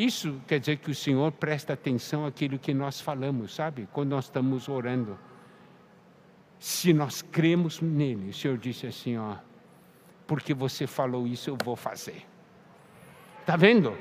Isso 0.00 0.40
quer 0.46 0.58
dizer 0.58 0.78
que 0.78 0.90
o 0.90 0.94
Senhor 0.94 1.30
presta 1.30 1.74
atenção 1.74 2.24
àquilo 2.24 2.58
que 2.58 2.72
nós 2.72 3.02
falamos, 3.02 3.54
sabe? 3.54 3.86
Quando 3.92 4.12
nós 4.12 4.24
estamos 4.24 4.66
orando. 4.66 5.18
Se 6.58 6.94
nós 6.94 7.20
cremos 7.20 7.82
nele, 7.82 8.30
o 8.30 8.32
Senhor 8.32 8.56
disse 8.56 8.86
assim, 8.86 9.18
ó, 9.18 9.36
porque 10.26 10.54
você 10.54 10.86
falou 10.86 11.26
isso, 11.26 11.50
eu 11.50 11.58
vou 11.62 11.76
fazer. 11.76 12.24
Está 13.40 13.58
vendo? 13.58 13.94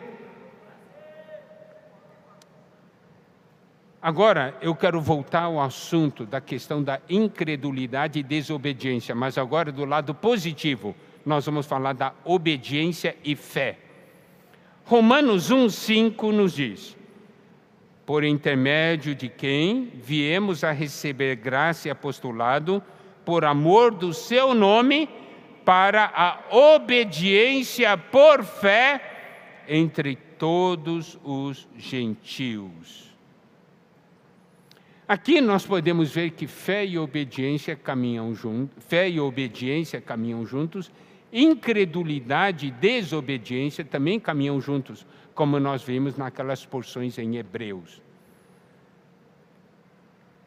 Agora, 4.02 4.58
eu 4.62 4.74
quero 4.74 5.02
voltar 5.02 5.44
ao 5.44 5.60
assunto 5.60 6.26
da 6.26 6.40
questão 6.40 6.82
da 6.82 7.02
incredulidade 7.10 8.20
e 8.20 8.24
desobediência, 8.24 9.14
mas 9.14 9.38
agora 9.38 9.70
do 9.70 9.84
lado 9.84 10.16
positivo, 10.16 10.96
nós 11.26 11.46
vamos 11.46 11.66
falar 11.66 11.92
da 11.92 12.14
obediência 12.24 13.18
e 13.22 13.36
fé. 13.36 13.89
Romanos 14.90 15.52
1,5 15.52 16.32
nos 16.32 16.54
diz: 16.56 16.98
Por 18.08 18.24
intermédio 18.24 19.14
de 19.14 19.30
quem 19.30 19.92
viemos 19.94 20.64
a 20.64 20.72
receber 20.72 21.36
graça 21.36 21.88
e 21.88 21.92
apostolado, 21.92 22.82
por 23.24 23.46
amor 23.46 23.94
do 23.94 24.12
seu 24.16 24.56
nome, 24.56 25.08
para 25.64 26.12
a 26.12 26.40
obediência 26.50 27.96
por 27.96 28.44
fé 28.44 29.62
entre 29.68 30.16
todos 30.16 31.20
os 31.24 31.68
gentios. 31.78 33.16
Aqui 35.08 35.40
nós 35.40 35.68
podemos 35.68 36.12
ver 36.12 36.32
que 36.32 36.48
fé 36.48 36.84
e 36.84 36.98
obediência 36.98 37.76
caminham 37.76 38.34
juntos, 38.34 38.76
fé 38.88 39.08
e 39.08 39.20
obediência 39.20 40.02
caminham 40.02 40.48
juntos, 40.48 40.92
incredulidade 41.32 42.68
e 42.68 42.72
desobediência 42.72 43.84
também 43.84 44.20
caminham 44.20 44.60
juntos, 44.60 45.06
como 45.34 45.60
nós 45.60 45.84
vimos 45.84 46.18
naquelas 46.18 46.66
porções 46.66 47.18
em 47.18 47.38
Hebreus. 47.38 48.02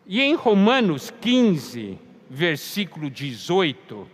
E 0.06 0.20
em 0.20 0.34
Romanos 0.34 1.12
15, 1.20 1.98
versículo 2.28 3.08
18, 3.08 4.08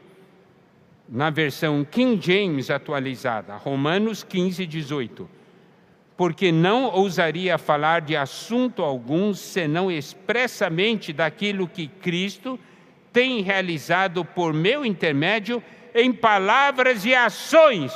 na 1.08 1.30
versão 1.30 1.84
King 1.84 2.20
James 2.20 2.70
atualizada, 2.70 3.56
Romanos 3.56 4.22
15, 4.22 4.66
18 4.66 5.38
porque 6.18 6.50
não 6.50 6.86
ousaria 6.86 7.56
falar 7.56 8.00
de 8.00 8.16
assunto 8.16 8.82
algum 8.82 9.32
senão 9.32 9.88
expressamente 9.88 11.12
daquilo 11.12 11.68
que 11.68 11.86
Cristo 11.86 12.58
tem 13.12 13.40
realizado 13.40 14.24
por 14.24 14.52
meu 14.52 14.84
intermédio 14.84 15.62
em 15.98 16.12
palavras 16.12 17.04
e 17.04 17.12
ações, 17.12 17.92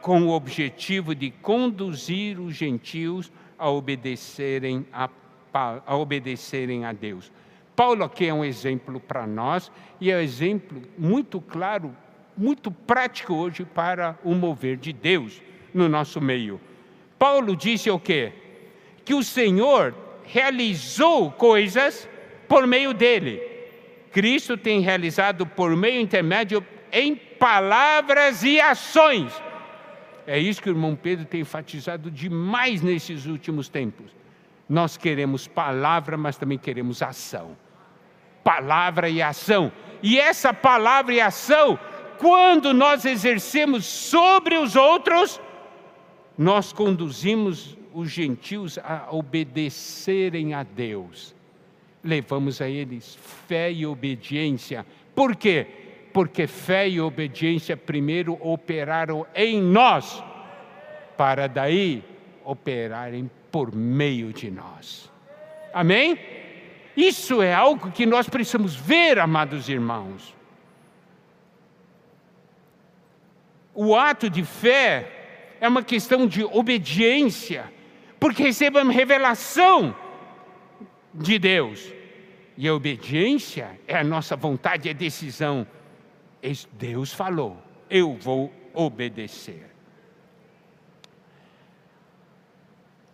com 0.00 0.22
o 0.22 0.30
objetivo 0.30 1.14
de 1.14 1.30
conduzir 1.30 2.40
os 2.40 2.54
gentios 2.54 3.30
a 3.58 3.68
obedecerem 3.68 4.86
a, 4.90 5.10
a, 5.52 5.94
obedecerem 5.94 6.86
a 6.86 6.92
Deus. 6.92 7.30
Paulo 7.76 8.02
aqui 8.02 8.26
é 8.26 8.32
um 8.32 8.44
exemplo 8.44 8.98
para 8.98 9.26
nós 9.26 9.70
e 10.00 10.10
é 10.10 10.16
um 10.16 10.20
exemplo 10.20 10.80
muito 10.96 11.38
claro, 11.38 11.94
muito 12.34 12.70
prático 12.70 13.34
hoje 13.34 13.62
para 13.62 14.18
o 14.24 14.34
mover 14.34 14.78
de 14.78 14.92
Deus 14.94 15.42
no 15.74 15.86
nosso 15.86 16.22
meio. 16.22 16.58
Paulo 17.18 17.54
disse 17.54 17.90
o 17.90 17.98
quê? 17.98 18.32
Que 19.04 19.12
o 19.12 19.22
Senhor 19.22 19.94
realizou 20.24 21.30
coisas 21.30 22.08
por 22.48 22.66
meio 22.66 22.94
dele. 22.94 23.42
Cristo 24.10 24.56
tem 24.56 24.80
realizado 24.80 25.44
por 25.44 25.76
meio 25.76 26.00
intermédio 26.00 26.64
em 26.94 27.16
palavras 27.38 28.42
e 28.42 28.60
ações. 28.60 29.32
É 30.26 30.38
isso 30.38 30.62
que 30.62 30.70
o 30.70 30.72
irmão 30.72 30.96
Pedro 30.96 31.24
tem 31.24 31.42
enfatizado 31.42 32.10
demais 32.10 32.80
nesses 32.80 33.26
últimos 33.26 33.68
tempos. 33.68 34.10
Nós 34.68 34.96
queremos 34.96 35.46
palavra, 35.46 36.16
mas 36.16 36.36
também 36.36 36.56
queremos 36.56 37.02
ação. 37.02 37.56
Palavra 38.42 39.08
e 39.08 39.20
ação. 39.20 39.70
E 40.02 40.18
essa 40.18 40.52
palavra 40.54 41.12
e 41.14 41.20
ação, 41.20 41.78
quando 42.18 42.72
nós 42.72 43.04
exercemos 43.04 43.84
sobre 43.84 44.56
os 44.56 44.76
outros, 44.76 45.40
nós 46.36 46.72
conduzimos 46.72 47.76
os 47.92 48.10
gentios 48.10 48.78
a 48.78 49.08
obedecerem 49.10 50.54
a 50.54 50.62
Deus. 50.62 51.34
Levamos 52.02 52.60
a 52.60 52.68
eles 52.68 53.18
fé 53.46 53.70
e 53.70 53.86
obediência. 53.86 54.84
Por 55.14 55.36
quê? 55.36 55.83
Porque 56.14 56.46
fé 56.46 56.88
e 56.88 57.00
obediência 57.00 57.76
primeiro 57.76 58.38
operaram 58.40 59.26
em 59.34 59.60
nós, 59.60 60.22
para 61.16 61.48
daí 61.48 62.04
operarem 62.44 63.28
por 63.50 63.74
meio 63.74 64.32
de 64.32 64.48
nós. 64.48 65.10
Amém? 65.72 66.16
Isso 66.96 67.42
é 67.42 67.52
algo 67.52 67.90
que 67.90 68.06
nós 68.06 68.28
precisamos 68.28 68.76
ver, 68.76 69.18
amados 69.18 69.68
irmãos. 69.68 70.32
O 73.74 73.96
ato 73.96 74.30
de 74.30 74.44
fé 74.44 75.56
é 75.60 75.66
uma 75.66 75.82
questão 75.82 76.28
de 76.28 76.44
obediência, 76.44 77.64
porque 78.20 78.44
recebemos 78.44 78.94
revelação 78.94 79.96
de 81.12 81.40
Deus. 81.40 81.92
E 82.56 82.68
a 82.68 82.74
obediência 82.74 83.80
é 83.88 83.96
a 83.96 84.04
nossa 84.04 84.36
vontade, 84.36 84.88
é 84.88 84.94
decisão. 84.94 85.66
Deus 86.72 87.12
falou, 87.12 87.56
eu 87.88 88.14
vou 88.14 88.52
obedecer. 88.74 89.70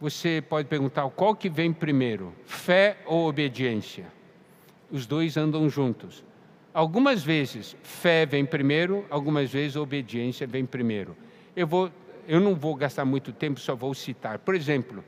Você 0.01 0.43
pode 0.49 0.67
perguntar 0.67 1.09
qual 1.11 1.37
que 1.37 1.49
vem 1.49 1.73
primeiro, 1.73 2.35
fé 2.45 2.97
ou 3.05 3.29
obediência? 3.29 4.07
Os 4.91 5.07
dois 5.07 5.37
andam 5.37 5.69
juntos. 5.69 6.25
Algumas 6.73 7.23
vezes 7.23 7.77
fé 7.83 8.25
vem 8.25 8.45
primeiro, 8.45 9.05
algumas 9.11 9.51
vezes 9.51 9.77
obediência 9.77 10.47
vem 10.47 10.65
primeiro. 10.65 11.17
Eu 11.55 11.67
vou 11.67 11.91
eu 12.27 12.39
não 12.39 12.55
vou 12.55 12.77
gastar 12.77 13.05
muito 13.05 13.33
tempo, 13.33 13.59
só 13.59 13.75
vou 13.75 13.93
citar. 13.93 14.39
Por 14.39 14.55
exemplo, 14.55 15.05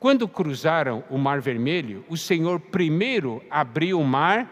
quando 0.00 0.26
cruzaram 0.26 1.04
o 1.10 1.18
Mar 1.18 1.40
Vermelho, 1.40 2.04
o 2.08 2.16
Senhor 2.16 2.58
primeiro 2.58 3.42
abriu 3.50 4.00
o 4.00 4.04
mar 4.04 4.48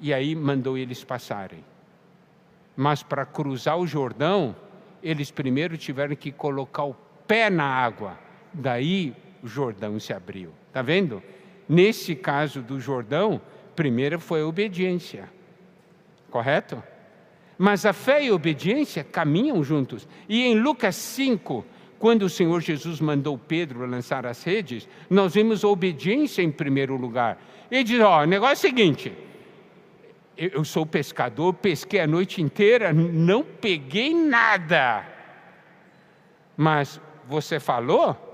e 0.00 0.12
aí 0.12 0.34
mandou 0.34 0.76
eles 0.76 1.04
passarem. 1.04 1.64
Mas 2.76 3.02
para 3.02 3.26
cruzar 3.26 3.78
o 3.78 3.86
Jordão, 3.86 4.56
eles 5.02 5.30
primeiro 5.30 5.76
tiveram 5.76 6.16
que 6.16 6.32
colocar 6.32 6.84
o 6.84 6.96
pé 7.26 7.50
na 7.50 7.64
água. 7.64 8.18
Daí 8.52 9.14
o 9.42 9.46
Jordão 9.46 9.98
se 9.98 10.12
abriu. 10.12 10.50
Está 10.68 10.82
vendo? 10.82 11.22
Nesse 11.68 12.14
caso 12.14 12.62
do 12.62 12.80
Jordão, 12.80 13.40
primeiro 13.74 14.18
foi 14.18 14.42
a 14.42 14.46
obediência. 14.46 15.28
Correto? 16.30 16.82
Mas 17.58 17.84
a 17.84 17.92
fé 17.92 18.24
e 18.24 18.28
a 18.28 18.34
obediência 18.34 19.04
caminham 19.04 19.62
juntos. 19.62 20.08
E 20.28 20.42
em 20.42 20.58
Lucas 20.58 20.96
5, 20.96 21.64
quando 21.98 22.22
o 22.22 22.28
Senhor 22.28 22.60
Jesus 22.60 23.00
mandou 23.00 23.38
Pedro 23.38 23.86
lançar 23.86 24.26
as 24.26 24.42
redes, 24.42 24.88
nós 25.08 25.34
vimos 25.34 25.62
a 25.62 25.68
obediência 25.68 26.42
em 26.42 26.50
primeiro 26.50 26.96
lugar. 26.96 27.40
Ele 27.70 27.84
diz: 27.84 28.00
Ó, 28.00 28.18
oh, 28.18 28.22
o 28.22 28.26
negócio 28.26 28.66
é 28.66 28.68
o 28.68 28.70
seguinte. 28.70 29.12
Eu 30.36 30.64
sou 30.64 30.86
pescador, 30.86 31.52
pesquei 31.54 32.00
a 32.00 32.06
noite 32.06 32.40
inteira, 32.40 32.92
não 32.92 33.42
peguei 33.42 34.14
nada. 34.14 35.06
Mas 36.56 37.00
você 37.28 37.60
falou? 37.60 38.30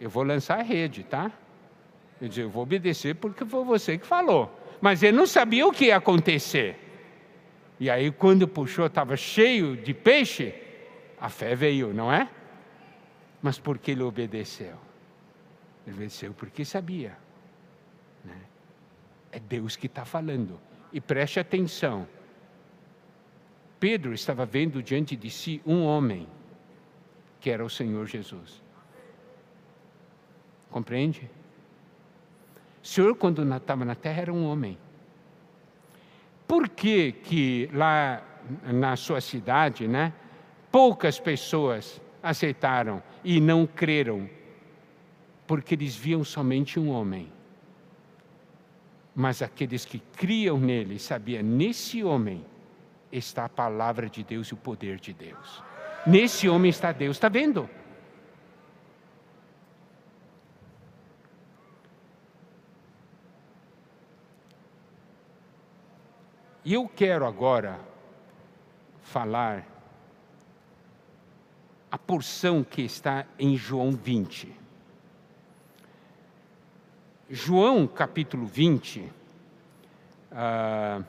eu 0.00 0.08
vou 0.08 0.22
lançar 0.22 0.60
a 0.60 0.62
rede, 0.62 1.02
tá? 1.02 1.30
Eu 2.20 2.28
disse, 2.28 2.40
eu 2.40 2.50
vou 2.50 2.62
obedecer 2.62 3.14
porque 3.14 3.44
foi 3.44 3.64
você 3.64 3.98
que 3.98 4.06
falou. 4.06 4.50
Mas 4.80 5.02
ele 5.02 5.16
não 5.16 5.26
sabia 5.26 5.66
o 5.66 5.72
que 5.72 5.86
ia 5.86 5.96
acontecer. 5.96 6.76
E 7.80 7.90
aí, 7.90 8.10
quando 8.10 8.46
puxou, 8.46 8.86
estava 8.86 9.16
cheio 9.16 9.76
de 9.76 9.94
peixe, 9.94 10.54
a 11.20 11.28
fé 11.28 11.54
veio, 11.54 11.92
não 11.92 12.12
é? 12.12 12.28
Mas 13.42 13.58
por 13.58 13.78
que 13.78 13.92
ele 13.92 14.02
obedeceu? 14.02 14.76
Ele 15.86 15.96
obedeceu 15.96 16.32
porque 16.32 16.64
sabia. 16.64 17.16
Né? 18.24 18.36
É 19.32 19.38
Deus 19.38 19.76
que 19.76 19.86
está 19.86 20.04
falando. 20.04 20.60
E 20.92 21.00
preste 21.00 21.38
atenção. 21.38 22.06
Pedro 23.78 24.12
estava 24.12 24.44
vendo 24.44 24.82
diante 24.82 25.14
de 25.14 25.30
si 25.30 25.60
um 25.64 25.84
homem, 25.84 26.26
que 27.40 27.50
era 27.50 27.64
o 27.64 27.70
Senhor 27.70 28.06
Jesus. 28.06 28.62
Compreende? 30.70 31.30
O 32.82 32.86
Senhor, 32.86 33.14
quando 33.16 33.42
estava 33.54 33.84
na 33.84 33.94
terra, 33.94 34.22
era 34.22 34.32
um 34.32 34.44
homem. 34.46 34.78
Por 36.46 36.68
que, 36.68 37.12
que 37.12 37.70
lá 37.72 38.22
na 38.64 38.96
sua 38.96 39.20
cidade, 39.20 39.86
né, 39.86 40.12
poucas 40.72 41.20
pessoas 41.20 42.00
aceitaram 42.22 43.02
e 43.22 43.40
não 43.40 43.66
creram? 43.66 44.28
Porque 45.46 45.74
eles 45.74 45.94
viam 45.94 46.24
somente 46.24 46.80
um 46.80 46.88
homem. 46.88 47.30
Mas 49.20 49.42
aqueles 49.42 49.84
que 49.84 49.98
criam 49.98 50.60
nele 50.60 50.96
sabiam, 50.96 51.42
nesse 51.42 52.04
homem 52.04 52.46
está 53.10 53.46
a 53.46 53.48
palavra 53.48 54.08
de 54.08 54.22
Deus 54.22 54.46
e 54.46 54.54
o 54.54 54.56
poder 54.56 55.00
de 55.00 55.12
Deus. 55.12 55.60
Nesse 56.06 56.48
homem 56.48 56.70
está 56.70 56.92
Deus, 56.92 57.16
está 57.16 57.28
vendo? 57.28 57.68
E 66.64 66.74
eu 66.74 66.88
quero 66.88 67.26
agora 67.26 67.80
falar 69.02 69.66
a 71.90 71.98
porção 71.98 72.62
que 72.62 72.82
está 72.82 73.26
em 73.36 73.56
João 73.56 73.90
20. 73.90 74.67
João 77.30 77.86
capítulo 77.86 78.46
20, 78.46 79.04
ah, 80.32 81.02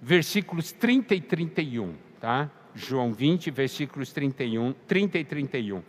versículos 0.00 0.70
30 0.70 1.14
e 1.16 1.20
31, 1.20 1.94
tá? 2.20 2.50
João 2.72 3.12
20, 3.12 3.50
versículos 3.50 4.12
31, 4.12 4.72
30 4.86 5.18
e 5.18 5.24
31. 5.24 5.82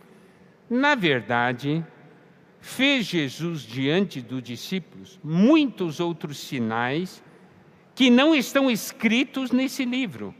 Na 0.68 0.96
verdade, 0.96 1.84
fez 2.60 3.06
Jesus 3.06 3.60
diante 3.60 4.20
dos 4.20 4.42
discípulos 4.42 5.20
muitos 5.22 6.00
outros 6.00 6.38
sinais 6.38 7.22
que 7.94 8.10
não 8.10 8.34
estão 8.34 8.68
escritos 8.68 9.52
nesse 9.52 9.84
livro. 9.84 10.34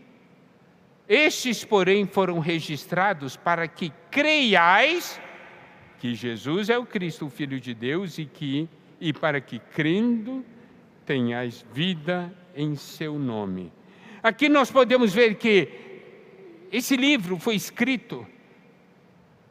Estes, 1.09 1.65
porém, 1.65 2.07
foram 2.07 2.41
registrados 2.41 3.37
para 3.37 3.69
que 3.69 3.93
creiais 4.11 5.21
que 5.99 6.15
Jesus 6.15 6.69
é 6.69 6.79
o 6.79 6.87
Cristo, 6.87 7.27
o 7.27 7.31
Filho 7.31 7.61
de 7.61 7.75
Deus, 7.75 8.19
e 8.19 8.27
que 8.27 8.69
e 9.01 9.13
para 9.13 9.41
que 9.41 9.59
crendo 9.59 10.45
tenhais 11.05 11.65
vida 11.73 12.33
em 12.55 12.75
seu 12.75 13.19
nome. 13.19 13.73
Aqui 14.23 14.49
nós 14.49 14.71
podemos 14.71 15.13
ver 15.13 15.37
que 15.37 15.69
esse 16.73 16.97
livro 16.97 17.39
foi 17.39 17.55
escrito 17.55 18.27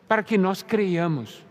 para 0.07 0.23
que 0.23 0.37
nós 0.37 0.61
creiamos. 0.61 1.45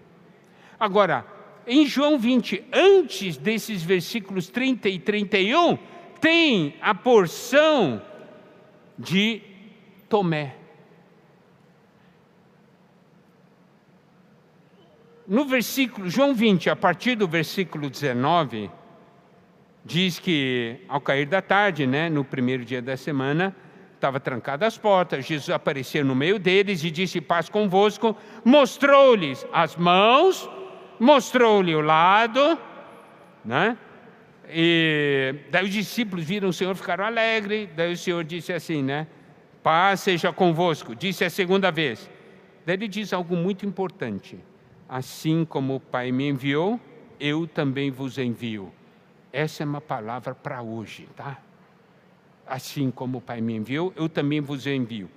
Agora, 0.78 1.24
em 1.66 1.86
João 1.86 2.18
20, 2.18 2.64
antes 2.72 3.36
desses 3.36 3.82
versículos 3.82 4.49
30 4.49 4.88
e 4.88 4.99
31, 4.99 5.78
tem 6.20 6.74
a 6.80 6.95
porção 6.95 8.03
de 8.99 9.40
Tomé. 10.09 10.57
No 15.27 15.45
versículo, 15.45 16.09
João 16.09 16.35
20, 16.35 16.70
a 16.70 16.77
partir 16.77 17.14
do 17.14 17.27
versículo 17.27 17.89
19, 17.89 18.70
diz 19.85 20.18
que 20.18 20.81
ao 20.89 21.01
cair 21.01 21.27
da 21.27 21.41
tarde, 21.41 21.87
né, 21.87 22.11
no 22.11 22.25
primeiro 22.25 22.64
dia 22.64 22.83
da 22.83 22.97
semana, 22.97 23.55
estava 23.95 24.20
trancada 24.20 24.66
as 24.66 24.77
portas, 24.77 25.25
Jesus 25.25 25.51
apareceu 25.51 26.05
no 26.05 26.14
meio 26.14 26.39
deles 26.39 26.85
e 26.85 26.91
disse: 26.91 27.20
Paz 27.20 27.49
convosco, 27.49 28.16
mostrou-lhes 28.45 29.47
as 29.53 29.77
mãos 29.77 30.49
mostrou-lhe 30.99 31.75
o 31.75 31.81
lado, 31.81 32.59
né? 33.45 33.77
E 34.49 35.35
daí 35.51 35.64
os 35.64 35.70
discípulos 35.70 36.25
viram 36.25 36.49
o 36.49 36.53
Senhor, 36.53 36.75
ficaram 36.75 37.05
alegres. 37.05 37.68
Daí 37.75 37.93
o 37.93 37.97
Senhor 37.97 38.22
disse 38.25 38.53
assim, 38.53 38.83
né? 38.83 39.07
Paz 39.62 40.01
seja 40.01 40.33
convosco. 40.33 40.95
Disse 40.95 41.25
a 41.25 41.31
segunda 41.31 41.70
vez. 41.70 42.11
Daí 42.66 42.77
ele 42.77 42.89
diz 42.89 43.12
algo 43.12 43.35
muito 43.37 43.64
importante. 43.64 44.39
Assim 44.89 45.45
como 45.45 45.76
o 45.76 45.80
Pai 45.80 46.12
me 46.12 46.28
enviou, 46.28 46.78
eu 47.18 47.47
também 47.47 47.91
vos 47.91 48.18
envio. 48.18 48.72
Essa 49.32 49.62
é 49.62 49.66
uma 49.66 49.80
palavra 49.80 50.35
para 50.35 50.62
hoje, 50.62 51.09
tá? 51.16 51.39
Assim 52.47 52.91
como 52.91 53.18
o 53.18 53.20
Pai 53.20 53.41
me 53.41 53.55
enviou, 53.55 53.93
eu 53.97 54.09
também 54.09 54.41
vos 54.41 54.66
envio. 54.66 55.11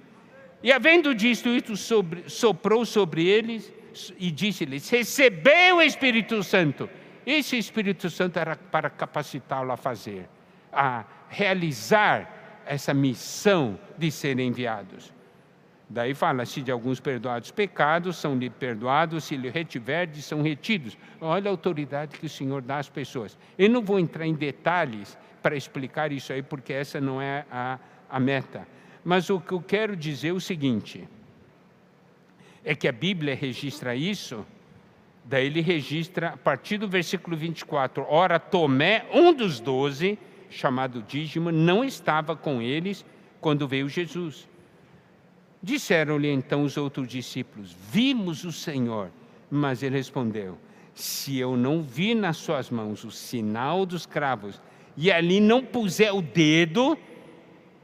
E 0.64 0.72
havendo 0.72 1.14
dito 1.14 1.50
isso, 1.50 1.76
sobre, 1.78 2.30
soprou 2.30 2.86
sobre 2.86 3.28
eles 3.28 3.72
e 4.18 4.32
disse-lhes: 4.32 4.90
Recebeu 4.90 5.78
o 5.78 5.82
Espírito 5.82 6.42
Santo. 6.42 6.90
Esse 7.26 7.58
Espírito 7.58 8.10
Santo 8.10 8.40
era 8.40 8.56
para 8.56 8.90
capacitá-lo 8.90 9.72
a 9.72 9.78
fazer, 9.78 10.28
a 10.72 11.04
realizar 11.30 12.64
essa 12.66 12.94
missão 12.94 13.78
de 13.98 14.10
serem 14.10 14.48
enviados. 14.48 15.14
Daí 15.90 16.14
fala-se 16.14 16.62
de 16.62 16.70
alguns 16.70 17.00
perdoados 17.00 17.50
pecados, 17.50 18.18
são 18.18 18.36
lhe 18.36 18.50
perdoados, 18.50 19.24
se 19.24 19.38
lhe 19.38 19.50
retiverdes, 19.50 20.26
são 20.26 20.42
retidos. 20.42 20.98
Olha 21.22 21.50
a 21.50 21.52
autoridade 21.52 22.18
que 22.20 22.26
o 22.26 22.30
Senhor 22.30 22.62
dá 22.62 22.78
às 22.78 22.90
pessoas. 22.90 23.38
Eu 23.58 23.70
não 23.70 23.82
vou 23.82 23.98
entrar 23.98 24.28
em 24.28 24.34
detalhes 24.34 25.18
para 25.42 25.56
explicar 25.56 26.12
isso 26.12 26.34
aí, 26.34 26.42
porque 26.42 26.74
essa 26.74 27.00
não 27.00 27.22
é 27.22 27.46
a, 27.50 27.80
a 28.10 28.20
meta. 28.20 28.68
Mas 29.04 29.30
o 29.30 29.40
que 29.40 29.54
eu 29.54 29.62
quero 29.62 29.96
dizer 29.96 30.30
é 30.30 30.34
o 30.34 30.42
seguinte: 30.42 31.08
é 32.66 32.76
que 32.76 32.90
a 32.90 32.92
Bíblia 32.92 33.34
registra 33.34 33.96
isso, 33.96 34.46
daí 35.24 35.46
ele 35.46 35.62
registra 35.62 36.30
a 36.30 36.38
partir 36.38 36.78
do 36.78 36.90
versículo 36.90 37.38
24: 37.38 38.06
Ora, 38.10 38.38
Tomé, 38.38 39.06
um 39.14 39.34
dos 39.34 39.62
doze, 39.62 40.20
chamado 40.50 41.02
Dígimo, 41.02 41.50
não 41.50 41.82
estava 41.82 42.36
com 42.36 42.62
eles 42.62 43.06
quando 43.40 43.66
veio 43.70 43.88
Jesus. 43.88 44.50
Disseram-lhe 45.62 46.30
então 46.30 46.64
os 46.64 46.78
outros 46.78 47.08
discípulos: 47.08 47.76
Vimos 47.92 48.44
o 48.44 48.52
Senhor. 48.52 49.10
Mas 49.50 49.82
ele 49.82 49.96
respondeu: 49.96 50.58
Se 50.94 51.38
eu 51.38 51.56
não 51.56 51.82
vi 51.82 52.14
nas 52.14 52.38
suas 52.38 52.70
mãos 52.70 53.04
o 53.04 53.12
sinal 53.12 53.86
dos 53.86 54.06
cravos, 54.06 54.62
e 54.96 55.12
ali 55.12 55.40
não 55.40 55.64
puser 55.64 56.14
o 56.14 56.22
dedo, 56.22 56.98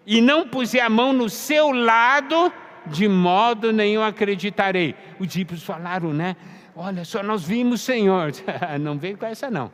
e 0.05 0.21
não 0.21 0.47
puser 0.47 0.83
a 0.83 0.89
mão 0.89 1.13
no 1.13 1.29
seu 1.29 1.71
lado, 1.71 2.51
de 2.87 3.07
modo 3.07 3.71
nenhum 3.71 4.03
acreditarei. 4.03 4.95
Os 5.19 5.27
discípulos 5.27 5.63
falaram, 5.63 6.13
né? 6.13 6.35
Olha 6.75 7.05
só, 7.05 7.21
nós 7.21 7.43
vimos 7.43 7.81
o 7.81 7.83
Senhor. 7.83 8.31
não 8.81 8.97
veio 8.97 9.17
com 9.17 9.25
essa, 9.25 9.49
não. 9.49 9.71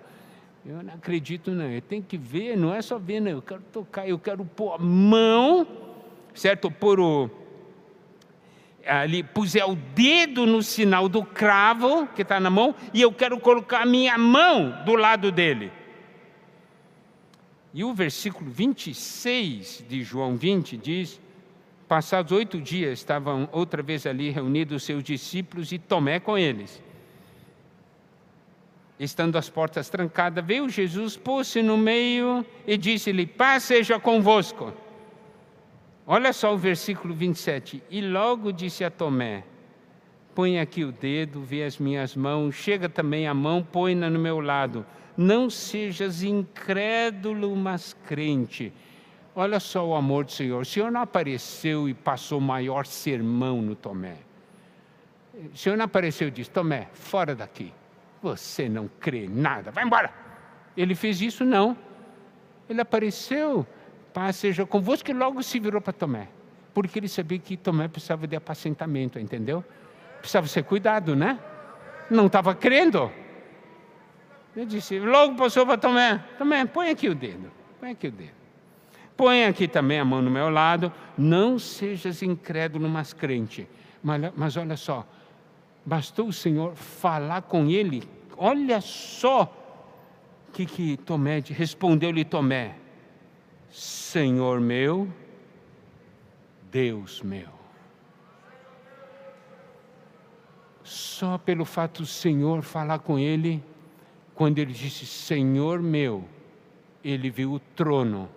Eu 0.65 0.83
não 0.83 0.93
acredito, 0.93 1.51
não. 1.51 1.65
Eu 1.65 1.81
tenho 1.81 2.03
que 2.03 2.17
ver, 2.17 2.57
não 2.57 2.73
é 2.73 2.81
só 2.81 2.99
ver, 2.99 3.19
não. 3.19 3.31
Eu 3.31 3.41
quero 3.41 3.61
tocar, 3.71 4.07
eu 4.07 4.19
quero 4.19 4.43
pôr 4.45 4.73
a 4.73 4.77
mão, 4.77 5.65
certo? 6.33 6.69
Pôr 6.69 6.99
o. 6.99 7.29
Ali, 8.89 9.23
puser 9.23 9.69
o 9.69 9.75
dedo 9.75 10.45
no 10.45 10.63
sinal 10.63 11.07
do 11.07 11.23
cravo 11.23 12.07
que 12.15 12.23
está 12.23 12.39
na 12.39 12.49
mão, 12.49 12.73
e 12.93 13.01
eu 13.01 13.11
quero 13.11 13.39
colocar 13.39 13.81
a 13.81 13.85
minha 13.85 14.17
mão 14.17 14.83
do 14.83 14.95
lado 14.95 15.31
dele. 15.31 15.71
E 17.73 17.83
o 17.83 17.93
versículo 17.93 18.49
26 18.49 19.85
de 19.87 20.01
João 20.03 20.35
20 20.35 20.75
diz: 20.77 21.21
Passados 21.87 22.31
oito 22.31 22.59
dias, 22.59 22.99
estavam 22.99 23.47
outra 23.51 23.83
vez 23.83 24.05
ali 24.05 24.29
reunidos 24.29 24.77
os 24.77 24.83
seus 24.83 25.03
discípulos 25.03 25.71
e 25.71 25.77
Tomé 25.77 26.19
com 26.19 26.37
eles. 26.37 26.81
Estando 28.99 29.37
as 29.37 29.49
portas 29.49 29.89
trancadas, 29.89 30.43
veio 30.43 30.67
Jesus, 30.67 31.15
pôs-se 31.15 31.61
no 31.61 31.77
meio 31.77 32.45
e 32.67 32.75
disse-lhe: 32.75 33.25
Paz 33.25 33.63
seja 33.63 33.99
convosco. 33.99 34.73
Olha 36.11 36.33
só 36.33 36.55
o 36.55 36.57
versículo 36.57 37.13
27. 37.13 37.83
E 37.87 38.01
logo 38.01 38.51
disse 38.51 38.83
a 38.83 38.89
Tomé: 38.89 39.43
Põe 40.33 40.59
aqui 40.59 40.83
o 40.83 40.91
dedo, 40.91 41.39
vê 41.43 41.63
as 41.63 41.77
minhas 41.77 42.15
mãos, 42.15 42.55
chega 42.55 42.89
também 42.89 43.27
a 43.27 43.33
mão, 43.35 43.61
põe-na 43.61 44.09
no 44.09 44.17
meu 44.17 44.39
lado. 44.39 44.83
Não 45.15 45.51
sejas 45.51 46.23
incrédulo, 46.23 47.55
mas 47.55 47.95
crente. 48.07 48.73
Olha 49.35 49.59
só 49.59 49.87
o 49.87 49.93
amor 49.93 50.25
do 50.25 50.31
Senhor. 50.31 50.61
O 50.61 50.65
Senhor 50.65 50.91
não 50.91 51.01
apareceu 51.01 51.87
e 51.87 51.93
passou 51.93 52.41
maior 52.41 52.87
sermão 52.87 53.61
no 53.61 53.75
Tomé. 53.75 54.17
O 55.53 55.55
Senhor 55.55 55.77
não 55.77 55.85
apareceu 55.85 56.29
e 56.29 56.31
disse: 56.31 56.49
Tomé, 56.49 56.87
fora 56.91 57.35
daqui. 57.35 57.71
Você 58.23 58.67
não 58.67 58.89
crê 58.99 59.27
nada, 59.29 59.69
vai 59.69 59.83
embora. 59.83 60.11
Ele 60.75 60.95
fez 60.95 61.21
isso? 61.21 61.45
Não. 61.45 61.77
Ele 62.67 62.81
apareceu, 62.81 63.67
paz 64.19 64.35
seja 64.35 64.65
convosco, 64.65 65.09
e 65.09 65.13
logo 65.13 65.41
se 65.41 65.57
virou 65.61 65.79
para 65.79 65.93
Tomé. 65.93 66.27
Porque 66.73 66.99
ele 66.99 67.07
sabia 67.07 67.39
que 67.39 67.55
Tomé 67.55 67.87
precisava 67.87 68.27
de 68.27 68.35
apacentamento, 68.35 69.17
entendeu? 69.17 69.63
Precisava 70.19 70.45
ser 70.45 70.63
cuidado, 70.63 71.15
né? 71.15 71.39
Não 72.11 72.25
estava 72.25 72.53
crendo. 72.53 73.09
Eu 74.53 74.65
disse, 74.65 74.99
logo 74.99 75.35
passou 75.35 75.65
para 75.65 75.77
Tomé, 75.77 76.21
Tomé, 76.37 76.65
põe 76.65 76.89
aqui 76.89 77.07
o 77.07 77.15
dedo, 77.15 77.49
põe 77.79 77.91
aqui 77.91 78.07
o 78.07 78.11
dedo. 78.11 78.33
Põe 79.15 79.45
aqui 79.45 79.69
também 79.69 79.99
a 79.99 80.03
mão 80.03 80.21
no 80.21 80.29
meu 80.29 80.49
lado, 80.49 80.91
não 81.17 81.57
sejas 81.57 82.21
incrédulo, 82.21 82.89
mas 82.89 83.13
crente. 83.13 83.69
Mas, 84.03 84.33
mas 84.35 84.57
olha 84.57 84.75
só, 84.75 85.07
bastou 85.85 86.27
o 86.27 86.33
Senhor 86.33 86.75
falar 86.75 87.43
com 87.43 87.69
ele, 87.69 88.03
olha 88.35 88.81
só 88.81 89.43
o 90.49 90.51
que, 90.51 90.65
que 90.65 90.97
Tomé 90.97 91.39
respondeu-lhe 91.39 92.25
Tomé: 92.25 92.78
Senhor 93.69 94.59
meu, 94.59 95.07
Deus 96.71 97.21
meu. 97.21 97.47
Só 100.83 101.37
pelo 101.37 101.65
fato 101.65 102.01
do 102.01 102.07
Senhor 102.07 102.63
falar 102.63 102.99
com 102.99 103.19
ele, 103.19 103.63
quando 104.33 104.57
ele 104.57 104.73
disse 104.73 105.05
Senhor 105.05 105.81
meu, 105.81 106.27
ele 107.03 107.29
viu 107.29 107.53
o 107.53 107.59
trono, 107.59 108.29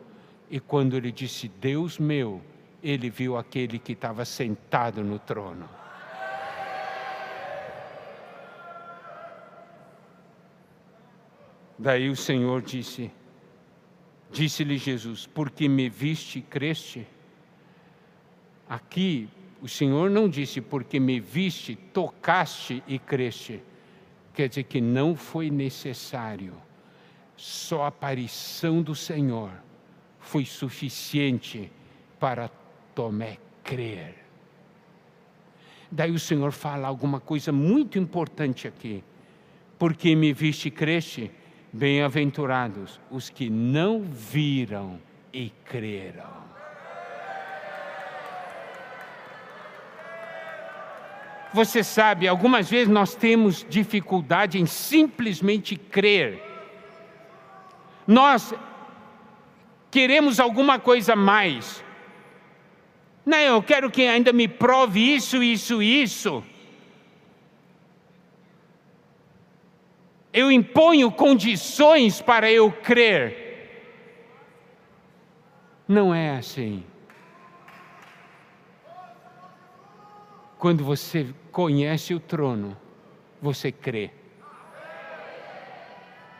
e 0.51 0.61
quando 0.61 0.97
ele 0.97 1.11
disse 1.11 1.49
Deus 1.49 1.99
meu, 1.99 2.43
ele 2.83 3.09
viu 3.09 3.37
aquele 3.39 3.79
que 3.79 3.93
estava 3.93 4.25
sentado 4.25 5.03
no 5.03 5.19
trono. 5.19 5.69
Daí 11.79 12.11
o 12.11 12.17
Senhor 12.17 12.61
disse: 12.61 13.11
Disse-lhe 14.33 14.79
Jesus: 14.79 15.27
Porque 15.27 15.69
me 15.69 15.89
viste 15.89 16.39
e 16.39 16.43
creste? 16.43 17.07
Aqui 18.69 19.29
o 19.61 19.69
Senhor 19.69 20.11
não 20.11 20.29
disse 20.29 20.61
porque 20.61 20.99
me 20.99 21.21
viste, 21.21 21.77
tocaste 21.77 22.83
e 22.89 22.99
creste. 22.99 23.63
Quer 24.35 24.49
dizer 24.49 24.65
que 24.65 24.81
não 24.81 25.15
foi 25.15 25.51
necessário. 25.51 26.55
Só 27.37 27.83
a 27.83 27.89
aparição 27.89 28.83
do 28.83 28.95
Senhor 28.95 29.51
foi 30.19 30.45
suficiente 30.45 31.71
para 32.19 32.51
Tomé 32.95 33.39
crer. 33.63 34.17
Daí 35.91 36.11
o 36.11 36.19
Senhor 36.19 36.53
fala 36.53 36.89
alguma 36.89 37.21
coisa 37.21 37.53
muito 37.53 37.99
importante 37.99 38.67
aqui. 38.67 39.05
Porque 39.79 40.17
me 40.17 40.33
viste 40.33 40.69
e 40.69 40.71
creste? 40.71 41.31
Bem-aventurados 41.73 43.01
os 43.11 43.31
que 43.31 43.49
não 43.49 44.03
viram 44.03 45.01
e 45.33 45.51
creram. 45.65 46.43
Você 51.55 51.83
sabe, 51.83 52.29
algumas 52.29 52.69
vezes 52.69 52.89
nós 52.89 53.15
temos 53.15 53.65
dificuldade 53.69 54.59
em 54.59 54.67
simplesmente 54.67 55.77
crer. 55.77 56.43
Nós 58.07 58.55
queremos 59.91 60.41
alguma 60.41 60.79
coisa 60.79 61.15
mais. 61.15 61.85
Não, 63.25 63.39
eu 63.39 63.63
quero 63.63 63.91
que 63.91 64.07
ainda 64.07 64.33
me 64.33 64.49
prove 64.49 65.15
isso, 65.15 65.43
isso, 65.43 65.83
isso. 65.83 66.43
Eu 70.33 70.51
imponho 70.51 71.11
condições 71.11 72.23
para 72.23 72.51
eu 72.51 72.73
crer. 72.73 73.43
Não 75.87 76.15
é 76.15 76.37
assim. 76.37 76.85
Quando 80.59 80.85
você 80.85 81.27
conhece 81.51 82.15
o 82.15 82.21
trono, 82.21 82.77
você 83.41 83.71
crê. 83.71 84.11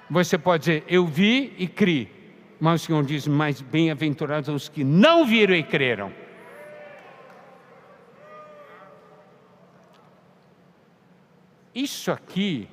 Você 0.09 0.39
pode 0.39 0.61
dizer, 0.61 0.85
eu 0.87 1.07
vi 1.07 1.55
e 1.59 1.67
criei. 1.67 2.23
Mas 2.61 2.83
o 2.83 2.87
Senhor 2.87 3.05
diz, 3.05 3.27
mais 3.27 3.61
bem-aventurados 3.61 4.49
os 4.49 4.69
que 4.69 4.85
não 4.85 5.27
viram 5.27 5.55
e 5.55 5.63
creram. 5.63 6.13
Isso 11.75 12.13
aqui 12.13 12.69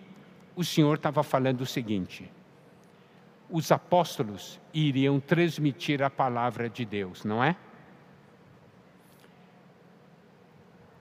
o 0.60 0.64
Senhor 0.66 0.96
estava 0.96 1.24
falando 1.24 1.62
o 1.62 1.66
seguinte: 1.66 2.30
os 3.50 3.72
apóstolos 3.72 4.60
iriam 4.74 5.18
transmitir 5.18 6.04
a 6.04 6.10
palavra 6.10 6.70
de 6.70 6.84
Deus, 6.84 7.24
não 7.24 7.42
é? 7.42 7.56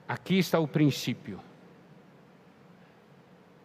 Aqui 0.07 0.39
está 0.39 0.59
o 0.59 0.67
princípio. 0.67 1.41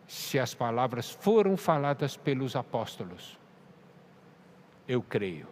Se 0.09 0.37
as 0.37 0.53
palavras 0.53 1.13
foram 1.13 1.57
faladas 1.57 2.17
pelos 2.17 2.57
apóstolos, 2.57 3.39
eu 4.89 5.01
creio. 5.01 5.47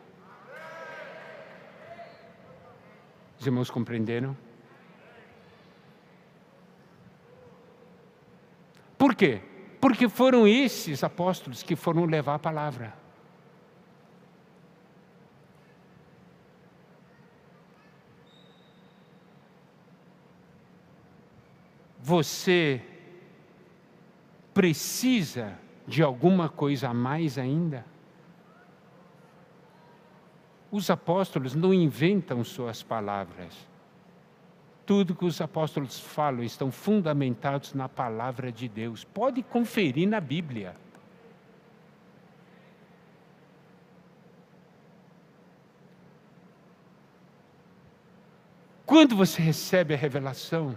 Os 3.39 3.47
irmãos 3.47 3.71
compreenderam? 3.71 4.37
Por 8.99 9.15
quê? 9.15 9.52
Porque 9.83 10.09
foram 10.09 10.47
esses 10.47 11.03
apóstolos 11.03 11.61
que 11.61 11.75
foram 11.75 12.05
levar 12.05 12.37
a 12.37 12.39
palavra. 12.39 12.95
Você 22.01 22.81
precisa 24.55 25.59
de 25.85 26.01
alguma 26.01 26.49
coisa 26.49 26.91
a 26.91 26.95
mais 26.95 27.37
ainda? 27.37 27.85
Os 30.71 30.91
apóstolos 30.91 31.57
não 31.57 31.75
inventam 31.75 32.45
suas 32.45 32.85
palavras. 32.85 33.72
Tudo 34.95 35.15
que 35.15 35.25
os 35.25 35.41
apóstolos 35.41 35.99
falam 35.99 36.45
estão 36.45 36.71
fundamentados 36.71 37.73
na 37.73 37.89
palavra 37.89 38.53
de 38.53 38.69
Deus. 38.69 39.05
Pode 39.05 39.43
conferir 39.43 40.07
na 40.07 40.21
Bíblia. 40.21 40.77
Quando 48.85 49.17
você 49.17 49.41
recebe 49.41 49.95
a 49.95 49.97
revelação, 49.97 50.77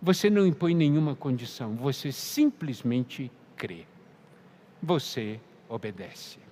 você 0.00 0.30
não 0.30 0.46
impõe 0.46 0.74
nenhuma 0.74 1.14
condição, 1.14 1.76
você 1.76 2.10
simplesmente 2.10 3.30
crê. 3.54 3.84
Você 4.82 5.38
obedece. 5.68 6.49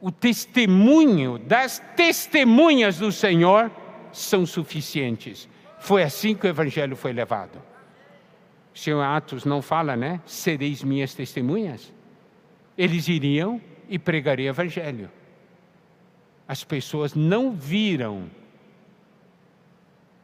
O 0.00 0.10
testemunho 0.10 1.38
das 1.38 1.78
testemunhas 1.96 2.98
do 2.98 3.10
Senhor 3.10 3.70
são 4.12 4.44
suficientes. 4.44 5.48
Foi 5.78 6.02
assim 6.02 6.34
que 6.34 6.46
o 6.46 6.48
Evangelho 6.48 6.96
foi 6.96 7.12
levado. 7.12 7.62
O 8.74 8.78
Senhor 8.78 9.02
Atos 9.02 9.44
não 9.44 9.62
fala, 9.62 9.96
né? 9.96 10.20
Sereis 10.26 10.82
minhas 10.82 11.14
testemunhas. 11.14 11.92
Eles 12.76 13.08
iriam 13.08 13.60
e 13.88 13.98
pregariam 13.98 14.52
o 14.52 14.54
Evangelho. 14.54 15.10
As 16.46 16.62
pessoas 16.62 17.14
não 17.14 17.52
viram 17.52 18.30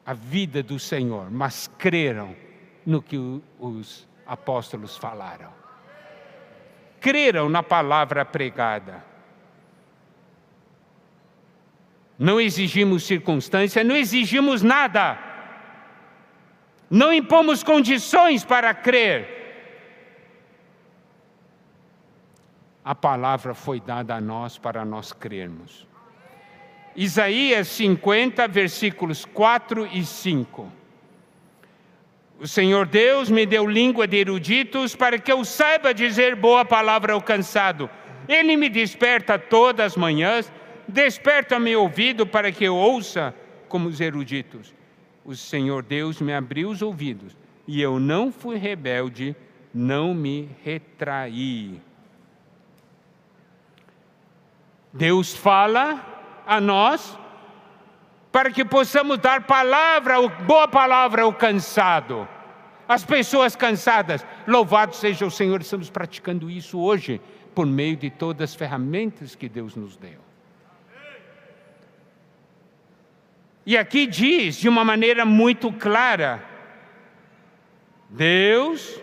a 0.05 0.13
vida 0.13 0.63
do 0.63 0.79
Senhor, 0.79 1.31
mas 1.31 1.69
creram 1.79 2.37
no 2.85 3.01
que 3.01 3.17
os 3.59 4.07
apóstolos 4.27 4.97
falaram. 4.97 5.51
Creram 7.01 7.49
na 7.49 7.63
palavra 7.63 8.25
pregada 8.25 9.12
não 12.19 12.41
exigimos 12.41 13.05
circunstância, 13.05 13.83
não 13.83 13.97
exigimos 13.97 14.63
nada, 14.63 15.19
não 16.91 17.13
impomos 17.13 17.63
condições 17.63 18.45
para 18.45 18.73
crer. 18.75 19.41
A 22.85 22.95
palavra 22.95 23.55
foi 23.55 23.81
dada 23.81 24.17
a 24.17 24.21
nós 24.21 24.59
para 24.59 24.85
nós 24.85 25.13
crermos. 25.13 25.87
Isaías 26.95 27.69
50, 27.69 28.47
versículos 28.49 29.25
4 29.25 29.89
e 29.93 30.05
5. 30.05 30.71
O 32.41 32.47
Senhor 32.47 32.87
Deus 32.87 33.31
me 33.31 33.47
deu 33.47 33.67
língua 33.67 34.07
de 34.07 34.17
eruditos 34.17 34.97
para 34.97 35.19
que 35.19 35.31
eu 35.31 35.45
saiba 35.45 35.95
dizer 35.95 36.35
boa 36.35 36.65
palavra 36.65 37.13
ao 37.13 37.23
cansado. 37.23 37.89
Ele 38.29 38.57
me 38.57 38.69
desperta 38.69 39.39
todas 39.39 39.93
as 39.93 39.97
manhãs 39.97 40.53
Desperta 40.93 41.59
meu 41.59 41.81
ouvido 41.83 42.27
para 42.27 42.53
que 42.53 42.65
eu 42.65 42.77
ouça 42.77 43.35
como 43.67 43.89
os 43.89 43.99
eruditos. 43.99 44.75
o 45.25 45.35
Senhor 45.35 45.83
Deus 45.83 46.21
me 46.21 46.35
abriu 46.35 46.69
os 46.69 46.83
ouvidos 46.83 47.37
e 47.67 47.81
eu 47.81 47.99
não 47.99 48.31
fui 48.31 48.57
rebelde, 48.59 49.35
não 49.73 50.13
me 50.13 50.51
retraí. 50.63 51.81
Deus 54.93 55.35
fala 55.35 56.43
a 56.47 56.61
nós 56.61 57.19
para 58.31 58.51
que 58.51 58.65
possamos 58.65 59.19
dar 59.19 59.47
palavra, 59.47 60.21
boa 60.29 60.69
palavra 60.69 61.23
ao 61.23 61.33
cansado. 61.33 62.29
As 62.87 63.03
pessoas 63.05 63.57
cansadas, 63.57 64.27
louvado 64.47 64.95
seja 64.95 65.25
o 65.25 65.31
Senhor, 65.31 65.63
estamos 65.63 65.89
praticando 65.89 66.51
isso 66.51 66.79
hoje 66.79 67.19
por 67.55 67.65
meio 67.65 67.97
de 67.97 68.11
todas 68.11 68.51
as 68.51 68.55
ferramentas 68.55 69.35
que 69.35 69.49
Deus 69.49 69.75
nos 69.75 69.97
deu. 69.97 70.22
E 73.65 73.77
aqui 73.77 74.07
diz 74.07 74.57
de 74.57 74.69
uma 74.69 74.85
maneira 74.85 75.25
muito 75.25 75.73
clara: 75.73 76.45
Deus, 78.09 79.01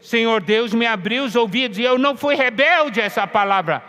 Senhor 0.00 0.42
Deus, 0.42 0.72
me 0.74 0.86
abriu 0.86 1.24
os 1.24 1.34
ouvidos 1.34 1.78
e 1.78 1.82
eu 1.82 1.98
não 1.98 2.16
fui 2.16 2.34
rebelde 2.34 3.00
a 3.00 3.04
essa 3.04 3.26
palavra. 3.26 3.82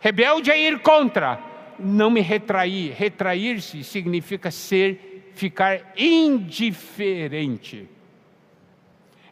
Rebelde 0.00 0.50
é 0.50 0.60
ir 0.60 0.80
contra, 0.80 1.38
não 1.78 2.10
me 2.10 2.20
retrair. 2.20 2.92
Retrair-se 2.92 3.84
significa 3.84 4.50
ser, 4.50 5.30
ficar 5.34 5.92
indiferente. 5.96 7.88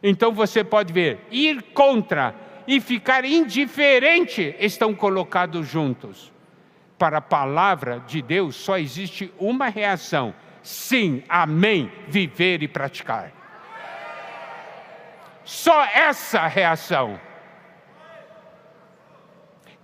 Então 0.01 0.31
você 0.31 0.63
pode 0.63 0.91
ver, 0.93 1.19
ir 1.29 1.61
contra 1.73 2.33
e 2.65 2.79
ficar 2.79 3.25
indiferente 3.25 4.55
estão 4.59 4.95
colocados 4.95 5.67
juntos. 5.67 6.31
Para 7.01 7.17
a 7.17 7.21
palavra 7.21 8.03
de 8.05 8.21
Deus 8.21 8.55
só 8.55 8.77
existe 8.77 9.33
uma 9.39 9.69
reação: 9.69 10.35
sim, 10.61 11.23
amém, 11.27 11.91
viver 12.07 12.61
e 12.61 12.67
praticar. 12.67 13.31
Só 15.43 15.83
essa 15.83 16.45
reação. 16.45 17.19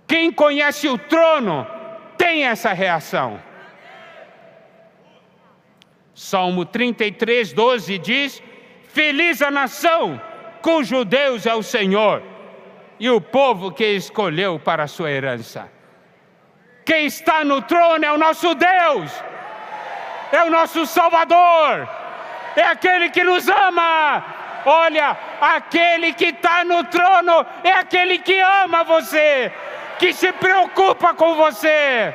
Quem 0.06 0.30
conhece 0.30 0.86
o 0.86 0.96
trono 0.96 1.66
tem 2.16 2.44
essa 2.44 2.72
reação. 2.72 3.42
Salmo 6.14 6.64
33, 6.64 7.52
12 7.52 7.98
diz: 7.98 8.40
Feliz 8.84 9.42
a 9.42 9.50
nação 9.50 10.22
cujo 10.62 11.04
Deus 11.04 11.46
é 11.46 11.54
o 11.56 11.64
Senhor 11.64 12.22
e 13.00 13.10
o 13.10 13.20
povo 13.20 13.72
que 13.72 13.84
escolheu 13.84 14.60
para 14.60 14.84
a 14.84 14.86
sua 14.86 15.10
herança. 15.10 15.77
Quem 16.88 17.04
está 17.04 17.44
no 17.44 17.60
trono 17.60 18.02
é 18.02 18.10
o 18.10 18.16
nosso 18.16 18.54
Deus, 18.54 19.12
é 20.32 20.42
o 20.42 20.50
nosso 20.50 20.86
Salvador, 20.86 21.86
é 22.56 22.62
aquele 22.62 23.10
que 23.10 23.22
nos 23.22 23.46
ama. 23.46 24.24
Olha, 24.64 25.14
aquele 25.38 26.14
que 26.14 26.28
está 26.36 26.64
no 26.64 26.82
trono 26.84 27.44
é 27.62 27.72
aquele 27.72 28.18
que 28.20 28.40
ama 28.40 28.84
você, 28.84 29.52
que 29.98 30.14
se 30.14 30.32
preocupa 30.32 31.12
com 31.12 31.34
você. 31.34 32.14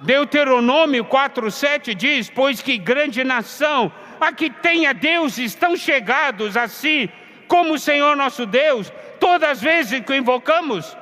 Deuteronômio 0.00 1.04
4,7 1.04 1.94
diz: 1.94 2.30
Pois 2.30 2.62
que 2.62 2.78
grande 2.78 3.22
nação 3.22 3.92
a 4.18 4.32
que 4.32 4.48
tenha 4.48 4.94
deuses 4.94 5.54
tão 5.54 5.76
chegados 5.76 6.56
a 6.56 6.66
si, 6.66 7.10
como 7.46 7.74
o 7.74 7.78
Senhor 7.78 8.16
nosso 8.16 8.46
Deus, 8.46 8.90
todas 9.22 9.50
as 9.50 9.62
vezes 9.62 10.00
que 10.00 10.12
o 10.12 10.16
invocamos. 10.16 10.96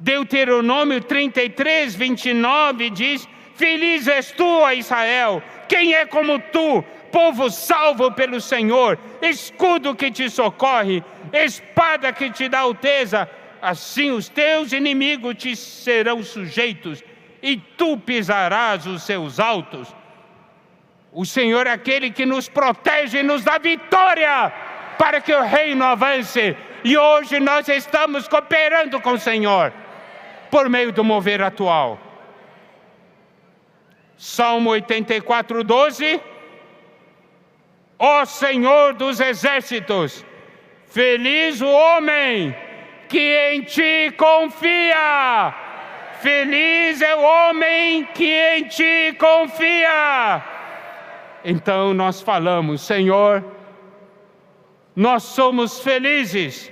Deuteronômio 0.00 1.00
33, 1.00 1.94
29 1.94 2.90
diz: 2.90 3.28
Feliz 3.54 4.08
és 4.08 4.32
tu, 4.32 4.68
Israel, 4.72 5.40
quem 5.68 5.94
é 5.94 6.04
como 6.04 6.40
tu, 6.40 6.82
povo 7.12 7.48
salvo 7.48 8.10
pelo 8.10 8.40
Senhor, 8.40 8.98
escudo 9.22 9.94
que 9.94 10.10
te 10.10 10.28
socorre, 10.28 11.04
espada 11.32 12.12
que 12.12 12.28
te 12.30 12.48
dá 12.48 12.60
alteza, 12.60 13.30
assim 13.62 14.10
os 14.10 14.28
teus 14.28 14.72
inimigos 14.72 15.36
te 15.36 15.54
serão 15.54 16.24
sujeitos, 16.24 17.04
e 17.40 17.56
tu 17.56 17.98
pisarás 17.98 18.84
os 18.86 19.04
seus 19.04 19.38
altos. 19.38 19.94
O 21.12 21.24
Senhor 21.24 21.68
é 21.68 21.72
aquele 21.72 22.10
que 22.10 22.26
nos 22.26 22.48
protege 22.48 23.20
e 23.20 23.22
nos 23.22 23.44
dá 23.44 23.58
vitória 23.58 24.52
para 24.98 25.20
que 25.20 25.32
o 25.32 25.42
reino 25.42 25.84
avance. 25.84 26.56
E 26.82 26.96
hoje 26.96 27.38
nós 27.40 27.68
estamos 27.68 28.26
cooperando 28.26 29.00
com 29.00 29.12
o 29.12 29.18
Senhor 29.18 29.72
por 30.50 30.68
meio 30.68 30.92
do 30.92 31.04
mover 31.04 31.42
atual. 31.42 31.98
Salmo 34.16 34.70
84, 34.70 35.62
12. 35.62 36.20
Ó 37.98 38.24
Senhor 38.24 38.94
dos 38.94 39.20
exércitos, 39.20 40.24
feliz 40.86 41.60
o 41.60 41.68
homem 41.68 42.56
que 43.08 43.50
em 43.52 43.62
ti 43.62 44.10
confia. 44.16 45.54
Feliz 46.20 47.02
é 47.02 47.14
o 47.14 47.20
homem 47.20 48.04
que 48.14 48.24
em 48.24 48.64
ti 48.64 49.14
confia. 49.18 50.42
Então 51.44 51.92
nós 51.92 52.20
falamos, 52.20 52.80
Senhor, 52.82 53.44
nós 54.94 55.22
somos 55.22 55.80
felizes 55.80 56.70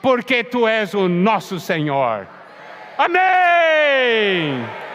porque 0.00 0.44
tu 0.44 0.66
és 0.66 0.94
o 0.94 1.08
nosso 1.08 1.58
Senhor. 1.58 2.26
Amém! 2.96 4.87